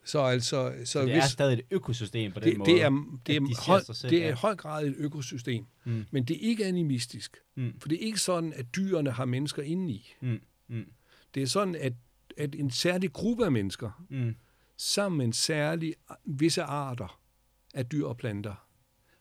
[0.05, 0.73] Så altså...
[0.79, 2.71] Så, så det hvis, er stadig et økosystem på den det, måde?
[2.71, 6.07] Det er, det er, de høj, selv, det er i høj grad et økosystem, mm.
[6.11, 7.37] men det er ikke animistisk.
[7.55, 7.81] Mm.
[7.81, 10.15] For det er ikke sådan, at dyrene har mennesker indeni.
[10.21, 10.41] Mm.
[10.69, 10.93] Mm.
[11.35, 11.93] Det er sådan, at,
[12.37, 14.35] at en særlig gruppe af mennesker, mm.
[14.77, 15.95] sammen med en særlig,
[16.25, 17.21] visse arter
[17.75, 18.67] af dyr og planter,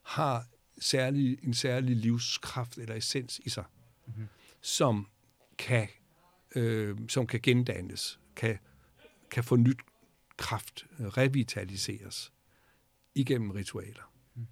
[0.02, 0.46] har
[0.80, 3.64] særlig, en særlig livskraft eller essens i sig,
[4.06, 4.12] mm.
[4.60, 5.08] som
[5.58, 5.88] kan
[6.54, 8.58] øh, som kan gendannes, kan,
[9.30, 9.78] kan få nyt
[10.36, 12.32] kraft, revitaliseres
[13.14, 14.12] igennem ritualer.
[14.34, 14.46] Mm.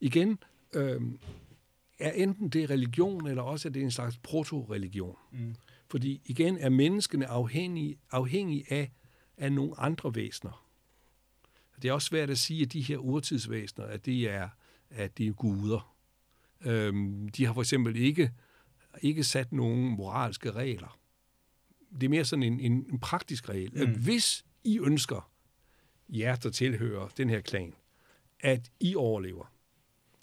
[0.00, 0.38] Igen
[0.74, 1.02] øh,
[1.98, 5.16] er enten det religion, eller også er det en slags proto-religion.
[5.32, 5.54] Mm.
[5.90, 8.92] Fordi igen er menneskene afhængige, afhængige af,
[9.36, 10.66] af nogle andre væsener.
[11.82, 14.48] Det er også svært at sige, at de her urtidsvæsener, at de er,
[14.90, 15.94] at de er guder.
[16.64, 18.32] Øhm, de har for eksempel ikke,
[19.02, 20.98] ikke sat nogen moralske regler
[21.94, 23.80] det er mere sådan en, en, en praktisk regel, mm.
[23.80, 25.30] at hvis I ønsker,
[26.08, 27.74] jer der tilhører den her klan,
[28.40, 29.52] at I overlever,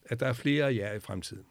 [0.05, 1.45] at der er flere af jer i fremtiden,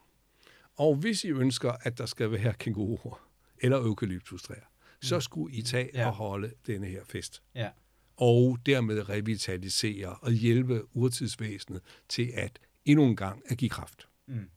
[0.75, 3.29] og hvis I ønsker, at der skal være kænguruer
[3.61, 5.03] eller eukalyptustræer, mm.
[5.03, 6.07] så skulle I tage ja.
[6.07, 7.43] og holde denne her fest.
[7.55, 7.71] Ja.
[8.17, 14.09] Og dermed revitalisere og hjælpe urtidsvæsenet til at endnu en gang at give kraft.
[14.27, 14.51] Mm.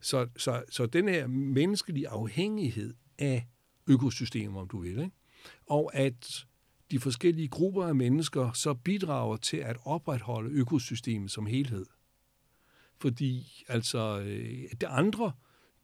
[0.00, 3.46] Så, så, så den her menneskelige afhængighed af
[3.90, 4.98] økosystem, om du vil.
[4.98, 5.10] Ikke?
[5.66, 6.46] Og at
[6.90, 11.86] de forskellige grupper af mennesker så bidrager til at opretholde økosystemet som helhed.
[12.98, 15.32] Fordi altså øh, det andre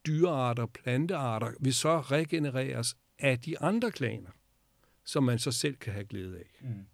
[0.07, 4.31] dyrearter, plantearter, vil så regenereres af de andre klaner,
[5.05, 6.61] som man så selv kan have glæde af.
[6.61, 6.87] Mm.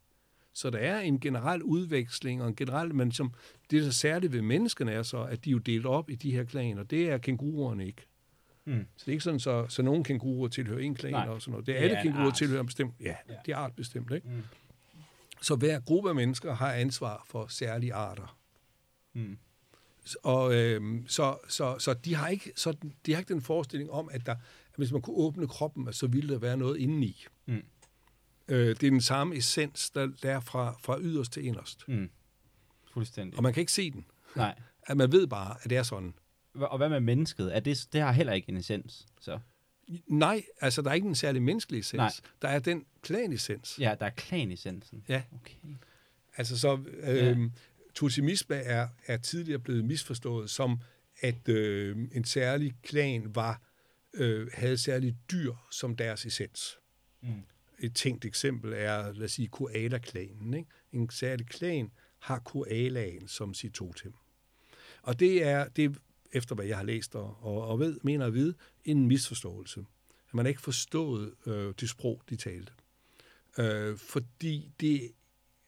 [0.53, 3.35] Så der er en generel udveksling, og en generel, men som,
[3.71, 6.31] det der særligt ved menneskene er så, at de er jo delt op i de
[6.31, 6.83] her klaner.
[6.83, 8.03] Det er kænguruerne ikke.
[8.65, 8.87] Mm.
[8.97, 11.29] Så det er ikke sådan, så, så nogen kænguruer tilhører en klan Nej.
[11.29, 11.67] og sådan noget.
[11.67, 12.95] Det er alle kænguruer tilhører bestemt.
[13.01, 14.29] Ja, ja, det er artbestemt, ikke?
[14.29, 14.43] Mm.
[15.43, 18.39] Så hver gruppe af mennesker har ansvar for særlige arter.
[19.15, 19.39] Mm.
[20.23, 24.09] Og øhm, så, så, så, de har ikke, så de har ikke den forestilling om,
[24.13, 24.39] at, der, at
[24.77, 27.25] hvis man kunne åbne kroppen, så ville der være noget indeni.
[27.47, 27.63] Mm.
[28.49, 31.89] Øh, det er den samme essens, der, der er fra, fra yderst til inderst.
[31.89, 32.11] Mm.
[32.93, 33.37] Fuldstændig.
[33.37, 34.07] Og man kan ikke se den.
[34.37, 34.59] Nej.
[34.87, 36.15] At man ved bare, at det er sådan.
[36.55, 37.57] Og hvad med mennesket?
[37.57, 39.39] Er det, det har heller ikke en essens, så?
[40.07, 41.97] Nej, altså der er ikke en særlig menneskelig essens.
[41.97, 42.13] Nej.
[42.43, 43.79] Der er den klanessens.
[43.79, 45.05] Ja, der er klanessensen.
[45.09, 45.23] Ja.
[45.35, 45.55] Okay.
[46.37, 47.37] Altså så, øh, ja.
[47.95, 50.81] totemisme er, er tidligere blevet misforstået som,
[51.21, 53.63] at øh, en særlig klan var
[54.15, 56.79] øh, havde særlige dyr som deres essens.
[57.21, 57.29] Mm.
[57.79, 60.55] Et tænkt eksempel er, lad os sige, koala-klanen.
[60.55, 60.71] Ikke?
[60.93, 64.13] En særlig klan har koalaen som sit totem.
[65.03, 65.99] Og det er, det
[66.33, 68.55] efter hvad jeg har læst og, og, og ved, mener at vide,
[68.85, 69.81] en misforståelse.
[70.29, 72.73] At man ikke forstået øh, det sprog, de talte.
[73.59, 75.13] Øh, fordi det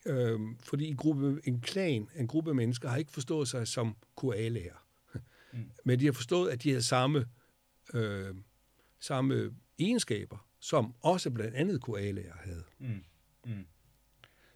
[0.06, 4.84] øh, fordi en, gruppe, en klan, en gruppe mennesker, har ikke forstået sig som koalaer.
[5.52, 5.70] Mm.
[5.84, 7.26] Men de har forstået, at de har samme,
[7.94, 8.34] øh,
[9.00, 12.64] samme egenskaber, som også blandt andet koalaer havde.
[12.78, 13.04] Mm.
[13.44, 13.66] Mm.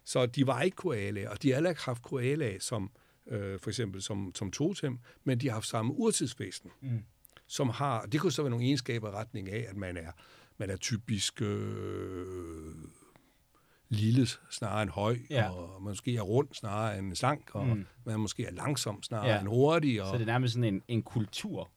[0.03, 2.91] Så de var ikke koalaer, og de har heller ikke haft koalaer som
[3.29, 7.03] øh, for eksempel som, som totem, men de har haft samme urtidsvæsen, mm.
[7.47, 10.11] som har, det kunne så være nogle egenskaber i retning af, at man er,
[10.57, 12.75] man er typisk øh,
[13.89, 15.49] lille snarere end høj, ja.
[15.49, 17.85] og man måske er rund snarere end slank, og mm.
[18.05, 19.39] man måske er langsom snarere ja.
[19.39, 20.01] end hurtig.
[20.01, 21.69] Og, så det er nærmest sådan en, en kultur,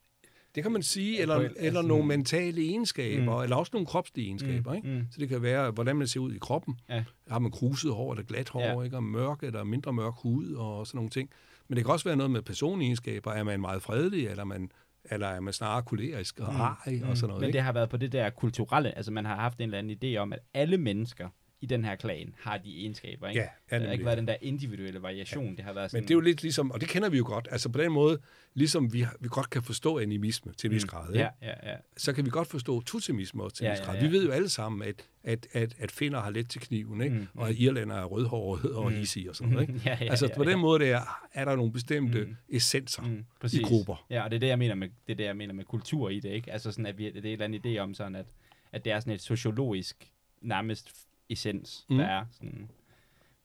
[0.55, 3.43] det kan man sige, eller, eller altså, nogle mentale egenskaber, mm.
[3.43, 4.71] eller også nogle kropslige egenskaber.
[4.71, 4.77] Mm.
[4.77, 4.89] Ikke?
[4.89, 5.07] Mm.
[5.11, 6.81] Så det kan være, hvordan man ser ud i kroppen.
[6.89, 7.05] Ja.
[7.31, 8.83] Har man kruset hår eller glat hår, ja.
[8.83, 8.97] ikke?
[8.97, 11.31] og mørk eller mindre mørk hud og sådan nogle ting.
[11.69, 13.33] Men det kan også være noget med personegenskaber.
[13.33, 14.71] Er man meget fredelig, eller er man
[15.05, 16.61] eller er man snarere kolerisk og mm.
[16.61, 17.41] og sådan noget?
[17.41, 17.57] Men ikke?
[17.57, 20.17] det har været på det der kulturelle, altså man har haft en eller anden idé
[20.17, 21.29] om, at alle mennesker
[21.63, 23.41] i den her klan har de egenskaber, ikke?
[23.41, 25.55] Ja, ja, der har ikke været den der individuelle variation, ja.
[25.57, 26.03] det har været sådan...
[26.03, 27.93] Men det er jo lidt ligesom, og det kender vi jo godt, altså på den
[27.93, 28.19] måde,
[28.55, 31.21] ligesom vi, vi godt kan forstå animisme til en vis grad, ikke?
[31.21, 31.77] Ja, ja, ja.
[31.97, 33.95] så kan vi godt forstå totemisme også til en Ja, vis ja, grad.
[33.95, 34.07] ja.
[34.07, 37.15] Vi ved jo alle sammen, at, at, at, at finner har let til kniven, ikke?
[37.17, 38.97] Mm, og at irlænder er rødhåret og Mm.
[38.99, 39.69] hissige og sådan noget.
[39.69, 39.81] Ikke?
[39.87, 40.57] ja, ja, altså ja, på den ja.
[40.57, 41.01] måde der,
[41.35, 42.37] er der nogle bestemte Mm.
[42.49, 44.07] essenser Mm, i grupper.
[44.11, 46.09] Ja, og det er det, jeg mener med, det er det, jeg mener med kultur
[46.11, 46.53] i det, ikke?
[46.53, 48.27] Altså sådan, at vi, det er en eller anden idé om sådan, at,
[48.73, 50.09] at det er sådan et sociologisk
[50.41, 50.91] nærmest
[51.33, 51.97] essens, Mm.
[51.97, 52.71] der er sådan.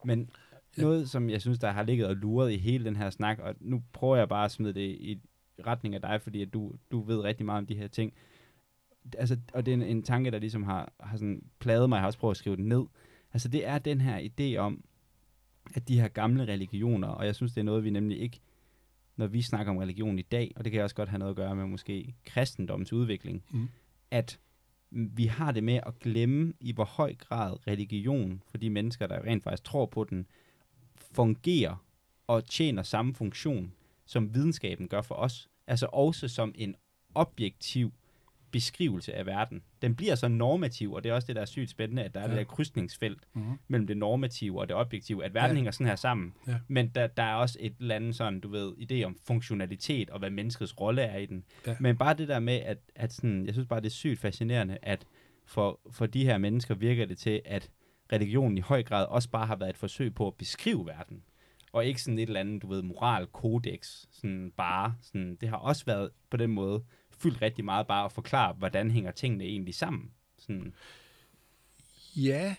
[0.04, 0.30] Men
[0.78, 3.54] noget, som jeg synes, der har ligget og luret i hele den her snak, og
[3.60, 5.20] nu prøver jeg bare at smide det i
[5.66, 8.12] retning af dig, fordi at du, du ved rigtig meget om de her ting.
[9.18, 12.00] Altså, og det er en, en tanke, der ligesom har, har sådan plaget mig, jeg
[12.02, 12.84] har også prøvet at skrive den ned.
[13.32, 14.84] Altså, det er den her idé om,
[15.74, 18.40] at de her gamle religioner, og jeg synes, det er noget, vi nemlig ikke,
[19.16, 21.36] når vi snakker om religion i dag, og det kan også godt have noget at
[21.36, 23.68] gøre med måske kristendommens udvikling, Mm.
[24.10, 24.38] at
[24.90, 29.24] vi har det med at glemme, i hvor høj grad religion, for de mennesker, der
[29.24, 30.26] rent faktisk tror på den,
[30.96, 31.84] fungerer
[32.26, 33.72] og tjener samme funktion,
[34.06, 35.48] som videnskaben gør for os.
[35.66, 36.74] Altså også som en
[37.14, 37.92] objektiv
[38.50, 39.62] beskrivelse af verden.
[39.82, 42.20] Den bliver så normativ, og det er også det, der er sygt spændende, at der
[42.20, 42.30] er Ja.
[42.30, 43.44] det der krydsningsfelt Mhm.
[43.68, 45.54] mellem det normative og det objektive, at verden Ja.
[45.54, 46.34] hænger sådan her sammen.
[46.46, 46.58] Ja.
[46.68, 50.18] Men der, der er også et eller andet sådan, du ved, idé om funktionalitet og
[50.18, 51.44] hvad menneskets rolle er i den.
[51.66, 51.76] Ja.
[51.80, 54.78] Men bare det der med, at, at sådan, jeg synes bare, det er sygt fascinerende,
[54.82, 55.06] at
[55.46, 57.70] for, for de her mennesker virker det til, at
[58.12, 61.22] religionen i høj grad også bare har været et forsøg på at beskrive verden.
[61.72, 64.94] Og ikke sådan et eller andet, du ved, moralkodex, sådan bare.
[65.02, 66.84] Sådan, det har også været på den måde
[67.18, 70.10] fyldt rigtig meget bare at forklare, hvordan hænger tingene egentlig sammen.
[70.38, 70.74] Sådan,
[72.16, 72.54] Ja.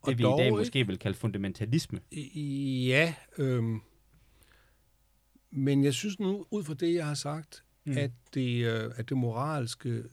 [0.00, 2.00] Og det vi i dag måske vil kalde fundamentalisme.
[2.86, 3.80] Ja, øhm,
[5.50, 7.92] men jeg synes nu, ud fra det, jeg har sagt, Mm.
[7.92, 7.98] mm.
[7.98, 10.04] at, det, øh, at det moralske øh,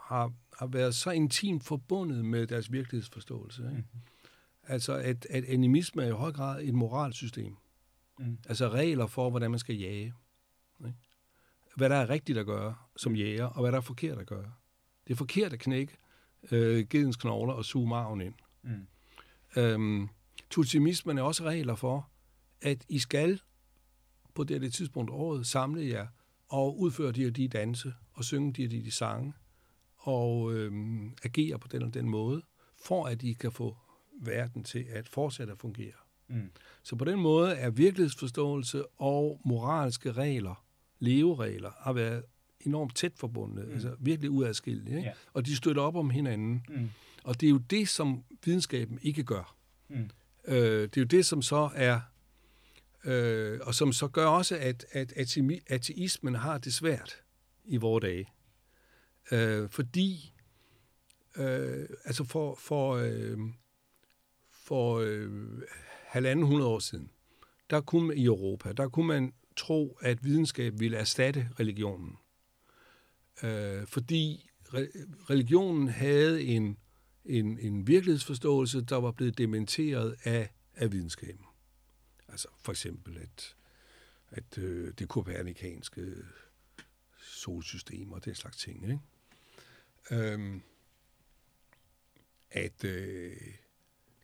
[0.00, 3.62] har, har været så intimt forbundet med deres virkelighedsforståelse.
[3.62, 3.74] Ikke?
[3.92, 4.00] Mm.
[4.66, 7.56] Altså, at, at animisme er i høj grad et moralsystem.
[8.18, 8.38] Mm.
[8.48, 10.14] Altså regler for, hvordan man skal jage.
[11.76, 14.52] Hvad der er rigtigt at gøre som jæger, og hvad der er forkert at gøre.
[15.06, 15.96] Det er forkert at knække
[16.50, 18.34] øh, gedens knogler og suge marven ind.
[18.62, 18.86] Mm.
[19.56, 20.08] Øhm,
[20.50, 22.08] Tutsimismen er også regler for,
[22.62, 23.40] at I skal
[24.34, 26.06] på det, det tidspunkt året samle jer
[26.48, 29.32] og udføre de og de danse og synge de og de, de sange
[29.96, 32.42] og øhm, agere på den og den måde,
[32.84, 33.76] for at I kan få
[34.22, 35.92] verden til at fortsætte at fungere.
[36.28, 36.50] Mm.
[36.82, 40.64] Så på den måde er virkelighedsforståelse og moralske regler,
[41.00, 42.22] leveregler, har været
[42.60, 43.72] enormt tæt forbundet, mm.
[43.74, 44.96] altså virkelig uadskillelige.
[44.96, 45.08] Ikke?
[45.08, 45.14] Ja.
[45.32, 46.64] Og de støtter op om hinanden.
[46.68, 46.90] Mm.
[47.24, 49.56] Og det er jo det, som videnskaben ikke gør.
[49.88, 50.10] Mm.
[50.44, 52.00] Øh, det er jo det, som så er,
[53.04, 55.12] øh, og som så gør også, at, at
[55.66, 57.22] ateismen har det svært
[57.64, 58.26] i vore dage.
[59.32, 60.34] Øh, fordi,
[61.36, 63.38] øh, altså for, for, øh,
[64.50, 65.30] for øh,
[66.06, 67.10] halvanden hundrede år siden,
[67.70, 72.16] der kunne man, i Europa, der kunne man tro, at videnskab ville erstatte religionen.
[73.42, 74.98] Øh, fordi re-
[75.30, 76.76] religionen havde en,
[77.24, 81.44] en, en virkelighedsforståelse, der var blevet dementeret af, af videnskaben.
[82.28, 83.56] Altså for eksempel, at,
[84.28, 86.14] at øh, det kopernikanske
[87.20, 88.82] solsystem og den slags ting.
[88.82, 89.00] Ikke?
[90.10, 90.62] Øhm,
[92.50, 93.36] at øh,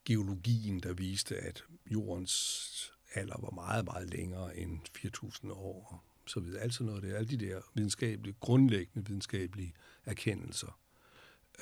[0.04, 6.40] geologien, der viste, at jordens alder var meget, meget længere end 4.000 år, og så
[6.40, 6.62] videre.
[6.62, 9.74] Altså noget af det, alle de der videnskabelige, grundlæggende videnskabelige
[10.04, 10.78] erkendelser.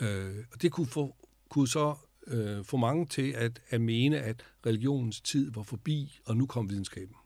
[0.01, 1.17] Øh, og det kunne, få,
[1.49, 1.97] kunne så
[2.27, 6.71] øh, få mange til at, at mene, at religionens tid var forbi, og nu kom
[6.71, 7.17] videnskaben.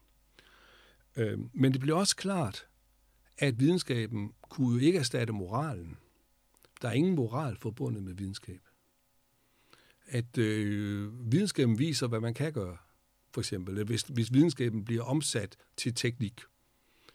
[1.16, 2.66] Øh, men det blev også klart,
[3.38, 5.96] at videnskaben kunne jo ikke erstatte moralen.
[6.82, 8.60] Der er ingen moral forbundet med videnskab.
[10.06, 12.76] At øh, videnskaben viser, hvad man kan gøre.
[13.30, 16.40] For eksempel, hvis, hvis videnskaben bliver omsat til teknik,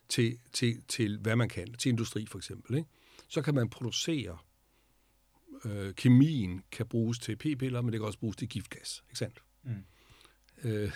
[0.09, 2.89] til, til, til hvad man kan, til industri for eksempel, ikke?
[3.27, 4.37] så kan man producere
[5.65, 9.03] øh, kemien kan bruges til p-piller, men det kan også bruges til giftgas.
[9.09, 9.43] Ikke sandt?
[9.63, 9.83] Mm.
[10.63, 10.91] Øh,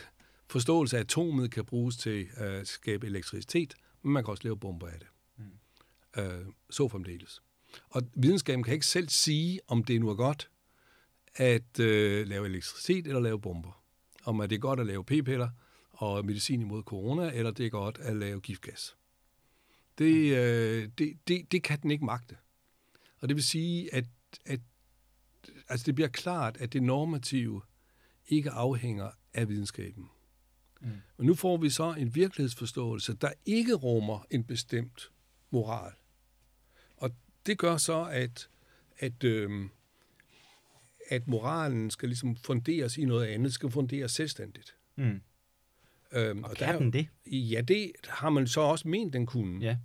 [0.48, 4.88] forståelse af atomet kan bruges til at skabe elektricitet, men man kan også lave bomber
[4.88, 5.07] af det.
[5.38, 6.22] Mm.
[6.22, 7.41] Øh, så fremdeles.
[7.89, 10.49] Og videnskaben kan ikke selv sige, om det nu er godt
[11.35, 13.84] at øh, lave elektricitet eller lave bomber.
[14.27, 15.49] Om at det er godt at lave p-piller
[15.91, 18.95] og medicin imod corona, eller det er godt at lave giftgas.
[19.97, 22.37] Det, øh, det, det, det kan den ikke magte.
[23.19, 24.05] Og det vil sige, at,
[24.45, 24.59] at
[25.69, 27.61] altså det bliver klart, at det normative
[28.27, 30.09] ikke afhænger af videnskaben.
[30.81, 30.87] Mm.
[31.17, 35.11] Men nu får vi så en virkelighedsforståelse, der ikke rummer en bestemt
[35.49, 35.91] moral.
[36.97, 37.11] Og
[37.45, 38.49] det gør så, at,
[38.97, 39.69] at, øh,
[41.09, 44.75] at moralen skal ligesom funderes i noget andet, skal funderes selvstændigt.
[44.95, 45.21] Mm.
[46.11, 47.07] Øhm, Og, og kan den det?
[47.25, 49.59] Ja, det har man så også ment, den kunne.
[49.61, 49.77] Ja.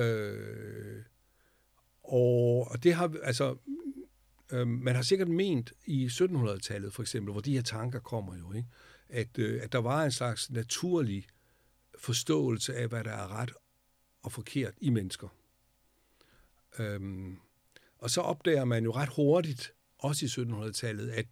[0.00, 1.02] Øh,
[2.02, 3.56] og, og det har, altså,
[4.52, 8.52] øh, man har sikkert ment i 1700-tallet for eksempel, hvor de her tanker kommer jo,
[8.52, 8.68] ikke?
[9.08, 11.26] At, øh, at der var en slags naturlig
[11.98, 13.52] forståelse af, hvad der er ret
[14.22, 15.28] og forkert i mennesker.
[16.78, 17.38] Øhm,
[17.98, 21.26] og så opdager man jo ret hurtigt, også i 1700-tallet, at,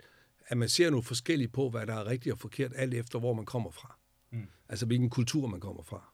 [0.46, 3.32] at man ser noget forskelligt på, hvad der er rigtigt og forkert, alt efter hvor
[3.32, 3.98] man kommer fra.
[4.30, 4.46] Mm.
[4.68, 6.12] Altså hvilken kultur man kommer fra.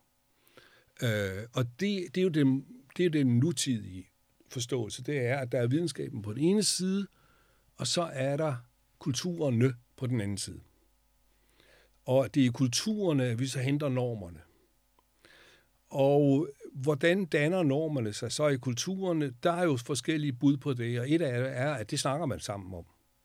[1.02, 2.66] Øh, og det, det, er jo den,
[2.96, 4.08] det er jo den nutidige
[4.48, 5.02] forståelse.
[5.02, 7.06] Det er, at der er videnskaben på den ene side,
[7.76, 8.54] og så er der
[8.98, 10.60] kulturerne på den anden side.
[12.04, 14.40] Og det er i kulturerne, at vi så henter normerne.
[15.90, 19.32] Og hvordan danner normerne sig så i kulturerne?
[19.42, 22.26] Der er jo forskellige bud på det, og et af det er, at det snakker
[22.26, 22.84] man sammen om.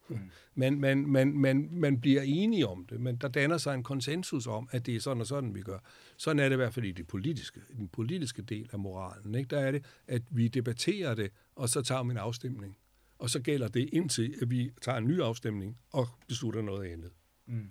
[0.09, 0.17] Mm.
[0.55, 4.47] Man, man, man, man, man bliver enige om det, men der danner sig en konsensus
[4.47, 5.79] om, at det er sådan og sådan, vi gør.
[6.17, 9.35] Sådan er det i hvert fald i det politiske, den politiske del af moralen.
[9.35, 9.47] Ikke?
[9.47, 12.77] Der er det, at vi debatterer det, og så tager vi en afstemning.
[13.19, 17.11] Og så gælder det indtil, at vi tager en ny afstemning og beslutter noget andet.
[17.45, 17.69] Mm.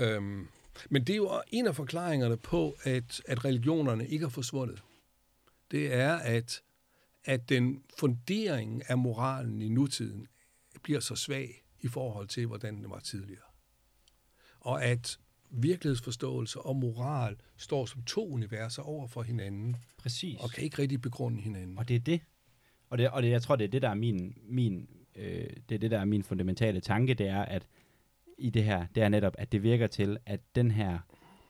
[0.00, 0.48] Øhm,
[0.90, 4.82] men det er jo en af forklaringerne på, at, at religionerne ikke er forsvundet.
[5.70, 6.62] Det er, at,
[7.24, 10.26] at den fundering af moralen i nutiden
[10.82, 13.42] bliver så svag i forhold til, hvordan den var tidligere.
[14.60, 15.18] Og at
[15.50, 20.40] virkelighedsforståelse og moral står som to universer over for hinanden, Præcis.
[20.40, 21.78] og kan ikke rigtig begrunde hinanden.
[21.78, 22.20] Og det er det.
[22.88, 25.74] Og, det, og det, jeg tror, det er det, der er min, min, øh, det
[25.74, 27.66] er det, der er min fundamentale tanke, det er, at
[28.42, 30.98] i det her, det er netop, at det virker til, at den her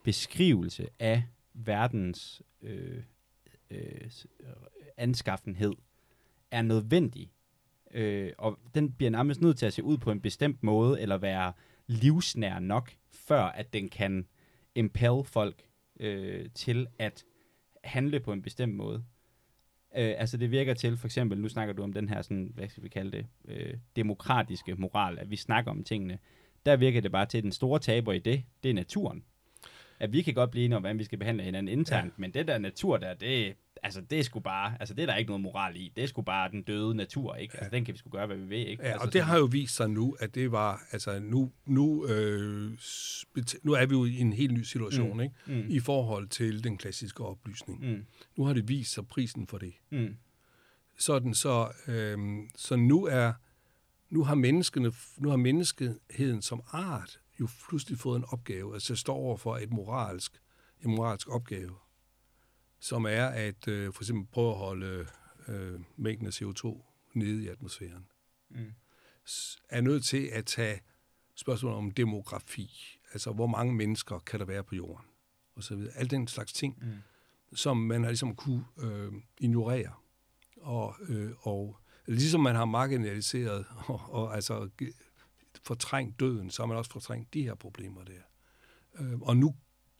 [0.03, 3.03] beskrivelse af verdens øh,
[3.71, 4.11] øh,
[4.97, 5.73] anskaffenhed
[6.51, 7.31] er nødvendig.
[7.93, 11.17] Øh, og den bliver nærmest nødt til at se ud på en bestemt måde, eller
[11.17, 11.53] være
[11.87, 14.27] livsnær nok, før at den kan
[14.75, 15.63] impel folk
[15.99, 17.25] øh, til at
[17.83, 19.03] handle på en bestemt måde.
[19.95, 22.69] Øh, altså det virker til, for eksempel, nu snakker du om den her, sådan, hvad
[22.69, 26.19] skal vi kalde det, øh, demokratiske moral, at vi snakker om tingene.
[26.65, 29.23] Der virker det bare til, at den store taber i det, det er naturen.
[29.99, 32.11] At vi kan godt blive enige om, hvordan vi skal behandle hinanden internt, ja.
[32.17, 33.53] men det der natur der, det,
[33.83, 35.91] altså det er sgu bare, altså det er der ikke noget moral i.
[35.95, 37.57] Det er sgu bare den døde natur, ikke?
[37.57, 38.83] Altså den kan vi sgu gøre, hvad vi vil, ikke?
[38.83, 42.05] Ja, altså, og det har jo vist sig nu, at det var, altså nu, nu,
[42.07, 42.71] øh,
[43.63, 45.19] nu er vi jo i en helt ny situation, Mm.
[45.19, 45.35] ikke?
[45.47, 45.65] Mm.
[45.69, 47.91] I forhold til den klassiske oplysning.
[47.91, 48.05] Mm.
[48.37, 49.73] Nu har det vist sig prisen for det.
[49.89, 50.15] Mm.
[50.97, 52.17] Sådan så, øh,
[52.55, 53.33] så nu er,
[54.13, 59.15] nu har menneskene, nu har menneskeheden som art jo pludselig fået en opgave, altså står
[59.15, 60.41] over for et moralsk,
[60.81, 61.75] en moralsk opgave,
[62.79, 65.07] som er at øh, for eksempel prøve at holde
[65.47, 66.83] øh, mængden af CO2
[67.13, 68.07] nede i atmosfæren.
[68.49, 68.73] Mm.
[69.69, 70.81] er nødt til at tage
[71.35, 75.05] spørgsmålet om demografi, altså hvor mange mennesker kan der være på jorden,
[75.55, 75.93] og så videre.
[75.97, 76.91] Al den slags ting, Mm.
[77.55, 79.93] som man har ligesom kunne øh, ignorere.
[80.61, 84.69] Og, øh, og ligesom man har marginaliseret og, og altså
[85.63, 88.21] fortrængt døden, så har man også fortrængt de her problemer der.
[88.99, 89.55] Øh, og nu,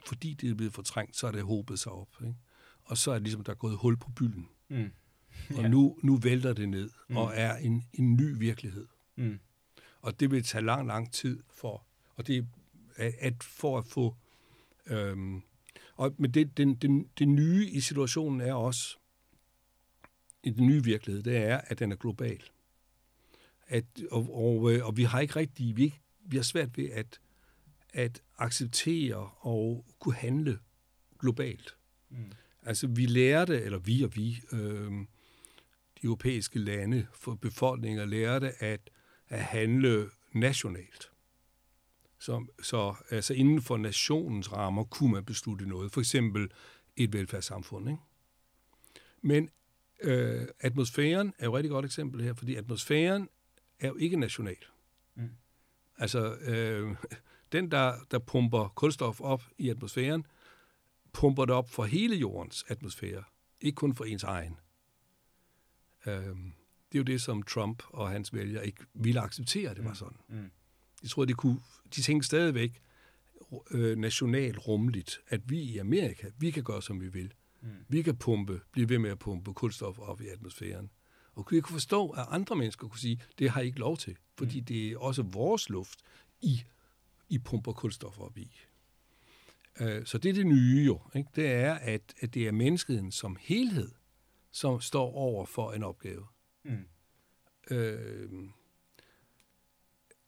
[0.05, 2.09] fordi det er blevet fortrængt, så er det håbet sig op.
[2.21, 2.35] Ikke?
[2.83, 4.49] Og så er det ligesom, der er gået hul på bylden.
[4.69, 4.91] Mm.
[5.49, 5.67] Og Ja.
[5.67, 7.17] nu, nu vælter det ned Mm.
[7.17, 8.87] og er en, en ny virkelighed.
[9.15, 9.39] Mm.
[10.01, 11.85] Og det vil tage lang, lang tid for,
[12.15, 12.43] og det er
[13.19, 14.15] at for at få,
[14.87, 15.41] øhm,
[15.95, 18.97] og, men det, den, den, det nye i situationen er også,
[20.43, 22.43] i den nye virkelighed, det er, at den er global.
[23.67, 26.89] At, og, og, øh, og vi har ikke rigtig, vi, ikke, vi har svært ved
[26.89, 27.19] at,
[27.93, 30.59] at acceptere og kunne handle
[31.19, 31.77] globalt.
[32.09, 32.31] Mm.
[32.61, 34.91] Altså, vi lærte, eller vi og vi, øh,
[36.01, 38.89] de europæiske lande, for befolkninger lærte at,
[39.29, 41.11] at handle nationalt.
[42.19, 45.91] Så, så altså inden for nationens rammer kunne man beslutte noget.
[45.91, 46.51] For eksempel
[46.95, 47.89] et velfærdssamfund.
[47.89, 48.01] Ikke?
[49.21, 49.49] Men
[50.03, 53.29] øh, atmosfæren er jo et rigtig godt eksempel her, fordi atmosfæren
[53.79, 54.57] er jo ikke national.
[55.15, 55.29] Mm.
[55.97, 56.95] Altså, øh,
[57.51, 60.25] den, der, der pumper kulstof op i atmosfæren,
[61.13, 63.23] pumper det op for hele jordens atmosfære,
[63.61, 64.57] ikke kun for ens egen.
[66.05, 66.53] Øhm,
[66.91, 70.17] det er jo det, som Trump og hans vælgere ikke ville acceptere, det var sådan.
[70.29, 70.51] Mm.
[71.01, 71.59] Jeg tror, de, kunne,
[71.95, 72.81] de tænkte stadigvæk
[73.71, 77.33] øh, nationalt rummeligt, at vi i Amerika, vi kan gøre, som vi vil.
[77.63, 77.69] Mm.
[77.89, 80.89] Vi kan pumpe, blive ved med at pumpe kulstof op i atmosfæren.
[81.33, 84.17] Og jeg kunne forstå, at andre mennesker kunne sige, det har I ikke lov til,
[84.37, 85.99] fordi det er også vores luft,
[86.41, 86.63] I,
[87.29, 88.59] I pumper kulstof op i.
[89.79, 91.01] Øh, så det er det nye jo.
[91.15, 91.29] Ikke?
[91.35, 93.91] Det er, at, at det er menneskeheden som helhed,
[94.51, 96.25] som står over for en opgave.
[96.63, 96.85] Mm.
[97.71, 98.29] Øh,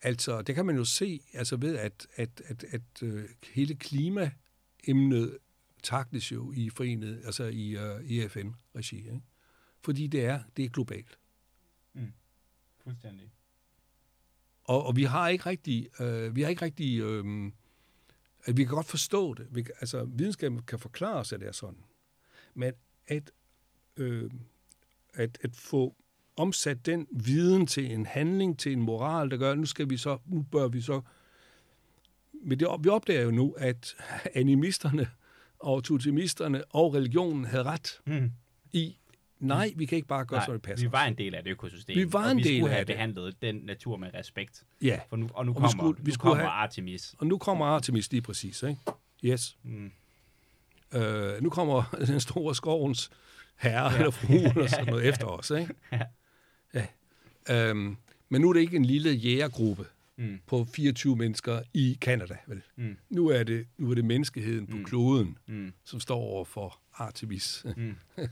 [0.02, 5.38] altså, det kan man jo se altså ved, at, at, at, at øh, hele klimaemnet
[5.86, 8.98] takles jo i forenet, altså i, uh, i FN-regi.
[8.98, 9.22] Ikke?
[9.84, 11.20] Fordi det er, det er globalt.
[12.86, 13.32] Fuldstændig.
[14.64, 17.52] Og, og vi har ikke rigtig, øh, vi har ikke rigtig, øh,
[18.46, 19.48] at vi kan godt forstå det.
[19.52, 21.84] Vi, altså, videnskaben kan forklare os, at det er sådan.
[22.54, 22.74] Men
[23.08, 23.32] at,
[23.98, 24.32] øh,
[25.14, 25.96] at, at få
[26.36, 29.98] omsat den viden til en handling, til en moral, der gør, at nu skal vi
[29.98, 31.02] så, nu bør vi så,
[32.34, 33.96] men det, vi opdager jo nu, at
[34.36, 35.10] animisterne
[35.60, 38.32] og totemisterne og religionen havde ret Mm.
[38.74, 38.98] i,
[39.40, 40.88] nej, vi kan ikke bare gøre, Nej, så det passer.
[40.88, 41.96] vi var en del af det økosystem.
[41.96, 42.96] Vi var og en vi del skulle af have det.
[42.96, 44.64] behandlet den natur med respekt.
[44.82, 47.16] Ja, For nu, og nu Og vi kommer, skulle- vi nu skulle kommer have- Artemis.
[47.18, 48.82] og nu kommer Artemis lige præcis, ikke?
[49.24, 49.58] Yes.
[49.64, 49.92] Mm.
[50.94, 53.10] Øh, nu kommer den store skovens
[53.56, 53.98] herre ja.
[53.98, 55.74] eller frue eller sådan noget efter os, ikke?
[56.74, 56.86] Ja.
[57.50, 57.98] Øhm,
[58.30, 59.86] men nu er det ikke en lille jægergruppe
[60.18, 60.40] Mm.
[60.48, 62.62] på 24 mennesker i Kanada, vel?
[62.76, 62.98] Mm.
[63.10, 64.84] Nu er det, nu er det menneskeheden på Mm.
[64.86, 65.74] kloden, Mm.
[65.84, 67.66] som står over for Artemis.
[67.78, 67.96] Mm.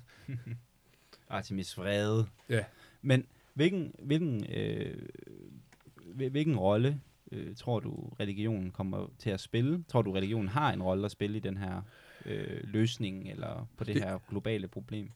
[1.30, 2.28] Artemis vrede.
[2.50, 2.64] ja.
[3.02, 4.98] Men hvilken, hvilken, øh,
[6.06, 7.02] hvil- hvilken rolle
[7.32, 9.84] øh, tror du, religionen kommer til at spille?
[9.88, 11.82] Tror du, religionen har en rolle at spille i den her
[12.26, 15.12] øh, løsning, eller på det, Det- det her globale problem?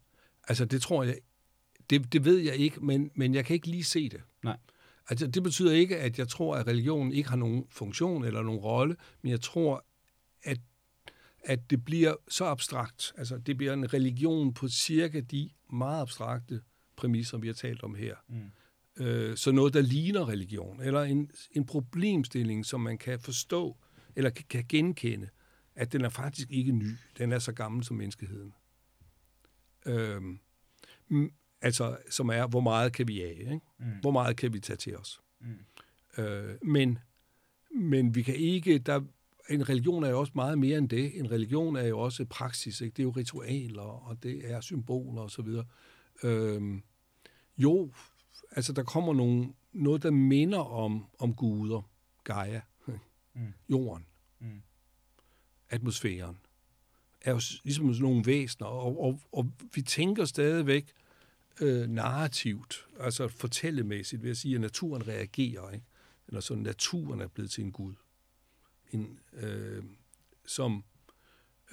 [0.48, 1.16] Altså, det tror jeg,
[1.90, 4.22] det, det ved jeg ikke, men, men jeg kan ikke lige se det.
[4.44, 4.58] Nej.
[5.10, 8.60] Altså, det betyder ikke, at jeg tror, at religionen ikke har nogen funktion eller nogen
[8.60, 9.86] rolle, men jeg tror,
[10.44, 10.60] at,
[11.44, 13.14] at det bliver så abstrakt.
[13.18, 16.62] Altså, det bliver en religion på cirka de meget abstrakte
[16.96, 18.16] præmisser, vi har talt om her.
[18.28, 18.52] Mm.
[19.04, 23.78] Øh, så noget, der ligner religion, eller en, en problemstilling, som man kan forstå,
[24.16, 25.30] eller kan, kan genkende,
[25.76, 26.96] at den er faktisk ikke ny.
[27.18, 28.54] Den er så gammel som menneskeheden.
[31.08, 31.32] Mm,
[31.62, 33.38] altså, som er, hvor meget kan vi af?
[33.40, 33.60] Ikke?
[33.80, 33.86] Mm.
[34.02, 35.22] Hvor meget kan vi tage til os?
[35.40, 36.24] Mm.
[36.24, 37.00] Øh, men,
[37.76, 38.78] men vi kan ikke...
[38.78, 39.02] Der,
[39.50, 41.20] en religion er jo også meget mere end det.
[41.20, 42.82] En religion er jo også praksis.
[42.82, 42.94] Ikke?
[42.96, 45.48] Det er jo ritualer, og det er symboler osv.
[46.24, 46.84] Øhm,
[47.58, 47.92] jo,
[48.52, 51.90] altså der kommer nogle, noget, der minder om, om guder.
[52.24, 52.62] Gaia,
[53.36, 53.54] Mm.
[53.70, 54.06] jorden,
[54.40, 54.62] Mm.
[55.70, 56.38] atmosfæren.
[57.22, 60.92] Er jo ligesom nogle væsener, og, og, og vi tænker stadigvæk
[61.62, 65.86] øh, narrativt, altså fortællemæssigt, ved at sige, at naturen reagerer, ikke?
[66.28, 67.94] eller så naturen er blevet til en gud.
[68.92, 69.84] En, øh,
[70.46, 70.84] som,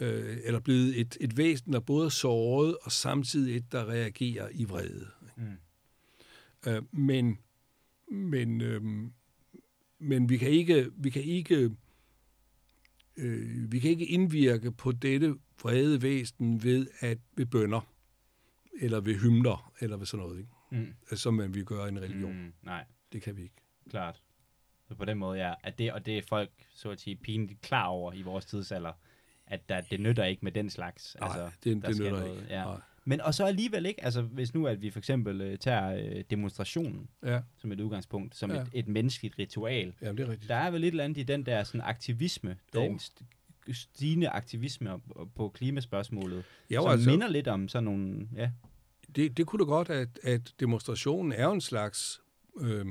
[0.01, 4.49] øh, eller blevet et, et væsen, der både er såret, og samtidig et, der reagerer
[4.53, 5.11] i vrede.
[5.37, 5.57] Mm.
[6.67, 7.39] Øh, men
[8.09, 8.83] men, øh,
[9.99, 11.71] men vi kan ikke, vi kan ikke,
[13.17, 17.94] øh, vi kan ikke indvirke på dette vrede væsen ved at ved bønder
[18.81, 20.51] eller ved hymner eller ved sådan noget, ikke?
[20.71, 20.95] Mm.
[21.11, 22.33] Altså, som man vil gøre i en religion.
[22.45, 22.53] Mm.
[22.63, 23.55] Nej, Det kan vi ikke.
[23.91, 24.23] klart.
[24.89, 27.61] Så på den måde, ja, at det, og det er folk, så at sige, pinligt
[27.61, 28.93] klar over i vores tidsalder,
[29.47, 31.17] at der, det nytter ikke med den slags.
[31.21, 32.47] Nej, altså, det, der det nytter noget, ikke.
[32.55, 32.65] ja.
[32.65, 32.81] Nej.
[33.05, 36.25] Men og så alligevel ikke, altså hvis nu at vi for eksempel øh, tager øh,
[36.31, 38.61] demonstrationen Ja, som et udgangspunkt, som Ja.
[38.61, 39.95] et, et menneskeligt ritual.
[40.03, 40.49] ja, det er rigtigt.
[40.49, 42.81] Der er vel eller andet i den der sådan aktivisme, Jo.
[42.83, 43.01] den
[43.73, 45.01] stigende aktivisme
[45.37, 48.51] på klimaspørgsmålet, Ja, som altså, minder lidt om sådan nogle, ja,
[49.17, 52.23] det, det kunne da godt, at, at demonstrationen er jo en slags
[52.61, 52.87] øh,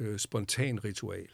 [0.00, 1.28] øh, spontan ritual.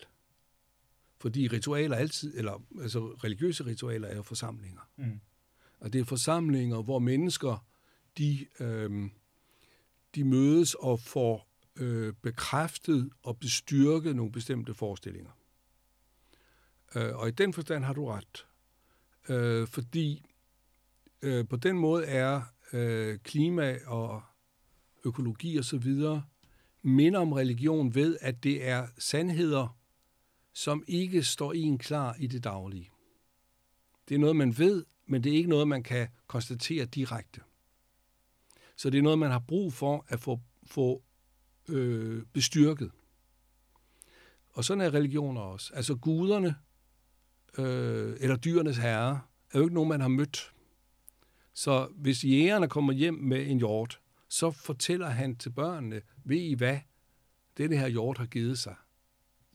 [1.19, 4.81] Fordi ritualer altid, eller altså religiøse ritualer er jo forsamlinger.
[4.97, 5.21] mm.
[5.81, 7.67] Og det er forsamlinger, hvor mennesker,
[8.19, 9.09] de, øh,
[10.15, 15.31] de mødes og får øh, bekræftet og bestyrket nogle bestemte forestillinger.
[16.97, 18.47] Øh, og i den forstand har du ret.
[19.29, 20.27] Øh, fordi
[21.23, 22.43] øh, på den måde er
[22.73, 24.23] øh, klima og
[25.05, 26.25] økologi og så videre
[26.83, 29.77] minder om religion ved, at det er sandheder,
[30.53, 32.91] som ikke står en klar i det daglige.
[34.09, 37.41] Det er noget, man ved, men det er ikke noget, man kan konstatere direkte.
[38.77, 41.03] Så det er noget, man har brug for at få, få
[41.69, 42.91] øh, bestyrket.
[44.53, 45.75] Og sådan er religioner også.
[45.75, 46.55] Altså guderne,
[47.59, 49.21] øh, eller dyrenes herre,
[49.53, 50.53] er jo ikke nogen, man har mødt.
[51.55, 56.55] Så hvis jægerne kommer hjem med en hjort, så fortæller han til børnene, ved I
[56.55, 56.79] hvad,
[57.59, 58.75] denne her hjort har givet sig.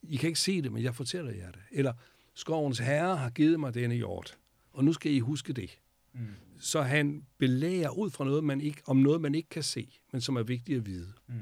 [0.03, 1.61] I kan ikke se det, men jeg fortæller jer det.
[1.71, 1.93] Eller
[2.33, 4.37] skovens herre har givet mig denne hjort,
[4.71, 5.79] og nu skal I huske det.
[6.13, 6.27] Mm.
[6.59, 10.21] Så han belæger ud fra noget, man ikke, om noget, man ikke kan se, men
[10.21, 11.13] som er vigtigt at vide.
[11.27, 11.35] Mm.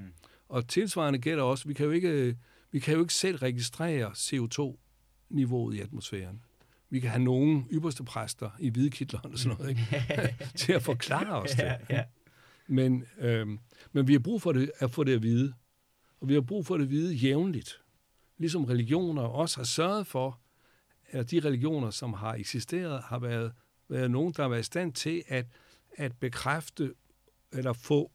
[0.49, 2.37] Og tilsvarende gælder også, vi kan jo ikke,
[2.71, 4.15] vi kan jo ikke selv registrere
[5.33, 6.41] CO2-niveauet i atmosfæren.
[6.89, 10.35] vi kan have nogle ypperste præster i hvide kitler og sådan noget, ikke?
[10.55, 11.77] til at forklare os det.
[11.89, 12.03] ja.
[12.67, 13.59] Men, øhm,
[13.91, 15.53] men vi har brug for det, at få det at vide.
[16.21, 17.81] Og vi har brug for det at vide jævnligt.
[18.37, 20.39] Ligesom religioner også har sørget for,
[21.09, 23.51] at de religioner, som har eksisteret, har været,
[23.89, 25.45] været nogen, der har været i stand til at,
[25.97, 26.93] at bekræfte
[27.51, 28.11] eller få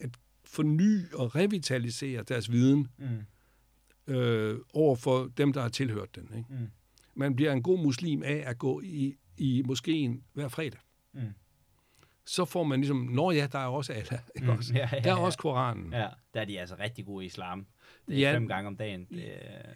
[0.00, 3.06] at forny og revitalisere deres viden Mm.
[4.08, 6.28] Øh, over for dem, der har tilhørt den.
[6.36, 6.46] Ikke?
[6.50, 6.66] Mm.
[7.14, 10.80] Man bliver en god muslim af at gå i, i moskeen hver fredag.
[11.14, 11.20] Mm.
[12.26, 14.20] Så får man ligesom, nå ja, der er også Allah.
[14.34, 14.56] Ikke Mm.
[14.58, 14.74] også?
[14.76, 15.24] Ja, ja, Der er ja.
[15.24, 15.92] også Koranen.
[15.92, 17.66] Ja, der er de altså rigtig gode i islam.
[18.08, 18.34] Det er Ja.
[18.36, 19.06] fem gange om dagen.
[19.10, 19.24] Det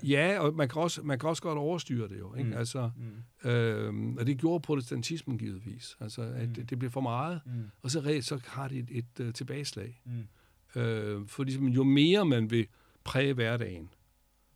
[0.03, 2.35] Ja, og man kan også, man kan også godt overstyre det jo.
[2.35, 2.51] Ikke?
[2.51, 2.57] Mm.
[2.57, 2.91] Altså,
[3.45, 3.51] mm.
[3.51, 5.97] øh, og det gjorde protestantismen givetvis.
[6.01, 6.55] Altså, at Mm.
[6.55, 7.53] det, det blev for meget, Mm.
[7.83, 8.89] og så, så har det et,
[9.19, 10.01] et, et tilbageslag.
[10.05, 10.81] Mm.
[10.81, 12.67] Øh, for ligesom, jo mere man vil
[13.05, 13.91] præge hverdagen,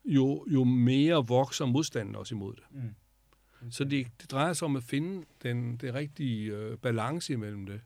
[0.06, 2.64] jo, jo mere vokser modstanden også imod det.
[2.70, 3.70] Mm.
[3.70, 7.80] Så det, det drejer sig om at finde den, den rigtige øh, balance imellem det.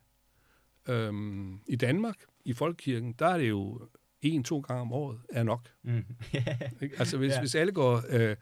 [0.88, 3.88] Øhm, I Danmark, i Folkekirken, der er det jo
[4.22, 5.68] en-to gange om året er nok.
[5.82, 6.05] Mm.
[6.98, 7.40] Altså hvis, Ja.
[7.40, 8.36] hvis alle går, øh,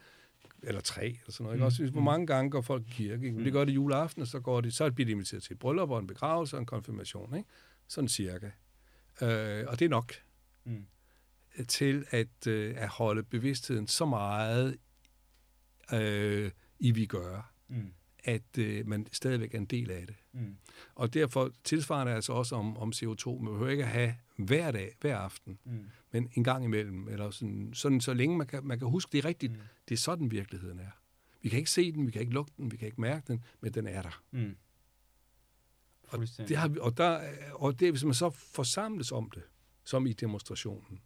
[0.62, 1.62] eller tre, eller sådan noget, ikke?
[1.62, 2.04] Mm, Også, hvis, hvor mm.
[2.04, 3.26] mange gange går folk i kirke?
[3.26, 3.36] Ikke?
[3.36, 3.58] Men Det Mm.
[3.58, 5.98] gør det juleaften, og så, går de, så bliver de inviteret til et bryllup og
[5.98, 7.36] en begravelse og en konfirmation.
[7.36, 7.48] Ikke?
[7.88, 8.46] Sådan cirka.
[9.22, 10.12] Øh, og det er nok
[10.64, 10.86] Mm.
[11.68, 14.78] Til at, øh, at holde bevidstheden så meget
[15.92, 17.92] øh, i vi gør, Mm.
[18.24, 20.16] at øh, man stadigvæk er en del af det.
[20.32, 20.56] Mm.
[20.94, 23.28] Og derfor tilsvarende altså også om, om CO2.
[23.42, 25.84] Man behøver ikke at have hver dag, hver aften, Mm.
[26.12, 27.08] men en gang imellem.
[27.08, 29.52] Eller sådan, sådan så længe man kan, man kan huske, det rigtigt.
[29.52, 29.58] Mm.
[29.88, 30.90] Det er sådan virkeligheden er.
[31.42, 33.44] Vi kan ikke se den, vi kan ikke lugte den, vi kan ikke mærke den,
[33.60, 34.22] men den er der.
[34.30, 34.56] Mm.
[36.08, 36.18] Og
[36.48, 37.20] det, har vi, og, der,
[37.54, 39.42] og det, hvis man så forsamles om det,
[39.84, 41.00] som i demonstrationen,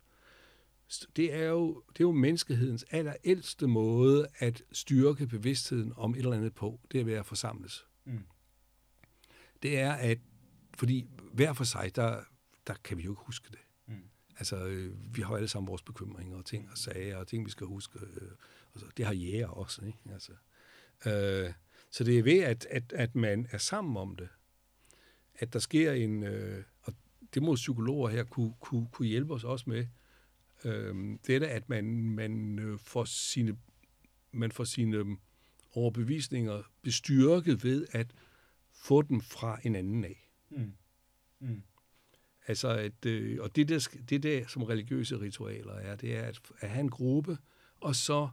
[1.16, 6.32] det er jo, det er jo menneskehedens allerældste måde at styrke bevidstheden om et eller
[6.32, 7.86] andet på, det er ved at forsamles.
[8.04, 8.24] Mm.
[9.62, 10.18] Det er at,
[10.78, 12.20] fordi hver for sig, der,
[12.66, 13.58] der kan vi jo ikke huske det.
[13.86, 14.04] Mm.
[14.38, 17.46] Altså, øh, vi har jo alle sammen vores bekymringer og ting og sager og ting,
[17.46, 17.98] vi skal huske.
[17.98, 18.30] Øh,
[18.72, 19.98] og så, det har jæger også, ikke?
[20.12, 20.32] Altså,
[21.06, 21.52] øh,
[21.90, 24.28] så det er ved, at, at, at man er sammen om det,
[25.34, 26.94] at der sker en, øh, og
[27.34, 29.86] det må psykologer her kunne, kunne, kunne hjælpe os også med,
[30.64, 33.56] øh, det er, at man, man øh, får sine,
[34.32, 35.06] man får sine øh,
[35.72, 38.14] overbevisninger bestyrket ved at
[38.72, 40.28] få dem fra en anden af.
[40.50, 40.72] Mm.
[41.40, 41.62] Mm.
[42.46, 46.40] Altså, at, øh, og det der, det der, som religiøse ritualer er, det er at,
[46.60, 47.38] at have en gruppe,
[47.80, 48.28] og så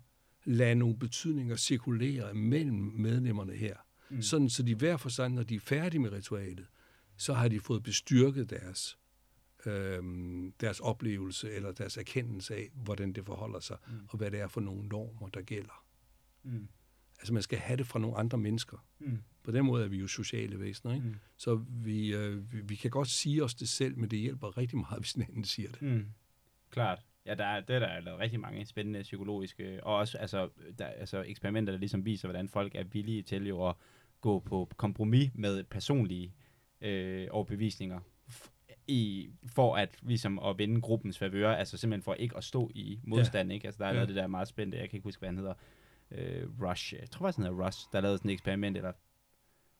[0.45, 3.75] lade nogle betydninger cirkulere mellem medlemmerne her.
[4.09, 4.21] Mm.
[4.21, 6.67] Sådan, så de hver for sig, når de er færdige med ritualet,
[7.17, 8.97] så har de fået bestyrket deres,
[9.65, 13.93] øhm, deres oplevelse eller deres erkendelse af, hvordan det forholder sig, Mm.
[14.09, 15.83] og hvad det er for nogle normer, der gælder.
[16.43, 16.67] Mm.
[17.19, 18.85] Altså, man skal have det fra nogle andre mennesker.
[18.99, 19.17] Mm.
[19.43, 21.07] På den måde er vi jo sociale væsener, ikke?
[21.07, 21.15] Mm.
[21.37, 24.77] Så vi, øh, vi, vi kan godt sige os det selv, men det hjælper rigtig
[24.77, 25.81] meget, hvis den anden siger det.
[25.81, 26.05] Mm.
[26.69, 26.99] Klart.
[27.25, 30.49] Ja, der er, det er der er lavet rigtig mange spændende psykologiske, og også altså,
[30.77, 33.75] der, altså eksperimenter, der ligesom viser, hvordan folk er villige til jo at
[34.21, 36.33] gå på kompromis med personlige
[36.81, 37.99] øh, overbevisninger,
[38.89, 42.99] i, for at ligesom at vinde gruppens favør, altså simpelthen for ikke at stå i
[43.03, 43.65] modstand, ikke?
[43.67, 43.95] Altså der er Ja.
[43.95, 45.53] lavet det der meget spændende, jeg kan ikke huske, hvad han hedder,
[46.11, 48.91] øh, Rush, jeg tror faktisk, han hedder Rush, der lavede sådan et eksperiment, eller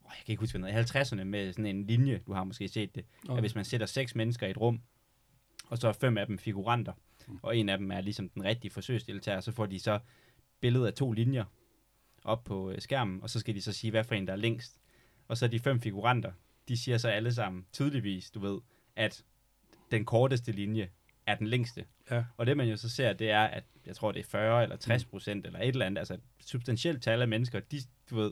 [0.06, 2.68] jeg kan ikke huske, hvad hedder, i 50'erne med sådan en linje, du har måske
[2.68, 4.82] set det, Og, at hvis man sætter seks mennesker i et rum,
[5.70, 6.94] og så er fem af dem figuranter,
[7.28, 7.40] Mm.
[7.42, 10.00] og en af dem er ligesom den rigtige forsøgsdeltager, så får de så
[10.60, 11.46] billedet af to linjer
[12.24, 14.38] op på øh, skærmen, og så skal de så sige, hvad for en der er
[14.38, 14.80] længst.
[15.28, 16.32] Og så de fem figuranter,
[16.68, 18.60] de siger så alle sammen tydeligvis, du ved,
[19.00, 19.24] at
[19.92, 20.90] den korteste linje
[21.28, 21.86] er den længste.
[22.12, 22.24] Ja.
[22.38, 24.76] Og det man jo så ser, det er, at jeg tror, det er 40 eller
[24.76, 28.32] 60 procent, eller et eller andet, altså et substantielt tal af mennesker, de, du ved,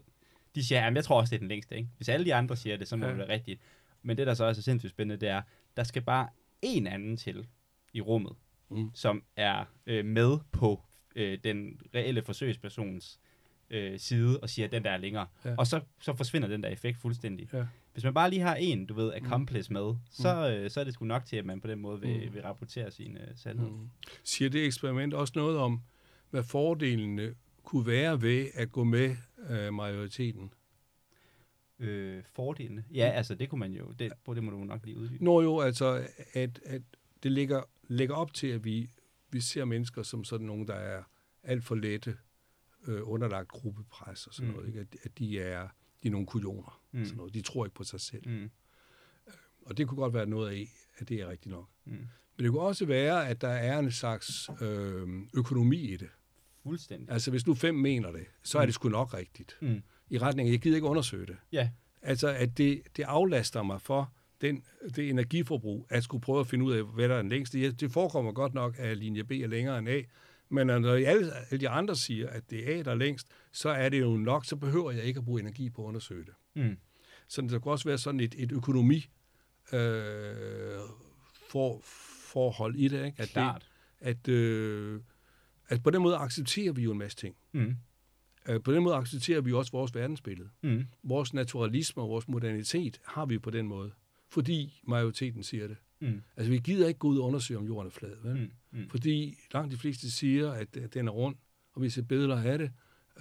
[0.56, 1.76] de siger, at jeg tror også, det er den længste.
[1.77, 1.89] Ikke?
[1.98, 3.10] Hvis alle de andre siger det, så må Ja.
[3.11, 3.61] det være rigtigt.
[4.03, 5.41] Men det, der så også er sindssygt spændende, det er,
[5.77, 6.30] der skal bare
[6.61, 7.48] en anden til
[7.94, 8.34] i rummet,
[8.69, 8.91] Mm.
[8.94, 10.84] som er øh, med på
[11.15, 13.19] øh, den reelle forsøgspersons
[13.69, 15.27] øh, side og siger, at den der er længere.
[15.45, 15.56] Ja.
[15.57, 17.49] Og så, så forsvinder den der effekt fuldstændig.
[17.53, 17.65] Ja.
[17.97, 20.93] Hvis man bare lige har en, du ved, accomplice med, så, øh, så er det
[20.93, 22.33] sgu nok til, at man på den måde vil, Mm.
[22.33, 23.69] vil rapportere sin øh, sandhed.
[23.69, 23.89] Mm.
[24.23, 25.81] Siger det eksperiment også noget om,
[26.29, 29.15] hvad fordelene kunne være ved at gå med
[29.49, 30.53] øh, majoriteten?
[31.79, 32.83] Øh, fordelene?
[32.93, 35.23] Ja, altså det kunne man jo, det, det må du nok lige uddybe.
[35.23, 36.81] Nå jo, altså, at, at
[37.23, 38.89] det ligger, lægger op til, at vi,
[39.31, 41.03] vi ser mennesker som sådan nogle, der er
[41.43, 42.17] alt for lette,
[42.87, 44.53] øh, underlagt gruppepres og sådan Mm.
[44.53, 44.57] mm.
[44.59, 44.67] noget.
[44.67, 44.79] Ikke?
[44.79, 45.67] At, at de er,
[46.03, 46.81] de er nogle kujoner.
[46.91, 46.99] Mm.
[46.99, 47.05] Mm.
[47.05, 47.33] Sådan noget.
[47.33, 48.29] De tror ikke på sig selv.
[48.29, 48.49] Mm.
[49.65, 50.67] Og det kunne godt være noget af,
[50.97, 51.69] at det er rigtigt nok.
[51.85, 51.91] Mm.
[51.91, 56.09] Men det kunne også være, at der er en slags øh, økonomi i det.
[56.63, 57.11] fuldstændig.
[57.11, 59.57] Altså, hvis nu fem mener det, så er det sgu nok rigtigt.
[59.61, 59.81] Mm.
[60.09, 61.37] I retning, af, jeg gider ikke undersøge det.
[61.51, 61.69] Ja,
[62.01, 64.63] Altså, at det, det aflaster mig for den,
[64.95, 67.71] det energiforbrug, at skulle prøve at finde ud af, hvad der er den længste.
[67.71, 70.01] Det forekommer godt nok, at linje B er længere end A,
[70.49, 73.69] men når alle, alle de andre siger, at det er A, der er længst, så
[73.69, 76.33] er det jo nok, så behøver jeg ikke at bruge energi på at undersøge det.
[76.55, 76.77] mm.
[77.29, 79.09] Så der kunne også være sådan et, et økonomi
[79.73, 80.79] øh,
[81.49, 81.79] for,
[82.31, 83.21] forhold i det, ikke?
[83.21, 83.71] At, klart.
[83.99, 85.01] det, at, øh,
[85.67, 87.35] at på den måde accepterer vi jo en masse ting.
[87.51, 87.75] Mm.
[88.47, 90.49] Øh, på den måde accepterer vi også vores verdensbillede.
[90.63, 90.85] Mm.
[91.03, 93.91] Vores naturalisme og vores modernitet har vi på den måde,
[94.29, 95.77] fordi majoriteten siger det.
[95.99, 96.21] Mm.
[96.35, 98.35] Altså, vi gider ikke gå ud og undersøge, om jorden er flad, vel?
[98.35, 98.79] Mm.
[98.79, 98.89] Mm.
[98.89, 101.35] Fordi langt de fleste siger, at, at den er rund,
[101.73, 102.71] og vi ser billeder af det.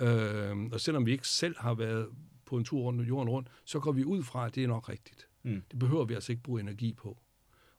[0.01, 2.09] Øh, og selvom vi ikke selv har været
[2.45, 4.89] på en tur rundt jorden rundt, så går vi ud fra, at det er nok
[4.89, 5.29] rigtigt.
[5.43, 5.63] Mm.
[5.71, 7.19] Det behøver vi altså ikke bruge energi på.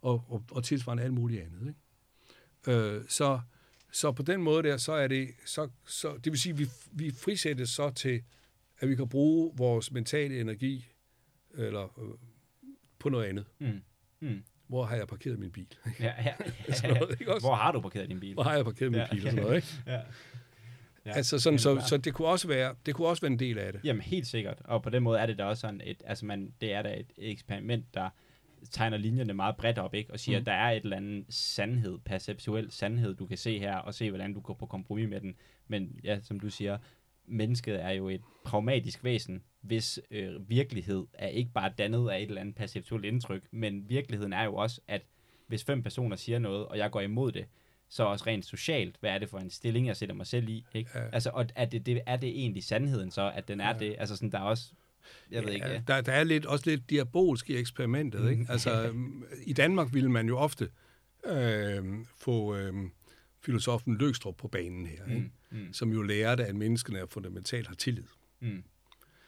[0.01, 1.67] Og, og, og tilsvarende alt muligt andet.
[1.67, 2.79] Ikke?
[2.79, 3.39] Øh, så,
[3.91, 6.67] så på den måde der, så er det, så, så, det vil sige, at vi,
[6.91, 8.23] vi frisættes så til,
[8.79, 10.87] at vi kan bruge vores mentale energi
[11.53, 12.17] eller, øh,
[12.99, 13.45] på noget andet.
[13.59, 13.81] Mm.
[14.19, 14.43] Mm.
[14.67, 15.67] Hvor har jeg parkeret min bil?
[15.99, 16.33] Ja, ja.
[16.73, 17.47] Sådan noget, ikke også?
[17.47, 18.33] Hvor har du parkeret din bil?
[18.33, 19.07] Hvor har jeg parkeret min Ja.
[19.11, 19.67] bil og sådan noget, ikke?
[19.93, 19.99] Ja.
[21.05, 23.57] Ja, altså sådan, så, så det kunne også være, det kunne også være en del
[23.57, 23.81] af det.
[23.83, 26.53] Jamen helt sikkert, og på den måde er det da også sådan et, altså man,
[26.61, 28.09] det er da et eksperiment, der
[28.71, 30.13] tegner linjerne meget bredt op, ikke?
[30.13, 30.41] Og siger, mm.
[30.41, 34.09] at der er et eller andet sandhed, perceptuel sandhed, du kan se her, og se,
[34.09, 35.35] hvordan du går på kompromis med den.
[35.67, 36.77] Men ja, som du siger,
[37.27, 42.27] mennesket er jo et pragmatisk væsen, hvis øh, virkelighed er ikke bare dannet af et
[42.27, 45.01] eller andet perceptuelt indtryk, men virkeligheden er jo også, at
[45.47, 47.45] hvis fem personer siger noget, og jeg går imod det,
[47.89, 50.65] så også rent socialt, hvad er det for en stilling, jeg sætter mig selv i,
[50.73, 50.89] ikke?
[50.95, 51.09] Ja.
[51.13, 53.79] Altså, og er det, det, er det egentlig sandheden så, at den er Ja.
[53.79, 53.95] det?
[53.99, 54.71] Altså sådan, der er også,
[55.31, 55.81] jeg ved ikke, Ja, ja.
[55.87, 58.29] der, der er lidt, også lidt diabolsk i eksperimentet.
[58.29, 58.41] Ikke?
[58.41, 58.47] Mm.
[58.49, 58.93] Altså,
[59.45, 60.69] I Danmark ville man jo ofte
[61.25, 61.83] øh,
[62.17, 62.73] få øh,
[63.47, 65.31] filosofen Løgstrup på banen her, ikke?
[65.51, 68.03] Mm, mm, som jo lærte, at menneskene er fundamentalt har tillid.
[68.39, 68.63] mm,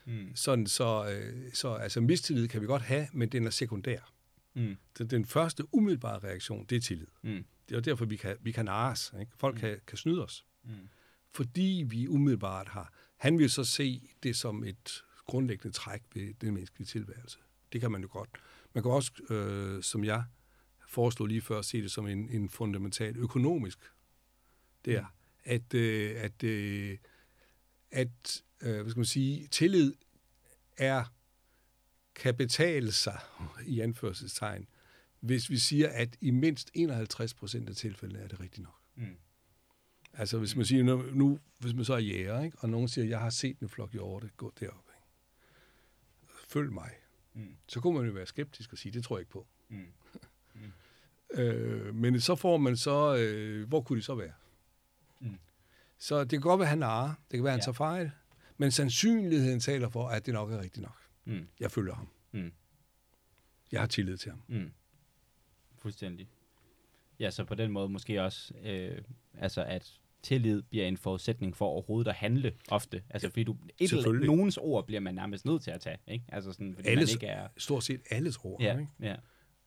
[0.05, 4.13] mm, Sådan, så, øh, så altså, mistillid kan vi godt have, men den er sekundær.
[4.53, 7.07] mm, Den, den første umiddelbare reaktion, det er tillid.
[7.21, 9.13] mm, Det er derfor, vi kan, vi kan narres.
[9.19, 9.31] Ikke?
[9.37, 9.59] Folk Mm.
[9.59, 10.45] kan, kan snyde os.
[10.63, 10.71] mm,
[11.33, 12.93] fordi vi umiddelbart har.
[13.17, 17.37] Han vil så se det som et grundlæggende træk ved den menneskelige tilværelse.
[17.73, 18.29] Det kan man jo godt.
[18.73, 20.23] Man kan også, øh, som jeg
[20.87, 23.79] foreslog lige før, se det som en, en fundamental økonomisk.
[24.85, 25.05] Det er,
[25.43, 26.97] at, øh, at, øh,
[27.91, 29.93] at øh, hvad skal man sige, tillid
[30.77, 31.13] er,
[32.15, 33.19] kan betale sig,
[33.65, 34.67] i anførselstegn,
[35.19, 38.79] hvis vi siger, at i mindst 51 procent af tilfældene er det rigtigt nok.
[38.95, 39.17] mm,
[40.13, 42.57] Altså hvis man siger, nu, nu hvis man så er jæger, ikke?
[42.59, 44.85] og nogen siger, jeg har set en flok hjorte gå derop.
[44.95, 45.07] Ikke?
[46.49, 46.91] Følg mig.
[47.33, 49.47] mm, Så kunne man jo være skeptisk og sige, det tror jeg ikke på.
[49.69, 49.85] mm,
[51.33, 54.33] Øh, men så får man så, øh, hvor kunne de så være?
[55.99, 57.63] Så det kan godt være, at han er, det kan være, at han Ja.
[57.63, 58.11] tager fejl,
[58.57, 60.97] men sandsynligheden taler for, at det nok er rigtigt nok.
[61.25, 62.07] mm, Jeg følger ham.
[62.31, 62.51] mm,
[63.71, 64.41] Jeg har tillid til ham.
[64.47, 64.71] mm.
[65.77, 66.27] Fuldstændig.
[67.19, 69.01] Ja, så på den måde måske også, øh,
[69.39, 69.93] altså at
[70.23, 73.03] tillid bliver en forudsætning for overhovedet at handle ofte.
[73.09, 75.97] Altså Ja, fordi du, et eller, nogens ord bliver man nærmest nødt til at tage,
[76.07, 76.25] ikke?
[76.27, 77.47] Altså sådan, fordi Alles- man ikke er...
[77.57, 78.61] Stort set alles ord.
[78.61, 78.91] Ja, Ikke?
[78.99, 79.15] ja,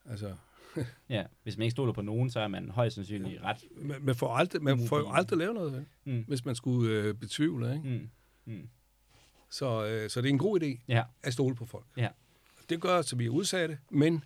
[0.06, 0.36] Altså,
[1.08, 1.24] ja.
[1.42, 3.64] Hvis man ikke stoler på nogen, så er man højst sandsynligt ret...
[3.76, 5.86] man, man, får aldrig, man får jo aldrig lavet noget?
[6.04, 7.74] Mm, hvis man skulle øh, betvivle.
[7.74, 7.88] Ikke?
[8.44, 8.68] mm, mm,
[9.50, 11.86] Så, øh, så det er en god idé ja, at stole på folk.
[11.96, 12.08] Ja.
[12.68, 14.24] Det gør, at vi er udsatte, men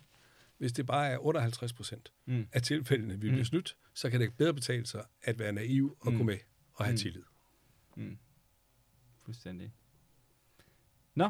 [0.57, 3.43] hvis det bare er 58 procent mm, af tilfældene, vi bliver Mm.
[3.45, 6.17] snydt, så kan det bedre betale sig at være naiv og Mm.
[6.17, 6.37] gå med
[6.73, 6.97] og have Mm.
[6.97, 7.23] tillid.
[7.95, 8.17] mm.
[9.25, 9.71] Fuldstændig.
[11.15, 11.29] Nå,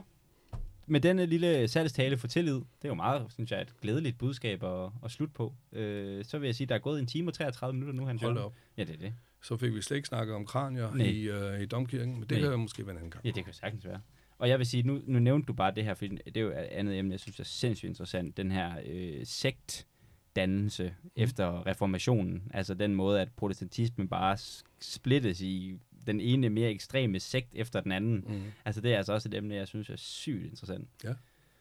[0.87, 4.63] med denne lille salgstale for tillid, det er jo meget, synes jeg, et glædeligt budskab
[4.63, 5.53] at, at slutte på.
[5.71, 8.21] Øh, så vil jeg sige, der er gået en time og 33 minutter nu, Hans
[8.21, 8.53] Hold op.
[8.77, 9.13] Ja, det er det.
[9.41, 11.05] Så fik vi slet ikke snakket om kranier Nej.
[11.05, 12.39] i, øh, i domkirken, men det Nej.
[12.39, 13.25] kan jo måske være en anden gang.
[13.25, 14.01] Ja, det kan sagtens være.
[14.39, 16.49] Og jeg vil sige, nu, nu nævnte du bare det her, for det er jo
[16.49, 18.37] et andet emne, jeg synes er sindssygt interessant.
[18.37, 21.09] Den her øh, sektdannelse mm.
[21.15, 22.51] efter reformationen.
[22.53, 24.37] Altså den måde, at protestantismen bare
[24.79, 28.23] splittes i den ene mere ekstreme sekt efter den anden.
[28.27, 28.43] Mm.
[28.65, 30.89] Altså det er altså også et emne, jeg synes er sygt interessant.
[31.03, 31.13] Ja.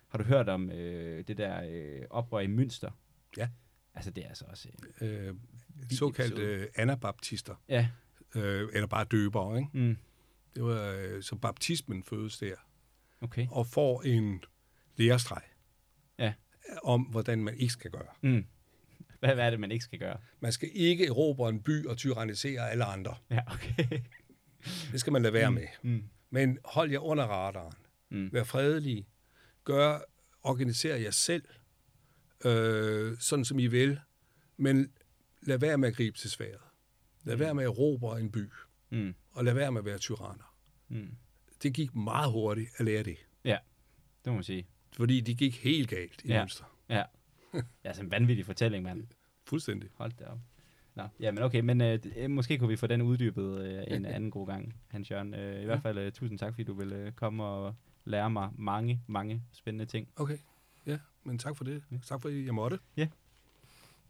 [0.09, 2.91] Har du hørt om øh, det der øh, oprør i Münster?
[3.37, 3.49] Ja.
[3.95, 4.69] Altså det er altså også...
[5.01, 5.35] Øh,
[5.75, 7.89] Vild såkaldte øh, anabaptister, Ja.
[8.35, 9.59] øh, eller bare døbere.
[9.59, 9.71] Ikke?
[9.73, 9.97] Mm.
[10.57, 12.55] Det var, øh, så baptismen fødes der,
[13.21, 13.47] Okay.
[13.51, 14.41] og får en
[14.97, 15.43] lærestreg
[16.19, 16.33] Ja.
[16.83, 18.09] om, hvordan man ikke skal gøre.
[18.23, 18.45] Mm.
[19.21, 20.19] Hvad, hvad er det, man ikke skal gøre?
[20.41, 23.15] Man skal ikke erobre en by og tyrannisere alle andre.
[23.31, 24.01] Ja, okay.
[24.93, 25.67] Det skal man lade være med.
[25.83, 26.05] Mm.
[26.31, 27.73] Men hold jer under radaren.
[28.11, 28.33] Mm.
[28.33, 29.07] Vær fredelige.
[29.65, 29.99] Gør,
[30.43, 31.45] organiser jer selv,
[32.45, 34.01] øh, sådan som I vil.
[34.57, 34.93] Men
[35.43, 36.61] lad være med at gribe til sværet.
[37.25, 37.41] Lad Mm.
[37.41, 38.51] være med at erobre en by.
[38.91, 39.15] Mm.
[39.33, 40.57] og lade være med at være tyranner.
[40.89, 41.17] Mm.
[41.63, 43.59] Det gik meget hurtigt at lære det, Det
[44.27, 44.67] må man sige.
[44.97, 46.35] fordi de gik helt galt i Ja.
[46.35, 46.41] ja.
[46.41, 46.65] Mønster.
[47.85, 49.07] Ja, sådan en vanvittig fortælling, mand.
[49.45, 49.91] Fuldstændig.
[49.95, 50.39] Hold da op.
[50.97, 54.05] Nå, ja, men okay, men øh, øh, måske kunne vi få den uddybet øh, en
[54.05, 55.35] anden god gang, Hans Jørgen.
[55.35, 57.75] Øh, I hvert fald øh, tusind tak, fordi du vil øh, komme og
[58.05, 60.09] lære mig mange, mange spændende ting.
[60.17, 60.39] Okay,
[60.87, 61.83] ja, men tak for det.
[62.03, 62.79] Tak for, at jeg måtte.
[62.97, 63.09] Ja,